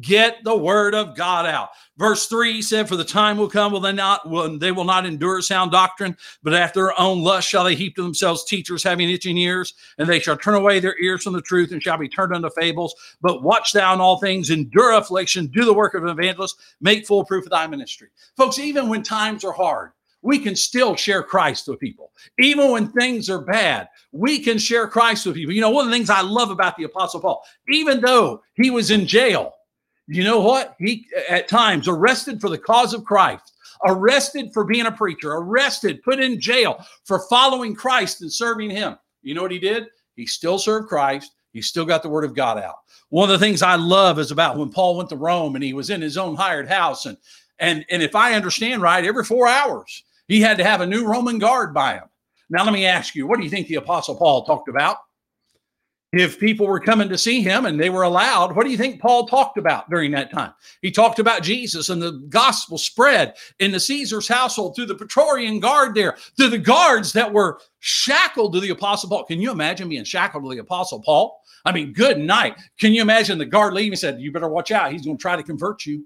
Get 0.00 0.42
the 0.42 0.56
word 0.56 0.94
of 0.94 1.14
God 1.14 1.44
out. 1.44 1.68
Verse 1.98 2.26
3 2.26 2.54
he 2.54 2.62
said, 2.62 2.88
For 2.88 2.96
the 2.96 3.04
time 3.04 3.36
will 3.36 3.48
come, 3.48 3.72
will 3.72 3.80
they 3.80 3.92
not 3.92 4.28
will 4.28 4.58
they 4.58 4.72
will 4.72 4.84
not 4.84 5.04
endure 5.04 5.42
sound 5.42 5.70
doctrine, 5.70 6.16
but 6.42 6.54
after 6.54 6.80
their 6.80 7.00
own 7.00 7.22
lust 7.22 7.46
shall 7.46 7.64
they 7.64 7.74
heap 7.74 7.96
to 7.96 8.02
themselves 8.02 8.44
teachers 8.44 8.82
having 8.82 9.10
itching 9.10 9.36
ears, 9.36 9.74
and 9.98 10.08
they 10.08 10.18
shall 10.18 10.36
turn 10.36 10.54
away 10.54 10.80
their 10.80 10.98
ears 10.98 11.22
from 11.22 11.34
the 11.34 11.42
truth 11.42 11.72
and 11.72 11.82
shall 11.82 11.98
be 11.98 12.08
turned 12.08 12.34
unto 12.34 12.48
fables. 12.50 12.94
But 13.20 13.42
watch 13.42 13.72
thou 13.72 13.92
in 13.92 14.00
all 14.00 14.18
things, 14.18 14.48
endure 14.48 14.92
affliction, 14.92 15.48
do 15.48 15.66
the 15.66 15.74
work 15.74 15.92
of 15.92 16.04
an 16.04 16.08
evangelist, 16.08 16.56
make 16.80 17.06
full 17.06 17.26
proof 17.26 17.44
of 17.44 17.50
thy 17.50 17.66
ministry. 17.66 18.08
Folks, 18.34 18.58
even 18.58 18.88
when 18.88 19.02
times 19.02 19.44
are 19.44 19.52
hard, 19.52 19.90
we 20.22 20.38
can 20.38 20.56
still 20.56 20.96
share 20.96 21.22
Christ 21.22 21.68
with 21.68 21.80
people. 21.80 22.12
Even 22.38 22.70
when 22.70 22.90
things 22.92 23.28
are 23.28 23.42
bad, 23.42 23.88
we 24.12 24.38
can 24.38 24.56
share 24.56 24.88
Christ 24.88 25.26
with 25.26 25.34
people. 25.34 25.52
You 25.52 25.60
know, 25.60 25.70
one 25.70 25.84
of 25.84 25.90
the 25.90 25.96
things 25.96 26.08
I 26.08 26.22
love 26.22 26.50
about 26.50 26.76
the 26.76 26.84
Apostle 26.84 27.20
Paul, 27.20 27.44
even 27.68 28.00
though 28.00 28.42
he 28.54 28.70
was 28.70 28.90
in 28.90 29.06
jail, 29.06 29.52
you 30.14 30.24
know 30.24 30.40
what? 30.40 30.74
He 30.78 31.06
at 31.28 31.48
times 31.48 31.88
arrested 31.88 32.40
for 32.40 32.48
the 32.48 32.58
cause 32.58 32.94
of 32.94 33.04
Christ, 33.04 33.52
arrested 33.86 34.52
for 34.52 34.64
being 34.64 34.86
a 34.86 34.92
preacher, 34.92 35.32
arrested, 35.32 36.02
put 36.02 36.20
in 36.20 36.40
jail 36.40 36.84
for 37.04 37.20
following 37.28 37.74
Christ 37.74 38.22
and 38.22 38.32
serving 38.32 38.70
him. 38.70 38.96
You 39.22 39.34
know 39.34 39.42
what 39.42 39.52
he 39.52 39.58
did? 39.58 39.86
He 40.16 40.26
still 40.26 40.58
served 40.58 40.88
Christ. 40.88 41.32
He 41.52 41.62
still 41.62 41.84
got 41.84 42.02
the 42.02 42.08
word 42.08 42.24
of 42.24 42.34
God 42.34 42.58
out. 42.58 42.76
One 43.10 43.30
of 43.30 43.38
the 43.38 43.44
things 43.44 43.62
I 43.62 43.76
love 43.76 44.18
is 44.18 44.30
about 44.30 44.56
when 44.56 44.70
Paul 44.70 44.96
went 44.96 45.10
to 45.10 45.16
Rome 45.16 45.54
and 45.54 45.62
he 45.62 45.74
was 45.74 45.90
in 45.90 46.00
his 46.00 46.16
own 46.16 46.34
hired 46.34 46.68
house. 46.68 47.06
And 47.06 47.16
and 47.58 47.84
and 47.90 48.02
if 48.02 48.14
I 48.14 48.34
understand 48.34 48.82
right, 48.82 49.04
every 49.04 49.24
four 49.24 49.46
hours 49.46 50.02
he 50.28 50.40
had 50.40 50.56
to 50.58 50.64
have 50.64 50.80
a 50.80 50.86
new 50.86 51.06
Roman 51.06 51.38
guard 51.38 51.74
by 51.74 51.94
him. 51.94 52.04
Now 52.48 52.64
let 52.64 52.72
me 52.72 52.86
ask 52.86 53.14
you, 53.14 53.26
what 53.26 53.38
do 53.38 53.44
you 53.44 53.50
think 53.50 53.68
the 53.68 53.76
apostle 53.76 54.16
Paul 54.16 54.44
talked 54.44 54.68
about? 54.68 54.98
If 56.12 56.38
people 56.38 56.66
were 56.66 56.80
coming 56.80 57.08
to 57.08 57.16
see 57.16 57.40
him 57.40 57.64
and 57.64 57.80
they 57.80 57.88
were 57.88 58.02
allowed, 58.02 58.54
what 58.54 58.64
do 58.64 58.70
you 58.70 58.76
think 58.76 59.00
Paul 59.00 59.26
talked 59.26 59.56
about 59.56 59.88
during 59.88 60.10
that 60.10 60.30
time? 60.30 60.52
He 60.82 60.90
talked 60.90 61.18
about 61.18 61.42
Jesus 61.42 61.88
and 61.88 62.02
the 62.02 62.12
gospel 62.28 62.76
spread 62.76 63.34
in 63.60 63.72
the 63.72 63.80
Caesar's 63.80 64.28
household 64.28 64.76
through 64.76 64.86
the 64.86 64.94
Praetorian 64.94 65.58
guard 65.58 65.94
there, 65.94 66.16
through 66.36 66.50
the 66.50 66.58
guards 66.58 67.14
that 67.14 67.32
were 67.32 67.60
shackled 67.80 68.52
to 68.52 68.60
the 68.60 68.70
apostle 68.70 69.08
Paul. 69.08 69.24
Can 69.24 69.40
you 69.40 69.50
imagine 69.50 69.88
being 69.88 70.04
shackled 70.04 70.44
to 70.44 70.50
the 70.50 70.58
apostle 70.58 71.00
Paul? 71.00 71.40
I 71.64 71.72
mean, 71.72 71.94
good 71.94 72.18
night. 72.18 72.56
Can 72.78 72.92
you 72.92 73.00
imagine 73.00 73.38
the 73.38 73.46
guard 73.46 73.72
leaving 73.72 73.92
and 73.92 73.98
said, 73.98 74.20
You 74.20 74.32
better 74.32 74.48
watch 74.48 74.70
out. 74.70 74.92
He's 74.92 75.04
going 75.04 75.16
to 75.16 75.22
try 75.22 75.36
to 75.36 75.42
convert 75.42 75.86
you. 75.86 76.04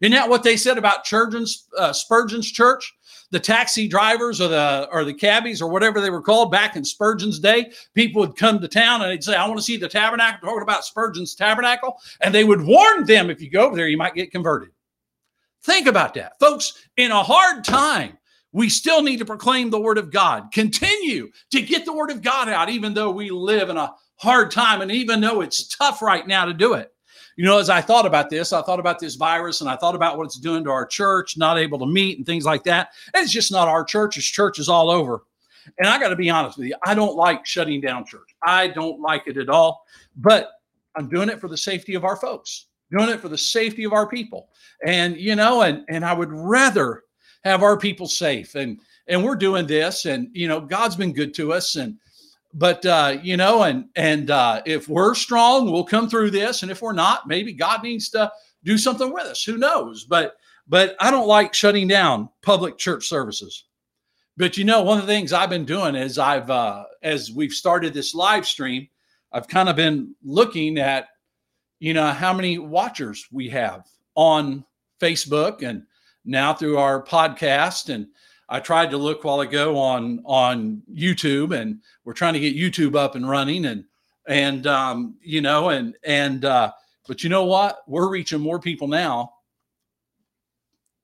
Isn't 0.00 0.12
that 0.12 0.28
what 0.28 0.42
they 0.42 0.56
said 0.56 0.78
about 0.78 1.06
Spurgeon's, 1.06 1.68
uh, 1.78 1.92
Spurgeon's 1.92 2.50
church? 2.50 2.92
The 3.30 3.40
taxi 3.40 3.88
drivers 3.88 4.40
or 4.40 4.48
the 4.48 4.88
or 4.92 5.04
the 5.04 5.14
cabbies 5.14 5.60
or 5.60 5.68
whatever 5.70 6.00
they 6.00 6.10
were 6.10 6.22
called 6.22 6.50
back 6.50 6.76
in 6.76 6.84
Spurgeon's 6.84 7.38
day, 7.38 7.72
people 7.94 8.20
would 8.20 8.36
come 8.36 8.60
to 8.60 8.68
town 8.68 9.02
and 9.02 9.10
they'd 9.10 9.24
say, 9.24 9.34
"I 9.34 9.46
want 9.46 9.58
to 9.58 9.64
see 9.64 9.76
the 9.76 9.88
tabernacle." 9.88 10.48
Talking 10.48 10.62
about 10.62 10.84
Spurgeon's 10.84 11.34
tabernacle, 11.34 11.96
and 12.20 12.34
they 12.34 12.44
would 12.44 12.62
warn 12.62 13.06
them, 13.06 13.30
"If 13.30 13.40
you 13.40 13.50
go 13.50 13.66
over 13.66 13.76
there, 13.76 13.88
you 13.88 13.98
might 13.98 14.14
get 14.14 14.30
converted." 14.30 14.70
Think 15.62 15.86
about 15.86 16.14
that, 16.14 16.38
folks. 16.38 16.74
In 16.96 17.10
a 17.10 17.22
hard 17.22 17.64
time, 17.64 18.18
we 18.52 18.68
still 18.68 19.02
need 19.02 19.18
to 19.18 19.24
proclaim 19.24 19.70
the 19.70 19.80
word 19.80 19.98
of 19.98 20.12
God. 20.12 20.52
Continue 20.52 21.30
to 21.50 21.62
get 21.62 21.84
the 21.84 21.92
word 21.92 22.10
of 22.10 22.22
God 22.22 22.48
out, 22.48 22.68
even 22.68 22.94
though 22.94 23.10
we 23.10 23.30
live 23.30 23.68
in 23.70 23.76
a 23.76 23.92
hard 24.16 24.50
time, 24.52 24.80
and 24.80 24.92
even 24.92 25.20
though 25.20 25.40
it's 25.40 25.66
tough 25.66 26.00
right 26.02 26.26
now 26.26 26.44
to 26.44 26.54
do 26.54 26.74
it. 26.74 26.93
You 27.36 27.44
know, 27.44 27.58
as 27.58 27.70
I 27.70 27.80
thought 27.80 28.06
about 28.06 28.30
this, 28.30 28.52
I 28.52 28.62
thought 28.62 28.78
about 28.78 28.98
this 28.98 29.16
virus 29.16 29.60
and 29.60 29.68
I 29.68 29.76
thought 29.76 29.94
about 29.94 30.16
what 30.16 30.24
it's 30.24 30.38
doing 30.38 30.64
to 30.64 30.70
our 30.70 30.86
church, 30.86 31.36
not 31.36 31.58
able 31.58 31.78
to 31.80 31.86
meet 31.86 32.18
and 32.18 32.26
things 32.26 32.44
like 32.44 32.64
that. 32.64 32.90
And 33.12 33.24
it's 33.24 33.32
just 33.32 33.50
not 33.50 33.68
our 33.68 33.84
church, 33.84 34.16
it's 34.16 34.26
churches 34.26 34.68
all 34.68 34.90
over. 34.90 35.22
And 35.78 35.88
I 35.88 35.98
got 35.98 36.10
to 36.10 36.16
be 36.16 36.30
honest 36.30 36.58
with 36.58 36.68
you, 36.68 36.76
I 36.84 36.94
don't 36.94 37.16
like 37.16 37.46
shutting 37.46 37.80
down 37.80 38.04
church. 38.06 38.34
I 38.42 38.68
don't 38.68 39.00
like 39.00 39.24
it 39.26 39.38
at 39.38 39.48
all. 39.48 39.84
But 40.16 40.50
I'm 40.94 41.08
doing 41.08 41.28
it 41.28 41.40
for 41.40 41.48
the 41.48 41.56
safety 41.56 41.94
of 41.94 42.04
our 42.04 42.16
folks, 42.16 42.66
doing 42.90 43.08
it 43.08 43.20
for 43.20 43.28
the 43.28 43.38
safety 43.38 43.84
of 43.84 43.92
our 43.92 44.08
people. 44.08 44.48
And, 44.86 45.16
you 45.16 45.34
know, 45.34 45.62
and, 45.62 45.84
and 45.88 46.04
I 46.04 46.12
would 46.12 46.30
rather 46.30 47.02
have 47.44 47.62
our 47.62 47.78
people 47.78 48.06
safe. 48.06 48.54
And, 48.54 48.78
and 49.08 49.24
we're 49.24 49.36
doing 49.36 49.66
this 49.66 50.04
and, 50.04 50.28
you 50.32 50.48
know, 50.48 50.60
God's 50.60 50.96
been 50.96 51.12
good 51.12 51.34
to 51.34 51.52
us. 51.52 51.76
And, 51.76 51.98
but 52.54 52.86
uh, 52.86 53.18
you 53.22 53.36
know, 53.36 53.64
and 53.64 53.86
and 53.96 54.30
uh, 54.30 54.62
if 54.64 54.88
we're 54.88 55.14
strong, 55.14 55.70
we'll 55.70 55.84
come 55.84 56.08
through 56.08 56.30
this, 56.30 56.62
and 56.62 56.70
if 56.70 56.80
we're 56.80 56.92
not, 56.92 57.26
maybe 57.26 57.52
God 57.52 57.82
needs 57.82 58.08
to 58.10 58.30
do 58.62 58.78
something 58.78 59.12
with 59.12 59.24
us. 59.24 59.42
Who 59.42 59.58
knows? 59.58 60.04
But 60.04 60.36
but 60.68 60.96
I 61.00 61.10
don't 61.10 61.26
like 61.26 61.52
shutting 61.52 61.88
down 61.88 62.28
public 62.42 62.78
church 62.78 63.06
services. 63.06 63.64
But 64.36 64.56
you 64.56 64.64
know, 64.64 64.82
one 64.82 64.98
of 64.98 65.06
the 65.06 65.12
things 65.12 65.32
I've 65.32 65.50
been 65.50 65.64
doing 65.64 65.96
is 65.96 66.16
I've 66.16 66.48
uh, 66.48 66.84
as 67.02 67.32
we've 67.32 67.52
started 67.52 67.92
this 67.92 68.14
live 68.14 68.46
stream, 68.46 68.88
I've 69.32 69.48
kind 69.48 69.68
of 69.68 69.74
been 69.74 70.14
looking 70.22 70.78
at 70.78 71.08
you 71.80 71.92
know 71.92 72.06
how 72.06 72.32
many 72.32 72.58
watchers 72.58 73.26
we 73.32 73.48
have 73.48 73.86
on 74.14 74.64
Facebook 75.00 75.62
and 75.62 75.82
now 76.24 76.54
through 76.54 76.78
our 76.78 77.02
podcast 77.02 77.92
and 77.92 78.06
I 78.48 78.60
tried 78.60 78.90
to 78.90 78.98
look 78.98 79.24
while 79.24 79.40
ago 79.40 79.78
on 79.78 80.20
on 80.24 80.82
YouTube, 80.92 81.58
and 81.58 81.80
we're 82.04 82.12
trying 82.12 82.34
to 82.34 82.40
get 82.40 82.56
YouTube 82.56 82.96
up 82.96 83.14
and 83.14 83.28
running, 83.28 83.66
and 83.66 83.84
and 84.28 84.66
um, 84.66 85.16
you 85.22 85.40
know, 85.40 85.70
and 85.70 85.96
and 86.04 86.44
uh, 86.44 86.72
but 87.06 87.22
you 87.22 87.30
know 87.30 87.44
what? 87.44 87.82
We're 87.86 88.08
reaching 88.08 88.40
more 88.40 88.58
people 88.58 88.88
now 88.88 89.32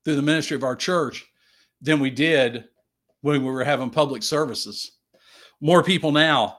through 0.04 0.16
the 0.16 0.22
ministry 0.22 0.54
of 0.54 0.64
our 0.64 0.76
church 0.76 1.26
than 1.80 2.00
we 2.00 2.10
did 2.10 2.64
when 3.22 3.44
we 3.44 3.50
were 3.50 3.64
having 3.64 3.90
public 3.90 4.22
services. 4.22 4.92
More 5.60 5.82
people 5.82 6.12
now. 6.12 6.56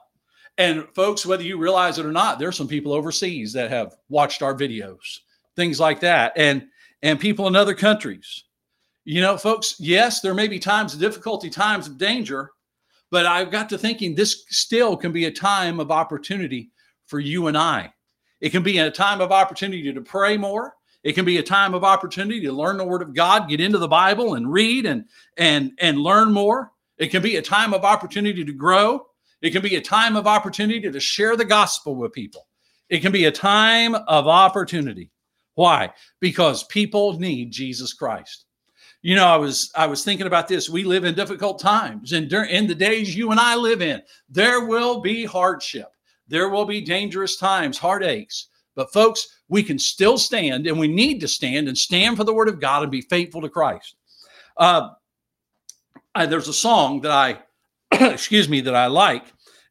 And 0.57 0.87
folks, 0.93 1.25
whether 1.25 1.43
you 1.43 1.57
realize 1.57 1.97
it 1.97 2.05
or 2.05 2.11
not, 2.11 2.37
there's 2.37 2.55
some 2.55 2.67
people 2.67 2.93
overseas 2.93 3.53
that 3.53 3.71
have 3.71 3.95
watched 4.09 4.43
our 4.43 4.53
videos, 4.53 5.19
things 5.55 5.79
like 5.79 5.99
that, 6.01 6.33
and 6.35 6.67
and 7.03 7.19
people 7.19 7.47
in 7.47 7.55
other 7.55 7.73
countries 7.73 8.43
you 9.03 9.21
know, 9.21 9.37
folks, 9.37 9.75
yes, 9.79 10.21
there 10.21 10.33
may 10.33 10.47
be 10.47 10.59
times 10.59 10.93
of 10.93 10.99
difficulty, 10.99 11.49
times 11.49 11.87
of 11.87 11.97
danger, 11.97 12.51
but 13.09 13.25
I've 13.25 13.51
got 13.51 13.67
to 13.69 13.77
thinking 13.77 14.13
this 14.13 14.45
still 14.49 14.95
can 14.95 15.11
be 15.11 15.25
a 15.25 15.31
time 15.31 15.79
of 15.79 15.91
opportunity 15.91 16.71
for 17.07 17.19
you 17.19 17.47
and 17.47 17.57
I. 17.57 17.93
It 18.41 18.51
can 18.51 18.63
be 18.63 18.77
a 18.77 18.91
time 18.91 19.21
of 19.21 19.31
opportunity 19.31 19.91
to 19.91 20.01
pray 20.01 20.37
more. 20.37 20.75
It 21.03 21.13
can 21.13 21.25
be 21.25 21.39
a 21.39 21.43
time 21.43 21.73
of 21.73 21.83
opportunity 21.83 22.41
to 22.41 22.51
learn 22.51 22.77
the 22.77 22.85
word 22.85 23.01
of 23.01 23.15
God, 23.15 23.49
get 23.49 23.59
into 23.59 23.79
the 23.79 23.87
Bible 23.87 24.35
and 24.35 24.51
read 24.51 24.85
and 24.85 25.05
and 25.37 25.71
and 25.79 25.97
learn 25.97 26.31
more. 26.31 26.71
It 26.99 27.07
can 27.07 27.23
be 27.23 27.37
a 27.37 27.41
time 27.41 27.73
of 27.73 27.83
opportunity 27.83 28.45
to 28.45 28.53
grow. 28.53 29.07
It 29.41 29.49
can 29.49 29.63
be 29.63 29.75
a 29.75 29.81
time 29.81 30.15
of 30.15 30.27
opportunity 30.27 30.91
to 30.91 30.99
share 30.99 31.35
the 31.35 31.45
gospel 31.45 31.95
with 31.95 32.13
people. 32.13 32.47
It 32.89 32.99
can 32.99 33.11
be 33.11 33.25
a 33.25 33.31
time 33.31 33.95
of 33.95 34.27
opportunity. 34.27 35.09
Why? 35.55 35.91
Because 36.19 36.63
people 36.65 37.19
need 37.19 37.51
Jesus 37.51 37.93
Christ 37.93 38.45
you 39.01 39.15
know 39.15 39.25
i 39.25 39.35
was 39.35 39.71
i 39.75 39.85
was 39.85 40.03
thinking 40.03 40.27
about 40.27 40.47
this 40.47 40.69
we 40.69 40.83
live 40.83 41.03
in 41.03 41.15
difficult 41.15 41.59
times 41.59 42.13
and 42.13 42.29
during 42.29 42.49
in 42.49 42.67
the 42.67 42.75
days 42.75 43.15
you 43.15 43.31
and 43.31 43.39
i 43.39 43.55
live 43.55 43.81
in 43.81 44.01
there 44.29 44.65
will 44.65 45.01
be 45.01 45.25
hardship 45.25 45.91
there 46.27 46.49
will 46.49 46.65
be 46.65 46.81
dangerous 46.81 47.35
times 47.35 47.77
heartaches 47.77 48.47
But, 48.75 48.93
folks, 48.93 49.39
we 49.49 49.63
can 49.63 49.77
still 49.77 50.17
stand 50.17 50.65
and 50.65 50.79
we 50.79 50.87
need 50.87 51.19
to 51.21 51.27
stand 51.27 51.67
and 51.67 51.77
stand 51.77 52.17
for 52.17 52.23
the 52.23 52.33
word 52.33 52.47
of 52.47 52.59
God 52.59 52.83
and 52.83 52.91
be 52.91 53.01
faithful 53.01 53.41
to 53.41 53.49
Christ. 53.49 53.95
Uh, 54.55 54.91
I, 56.15 56.25
there's 56.25 56.47
a 56.47 56.53
song 56.53 57.01
that 57.01 57.11
I, 57.11 57.39
excuse 58.13 58.47
me, 58.47 58.61
that 58.61 58.75
I 58.75 58.87
like, 58.87 59.25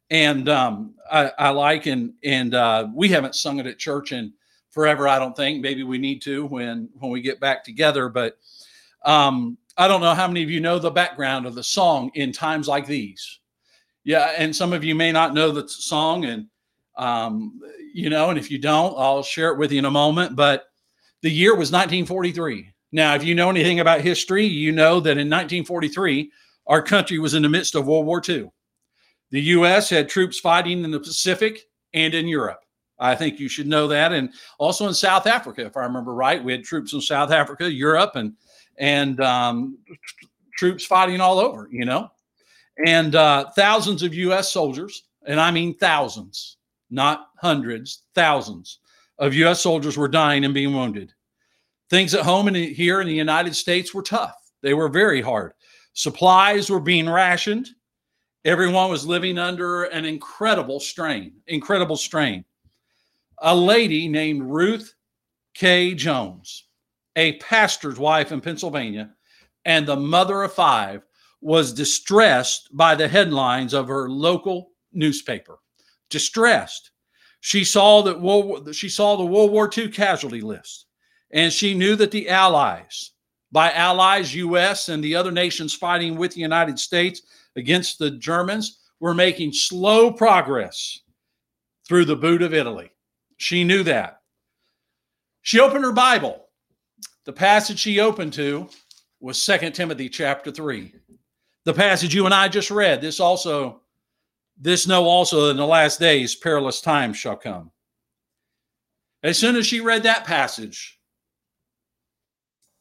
and 0.09 0.49
um, 0.49 0.93
I, 1.11 1.31
I, 1.37 1.49
like, 1.49 1.85
and 1.85 2.13
and 2.23 2.53
uh, 2.53 2.89
we 2.93 3.09
haven't 3.09 3.35
sung 3.35 3.59
it 3.59 3.65
at 3.65 3.79
church 3.79 4.11
in 4.11 4.33
forever. 4.69 5.07
I 5.07 5.19
don't 5.19 5.35
think. 5.35 5.61
Maybe 5.61 5.83
we 5.83 5.97
need 5.97 6.21
to 6.23 6.45
when 6.45 6.89
when 6.99 7.11
we 7.11 7.21
get 7.21 7.39
back 7.39 7.63
together. 7.63 8.09
But 8.09 8.37
um, 9.03 9.57
I 9.77 9.87
don't 9.87 10.01
know 10.01 10.13
how 10.13 10.27
many 10.27 10.43
of 10.43 10.49
you 10.49 10.59
know 10.59 10.79
the 10.79 10.91
background 10.91 11.45
of 11.45 11.55
the 11.55 11.63
song 11.63 12.11
in 12.15 12.31
times 12.31 12.67
like 12.67 12.85
these. 12.85 13.39
Yeah, 14.03 14.33
and 14.37 14.55
some 14.55 14.73
of 14.73 14.83
you 14.83 14.95
may 14.95 15.11
not 15.11 15.33
know 15.33 15.51
the 15.51 15.67
song, 15.67 16.25
and 16.25 16.47
um, 16.97 17.59
you 17.93 18.09
know, 18.09 18.29
and 18.29 18.37
if 18.39 18.51
you 18.51 18.57
don't, 18.57 18.95
I'll 18.97 19.23
share 19.23 19.51
it 19.51 19.57
with 19.57 19.71
you 19.71 19.79
in 19.79 19.85
a 19.85 19.91
moment. 19.91 20.35
But 20.35 20.65
the 21.21 21.31
year 21.31 21.51
was 21.51 21.71
1943. 21.71 22.73
Now, 22.91 23.15
if 23.15 23.23
you 23.23 23.35
know 23.35 23.49
anything 23.49 23.79
about 23.79 24.01
history, 24.01 24.45
you 24.45 24.71
know 24.71 24.99
that 24.99 25.11
in 25.11 25.29
1943, 25.29 26.31
our 26.67 26.81
country 26.81 27.19
was 27.19 27.33
in 27.33 27.43
the 27.43 27.49
midst 27.49 27.75
of 27.75 27.87
World 27.87 28.05
War 28.05 28.21
II. 28.27 28.51
The 29.29 29.41
U.S. 29.41 29.89
had 29.89 30.09
troops 30.09 30.39
fighting 30.39 30.83
in 30.83 30.91
the 30.91 30.99
Pacific 30.99 31.61
and 31.93 32.13
in 32.13 32.27
Europe. 32.27 32.59
I 32.99 33.15
think 33.15 33.39
you 33.39 33.47
should 33.49 33.67
know 33.67 33.87
that, 33.87 34.11
and 34.11 34.31
also 34.59 34.87
in 34.87 34.93
South 34.93 35.25
Africa, 35.25 35.65
if 35.65 35.75
I 35.75 35.83
remember 35.83 36.13
right, 36.13 36.43
we 36.43 36.51
had 36.51 36.63
troops 36.63 36.93
in 36.93 37.01
South 37.01 37.31
Africa, 37.31 37.71
Europe, 37.71 38.15
and 38.15 38.33
and 38.77 39.19
um, 39.21 39.77
troops 40.57 40.85
fighting 40.85 41.21
all 41.21 41.39
over. 41.39 41.67
You 41.71 41.85
know, 41.85 42.11
and 42.85 43.15
uh, 43.15 43.49
thousands 43.55 44.03
of 44.03 44.13
U.S. 44.13 44.51
soldiers, 44.51 45.03
and 45.25 45.39
I 45.39 45.51
mean 45.51 45.75
thousands, 45.77 46.57
not 46.89 47.29
hundreds, 47.37 48.03
thousands 48.15 48.79
of 49.19 49.33
U.S. 49.35 49.61
soldiers 49.61 49.97
were 49.97 50.07
dying 50.07 50.45
and 50.45 50.53
being 50.53 50.73
wounded. 50.73 51.13
Things 51.89 52.13
at 52.13 52.25
home 52.25 52.47
and 52.47 52.55
here 52.55 53.01
in 53.01 53.07
the 53.07 53.13
United 53.13 53.55
States 53.55 53.93
were 53.93 54.01
tough. 54.01 54.35
They 54.61 54.73
were 54.73 54.89
very 54.89 55.21
hard. 55.21 55.53
Supplies 55.93 56.69
were 56.69 56.79
being 56.79 57.09
rationed. 57.09 57.67
Everyone 58.45 58.89
was 58.89 59.05
living 59.05 59.37
under 59.37 59.83
an 59.83 60.05
incredible 60.05 60.79
strain, 60.79 61.33
incredible 61.47 61.97
strain. 61.97 62.45
A 63.39 63.55
lady 63.55 64.07
named 64.07 64.43
Ruth 64.43 64.93
K. 65.53 65.93
Jones, 65.93 66.65
a 67.15 67.37
pastor's 67.37 67.99
wife 67.99 68.31
in 68.31 68.41
Pennsylvania 68.41 69.11
and 69.65 69.85
the 69.85 69.95
mother 69.95 70.43
of 70.43 70.53
five, 70.53 71.03
was 71.41 71.73
distressed 71.73 72.69
by 72.71 72.95
the 72.95 73.07
headlines 73.07 73.73
of 73.73 73.87
her 73.87 74.09
local 74.09 74.71
newspaper. 74.93 75.57
Distressed. 76.09 76.91
She 77.39 77.63
saw 77.63 78.03
that 78.03 78.21
World, 78.21 78.75
she 78.75 78.89
saw 78.89 79.15
the 79.15 79.25
World 79.25 79.51
War 79.51 79.69
II 79.75 79.89
casualty 79.89 80.41
list, 80.41 80.85
and 81.31 81.51
she 81.51 81.73
knew 81.73 81.95
that 81.95 82.11
the 82.11 82.29
Allies, 82.29 83.11
by 83.51 83.71
Allies, 83.71 84.35
U.S. 84.35 84.89
and 84.89 85.03
the 85.03 85.15
other 85.15 85.31
nations 85.31 85.73
fighting 85.73 86.15
with 86.15 86.33
the 86.33 86.41
United 86.41 86.77
States 86.77 87.21
against 87.55 87.97
the 87.97 88.11
Germans, 88.11 88.79
were 88.99 89.15
making 89.15 89.51
slow 89.51 90.11
progress 90.11 90.99
through 91.87 92.05
the 92.05 92.15
boot 92.15 92.43
of 92.43 92.53
Italy. 92.53 92.91
She 93.37 93.63
knew 93.63 93.81
that. 93.83 94.21
She 95.41 95.59
opened 95.59 95.83
her 95.83 95.91
Bible. 95.91 96.45
The 97.25 97.33
passage 97.33 97.79
she 97.79 97.99
opened 97.99 98.33
to 98.33 98.69
was 99.19 99.41
Second 99.41 99.73
Timothy 99.73 100.09
chapter 100.09 100.51
3 100.51 100.93
the 101.65 101.73
passage 101.73 102.13
you 102.13 102.25
and 102.25 102.33
I 102.33 102.47
just 102.47 102.71
read. 102.71 103.01
This 103.01 103.19
also, 103.19 103.81
this 104.59 104.87
know 104.87 105.05
also 105.05 105.49
in 105.49 105.57
the 105.57 105.65
last 105.65 105.99
days 105.99 106.35
perilous 106.35 106.81
times 106.81 107.17
shall 107.17 107.35
come. 107.35 107.71
As 109.23 109.37
soon 109.37 109.55
as 109.55 109.67
she 109.67 109.79
read 109.79 110.03
that 110.03 110.25
passage, 110.25 110.99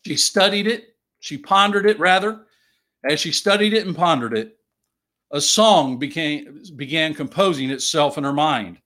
she 0.07 0.16
studied 0.16 0.66
it, 0.66 0.97
she 1.18 1.36
pondered 1.36 1.84
it 1.84 1.99
rather. 1.99 2.47
As 3.09 3.20
she 3.20 3.32
studied 3.32 3.74
it 3.74 3.86
and 3.86 3.97
pondered 3.97 4.36
it, 4.36 4.57
a 5.30 5.41
song 5.41 5.99
became 5.99 6.62
began 6.76 7.14
composing 7.14 7.70
itself 7.70 8.16
in 8.18 8.24
her 8.24 8.32
mind. 8.32 8.78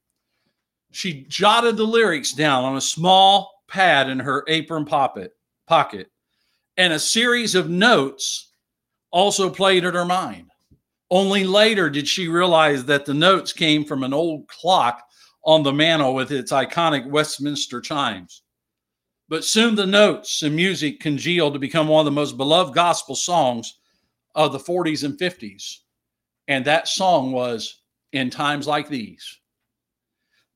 She 0.91 1.25
jotted 1.29 1.77
the 1.77 1.85
lyrics 1.85 2.33
down 2.33 2.65
on 2.65 2.77
a 2.77 2.81
small 2.81 3.63
pad 3.69 4.09
in 4.09 4.19
her 4.19 4.45
apron 4.49 4.85
pocket, 4.85 5.33
pocket, 5.67 6.11
and 6.77 6.93
a 6.93 6.99
series 6.99 7.55
of 7.55 7.69
notes 7.69 8.53
also 9.11 9.49
played 9.51 9.85
in 9.85 9.95
her 9.95 10.05
mind. 10.05 10.51
Only 11.11 11.45
later 11.45 11.91
did 11.91 12.09
she 12.09 12.29
realize 12.29 12.85
that 12.87 13.05
the 13.05 13.15
notes 13.15 13.53
came 13.53 13.85
from 13.85 14.03
an 14.03 14.13
old 14.13 14.49
clock 14.49 15.03
on 15.45 15.63
the 15.63 15.73
mantel 15.73 16.15
with 16.15 16.33
its 16.33 16.51
iconic 16.51 17.09
Westminster 17.09 17.81
chimes. 17.81 18.43
But 19.29 19.45
soon 19.45 19.75
the 19.75 19.87
notes 19.87 20.43
and 20.43 20.57
music 20.57 21.01
congealed 21.01 21.55
to 21.55 21.59
become 21.59 21.89
one 21.89 22.01
of 22.01 22.05
the 22.07 22.11
most 22.11 22.37
beloved 22.37 22.75
gospel 22.75 23.15
songs 23.15 23.79
of 24.35 24.53
the 24.53 24.59
40s 24.59 25.05
and 25.05 25.19
50s. 25.19 25.79
And 26.49 26.65
that 26.65 26.89
song 26.89 27.33
was 27.33 27.83
In 28.13 28.31
Times 28.31 28.67
Like 28.67 28.89
These. 28.89 29.41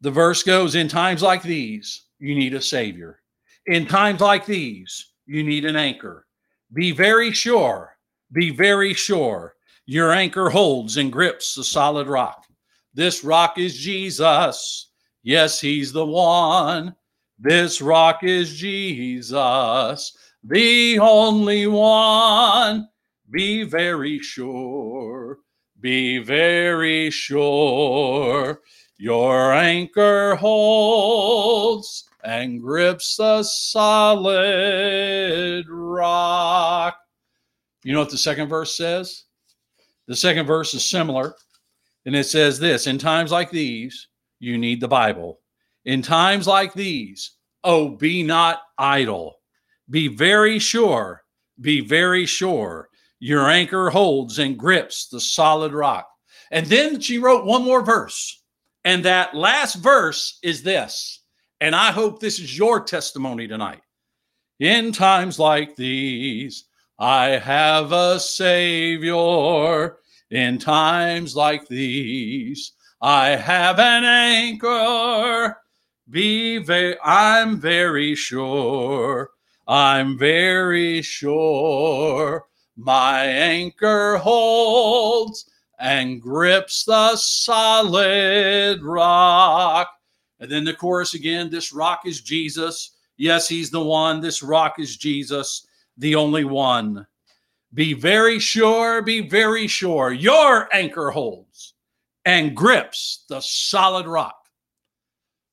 The 0.01 0.11
verse 0.11 0.43
goes 0.43 0.75
In 0.75 0.89
times 0.89 1.23
like 1.23 1.43
these, 1.43 2.05
you 2.19 2.35
need 2.35 2.55
a 2.55 2.61
Savior. 2.61 3.21
In 3.69 3.87
times 3.87 4.21
like 4.21 4.45
these, 4.45 5.13
you 5.27 5.43
need 5.43 5.65
an 5.65 5.77
anchor. 5.77 6.27
Be 6.73 6.91
very 6.91 7.33
sure 7.33 7.99
be 8.33 8.51
very 8.51 8.93
sure 8.93 9.55
your 9.87 10.13
anchor 10.13 10.51
holds 10.51 10.99
and 10.99 11.13
grips 11.13 11.55
the 11.55 11.65
solid 11.65 12.09
rock. 12.09 12.45
This 12.93 13.25
rock 13.25 13.59
is 13.59 13.77
Jesus. 13.77 14.91
Yes, 15.23 15.61
he's 15.61 15.93
the 15.93 16.05
one. 16.05 16.95
This 17.39 17.81
rock 17.81 18.25
is 18.25 18.55
Jesus, 18.55 20.17
the 20.43 20.99
only 20.99 21.67
one. 21.69 22.89
Be 23.31 23.63
very 23.63 24.19
sure, 24.19 25.39
be 25.81 26.19
very 26.19 27.11
sure. 27.11 28.61
Your 28.99 29.53
anchor 29.53 30.35
holds 30.35 32.08
and 32.25 32.61
grips 32.61 33.17
the 33.17 33.43
solid 33.43 34.35
rock. 35.69 36.97
You 37.85 37.93
know 37.93 38.01
what 38.01 38.11
the 38.11 38.19
second 38.19 38.49
verse 38.49 38.77
says? 38.77 39.25
The 40.07 40.17
second 40.17 40.47
verse 40.47 40.75
is 40.75 40.85
similar, 40.85 41.35
and 42.07 42.17
it 42.17 42.25
says 42.25 42.59
this 42.59 42.87
In 42.87 42.99
times 42.99 43.31
like 43.31 43.51
these, 43.51 44.09
you 44.41 44.59
need 44.59 44.81
the 44.81 44.89
Bible. 44.89 45.41
In 45.85 46.03
times 46.03 46.47
like 46.47 46.75
these, 46.75 47.33
oh, 47.65 47.91
be 47.91 48.23
not 48.23 48.61
idle. 48.77 49.37
Be 49.91 50.09
very 50.09 50.59
sure, 50.59 51.23
be 51.61 51.81
very 51.81 52.27
sure 52.27 52.89
your 53.21 53.49
anchor 53.49 53.91
holds 53.91 54.39
and 54.39 54.59
grips 54.59 55.09
the 55.09 55.21
solid 55.21 55.73
rock. 55.73 56.09
And 56.51 56.67
then 56.67 57.01
she 57.01 57.19
wrote 57.19 57.45
one 57.45 57.65
more 57.65 57.85
verse. 57.85 58.43
And 58.85 59.05
that 59.05 59.35
last 59.35 59.75
verse 59.75 60.39
is 60.43 60.63
this. 60.63 61.18
And 61.61 61.75
I 61.75 61.91
hope 61.91 62.21
this 62.21 62.39
is 62.39 62.57
your 62.57 62.81
testimony 62.81 63.49
tonight. 63.49 63.83
In 64.61 64.93
times 64.93 65.39
like 65.39 65.77
these, 65.77 66.65
I 66.99 67.27
have 67.31 67.93
a 67.93 68.19
Savior 68.21 69.97
in 70.31 70.59
times 70.59 71.37
like 71.37 71.69
these. 71.69 72.73
I 73.01 73.29
have 73.31 73.79
an 73.79 74.05
anchor. 74.05 75.57
Be 76.11 76.59
very, 76.59 76.97
I'm 77.05 77.61
very 77.61 78.15
sure. 78.15 79.31
I'm 79.67 80.19
very 80.19 81.03
sure 81.03 82.47
my 82.79 83.25
anchor 83.25 84.17
holds 84.17 85.51
and 85.81 86.23
grips 86.23 86.85
the 86.85 87.17
solid 87.17 88.83
rock. 88.83 89.89
And 90.41 90.51
then 90.51 90.65
the 90.65 90.75
chorus 90.75 91.15
again 91.15 91.51
this 91.51 91.73
rock 91.73 92.03
is 92.07 92.21
Jesus. 92.21 92.93
Yes, 93.17 93.49
he's 93.49 93.71
the 93.71 93.83
one. 93.83 94.21
This 94.21 94.43
rock 94.43 94.79
is 94.79 94.97
Jesus 94.97 95.67
the 95.99 96.15
only 96.15 96.45
one. 96.45 97.07
Be 97.75 97.93
very 97.93 98.39
sure, 98.39 99.03
be 99.03 99.29
very 99.29 99.67
sure 99.67 100.13
your 100.13 100.75
anchor 100.75 101.11
holds 101.11 101.75
and 102.25 102.57
grips 102.57 103.25
the 103.29 103.41
solid 103.41 104.07
rock. 104.07 104.37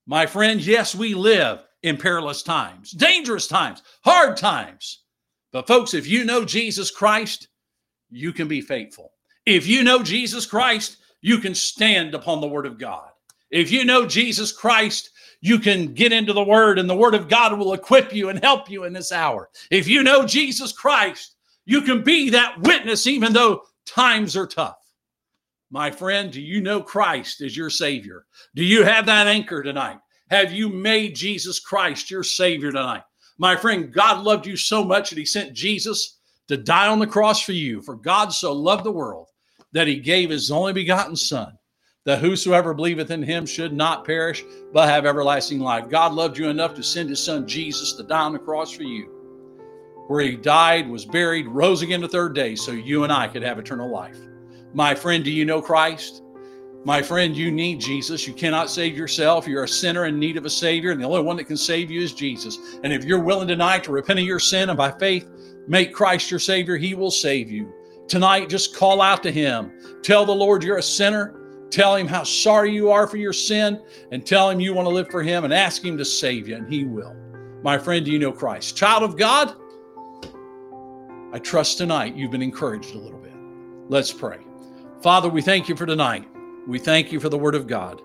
My 0.06 0.24
friends, 0.24 0.66
yes, 0.66 0.94
we 0.94 1.14
live 1.14 1.60
in 1.82 1.96
perilous 1.96 2.42
times, 2.42 2.92
dangerous 2.92 3.46
times, 3.46 3.82
hard 4.04 4.36
times. 4.36 5.02
But, 5.52 5.66
folks, 5.66 5.94
if 5.94 6.06
you 6.06 6.24
know 6.24 6.44
Jesus 6.44 6.90
Christ, 6.90 7.48
you 8.10 8.32
can 8.32 8.48
be 8.48 8.60
faithful. 8.60 9.12
If 9.44 9.66
you 9.66 9.82
know 9.82 10.02
Jesus 10.02 10.46
Christ, 10.46 10.98
you 11.20 11.38
can 11.38 11.54
stand 11.54 12.14
upon 12.14 12.40
the 12.40 12.48
word 12.48 12.66
of 12.66 12.78
God. 12.78 13.10
If 13.50 13.70
you 13.70 13.84
know 13.84 14.06
Jesus 14.06 14.52
Christ, 14.52 15.10
you 15.40 15.58
can 15.58 15.94
get 15.94 16.12
into 16.12 16.32
the 16.32 16.42
word 16.42 16.78
and 16.78 16.88
the 16.88 16.96
word 16.96 17.14
of 17.14 17.28
God 17.28 17.58
will 17.58 17.72
equip 17.72 18.12
you 18.12 18.28
and 18.28 18.42
help 18.42 18.70
you 18.70 18.84
in 18.84 18.92
this 18.92 19.12
hour. 19.12 19.50
If 19.70 19.86
you 19.86 20.02
know 20.02 20.26
Jesus 20.26 20.72
Christ, 20.72 21.36
you 21.64 21.82
can 21.82 22.02
be 22.02 22.30
that 22.30 22.60
witness 22.60 23.06
even 23.06 23.32
though 23.32 23.62
times 23.84 24.36
are 24.36 24.46
tough. 24.46 24.78
My 25.70 25.90
friend, 25.90 26.30
do 26.30 26.40
you 26.40 26.60
know 26.60 26.80
Christ 26.80 27.40
as 27.40 27.56
your 27.56 27.70
Savior? 27.70 28.24
Do 28.54 28.64
you 28.64 28.84
have 28.84 29.06
that 29.06 29.26
anchor 29.26 29.62
tonight? 29.62 29.98
Have 30.30 30.52
you 30.52 30.68
made 30.68 31.14
Jesus 31.14 31.60
Christ 31.60 32.10
your 32.10 32.22
Savior 32.22 32.72
tonight? 32.72 33.02
My 33.38 33.56
friend, 33.56 33.92
God 33.92 34.24
loved 34.24 34.46
you 34.46 34.56
so 34.56 34.84
much 34.84 35.10
that 35.10 35.18
He 35.18 35.26
sent 35.26 35.54
Jesus 35.54 36.18
to 36.48 36.56
die 36.56 36.88
on 36.88 36.98
the 36.98 37.06
cross 37.06 37.40
for 37.40 37.52
you. 37.52 37.82
For 37.82 37.96
God 37.96 38.32
so 38.32 38.52
loved 38.52 38.84
the 38.84 38.92
world 38.92 39.28
that 39.72 39.86
He 39.88 39.98
gave 39.98 40.30
His 40.30 40.50
only 40.50 40.72
begotten 40.72 41.16
Son, 41.16 41.52
that 42.06 42.20
whosoever 42.20 42.72
believeth 42.72 43.10
in 43.10 43.22
Him 43.22 43.44
should 43.44 43.72
not 43.72 44.06
perish, 44.06 44.44
but 44.72 44.88
have 44.88 45.04
everlasting 45.04 45.58
life. 45.58 45.90
God 45.90 46.12
loved 46.12 46.38
you 46.38 46.48
enough 46.48 46.74
to 46.74 46.82
send 46.82 47.10
His 47.10 47.22
Son 47.22 47.46
Jesus 47.46 47.92
to 47.94 48.04
die 48.04 48.20
on 48.20 48.32
the 48.32 48.38
cross 48.38 48.70
for 48.70 48.84
you, 48.84 49.06
where 50.06 50.22
He 50.22 50.36
died, 50.36 50.88
was 50.88 51.04
buried, 51.04 51.48
rose 51.48 51.82
again 51.82 52.00
the 52.00 52.08
third 52.08 52.34
day, 52.34 52.54
so 52.54 52.70
you 52.70 53.04
and 53.04 53.12
I 53.12 53.28
could 53.28 53.42
have 53.42 53.58
eternal 53.58 53.90
life. 53.90 54.16
My 54.72 54.94
friend, 54.94 55.24
do 55.24 55.30
you 55.30 55.44
know 55.44 55.60
Christ? 55.60 56.22
My 56.84 57.02
friend, 57.02 57.36
you 57.36 57.50
need 57.50 57.80
Jesus. 57.80 58.28
You 58.28 58.34
cannot 58.34 58.70
save 58.70 58.96
yourself. 58.96 59.48
You're 59.48 59.64
a 59.64 59.68
sinner 59.68 60.04
in 60.04 60.20
need 60.20 60.36
of 60.36 60.44
a 60.44 60.50
Savior, 60.50 60.92
and 60.92 61.00
the 61.00 61.06
only 61.06 61.22
one 61.22 61.36
that 61.38 61.48
can 61.48 61.56
save 61.56 61.90
you 61.90 62.00
is 62.00 62.14
Jesus. 62.14 62.78
And 62.84 62.92
if 62.92 63.04
you're 63.04 63.18
willing 63.18 63.48
tonight 63.48 63.82
to 63.84 63.92
repent 63.92 64.20
of 64.20 64.24
your 64.24 64.38
sin 64.38 64.68
and 64.68 64.78
by 64.78 64.92
faith 64.92 65.28
make 65.66 65.92
Christ 65.92 66.30
your 66.30 66.38
Savior, 66.38 66.76
He 66.76 66.94
will 66.94 67.10
save 67.10 67.50
you. 67.50 67.72
Tonight, 68.06 68.48
just 68.48 68.76
call 68.76 69.02
out 69.02 69.24
to 69.24 69.32
Him. 69.32 69.72
Tell 70.02 70.24
the 70.24 70.32
Lord 70.32 70.62
you're 70.62 70.78
a 70.78 70.82
sinner. 70.82 71.45
Tell 71.70 71.96
Him 71.96 72.06
how 72.06 72.22
sorry 72.22 72.72
you 72.72 72.90
are 72.90 73.06
for 73.06 73.16
your 73.16 73.32
sin, 73.32 73.82
and 74.12 74.24
tell 74.24 74.50
Him 74.50 74.60
you 74.60 74.72
want 74.74 74.86
to 74.86 74.94
live 74.94 75.10
for 75.10 75.22
Him 75.22 75.44
and 75.44 75.52
ask 75.52 75.84
Him 75.84 75.98
to 75.98 76.04
save 76.04 76.48
you, 76.48 76.56
and 76.56 76.72
He 76.72 76.84
will. 76.84 77.14
My 77.62 77.78
friend, 77.78 78.04
do 78.04 78.12
you 78.12 78.18
know 78.18 78.32
Christ? 78.32 78.76
Child 78.76 79.02
of 79.02 79.16
God, 79.16 79.54
I 81.32 81.38
trust 81.38 81.78
tonight 81.78 82.14
you've 82.14 82.30
been 82.30 82.42
encouraged 82.42 82.94
a 82.94 82.98
little 82.98 83.18
bit. 83.18 83.34
Let's 83.88 84.12
pray. 84.12 84.38
Father, 85.02 85.28
we 85.28 85.42
thank 85.42 85.68
you 85.68 85.76
for 85.76 85.86
tonight. 85.86 86.26
We 86.66 86.78
thank 86.78 87.12
you 87.12 87.20
for 87.20 87.28
the 87.28 87.38
word 87.38 87.54
of 87.54 87.66
God. 87.66 88.00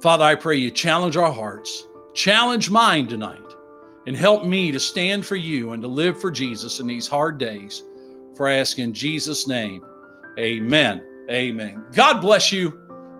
Father, 0.00 0.24
I 0.24 0.34
pray 0.34 0.56
you 0.56 0.70
challenge 0.70 1.16
our 1.16 1.32
hearts, 1.32 1.86
challenge 2.14 2.70
mine 2.70 3.06
tonight, 3.06 3.40
and 4.06 4.16
help 4.16 4.44
me 4.44 4.70
to 4.70 4.78
stand 4.78 5.24
for 5.24 5.36
you 5.36 5.72
and 5.72 5.82
to 5.82 5.88
live 5.88 6.20
for 6.20 6.30
Jesus 6.30 6.80
in 6.80 6.86
these 6.86 7.06
hard 7.06 7.38
days. 7.38 7.82
For 8.36 8.48
I 8.48 8.54
ask 8.54 8.78
in 8.78 8.92
Jesus' 8.92 9.48
name, 9.48 9.82
amen. 10.38 11.02
Amen. 11.30 11.84
God 11.92 12.20
bless 12.20 12.52
you. 12.52 12.83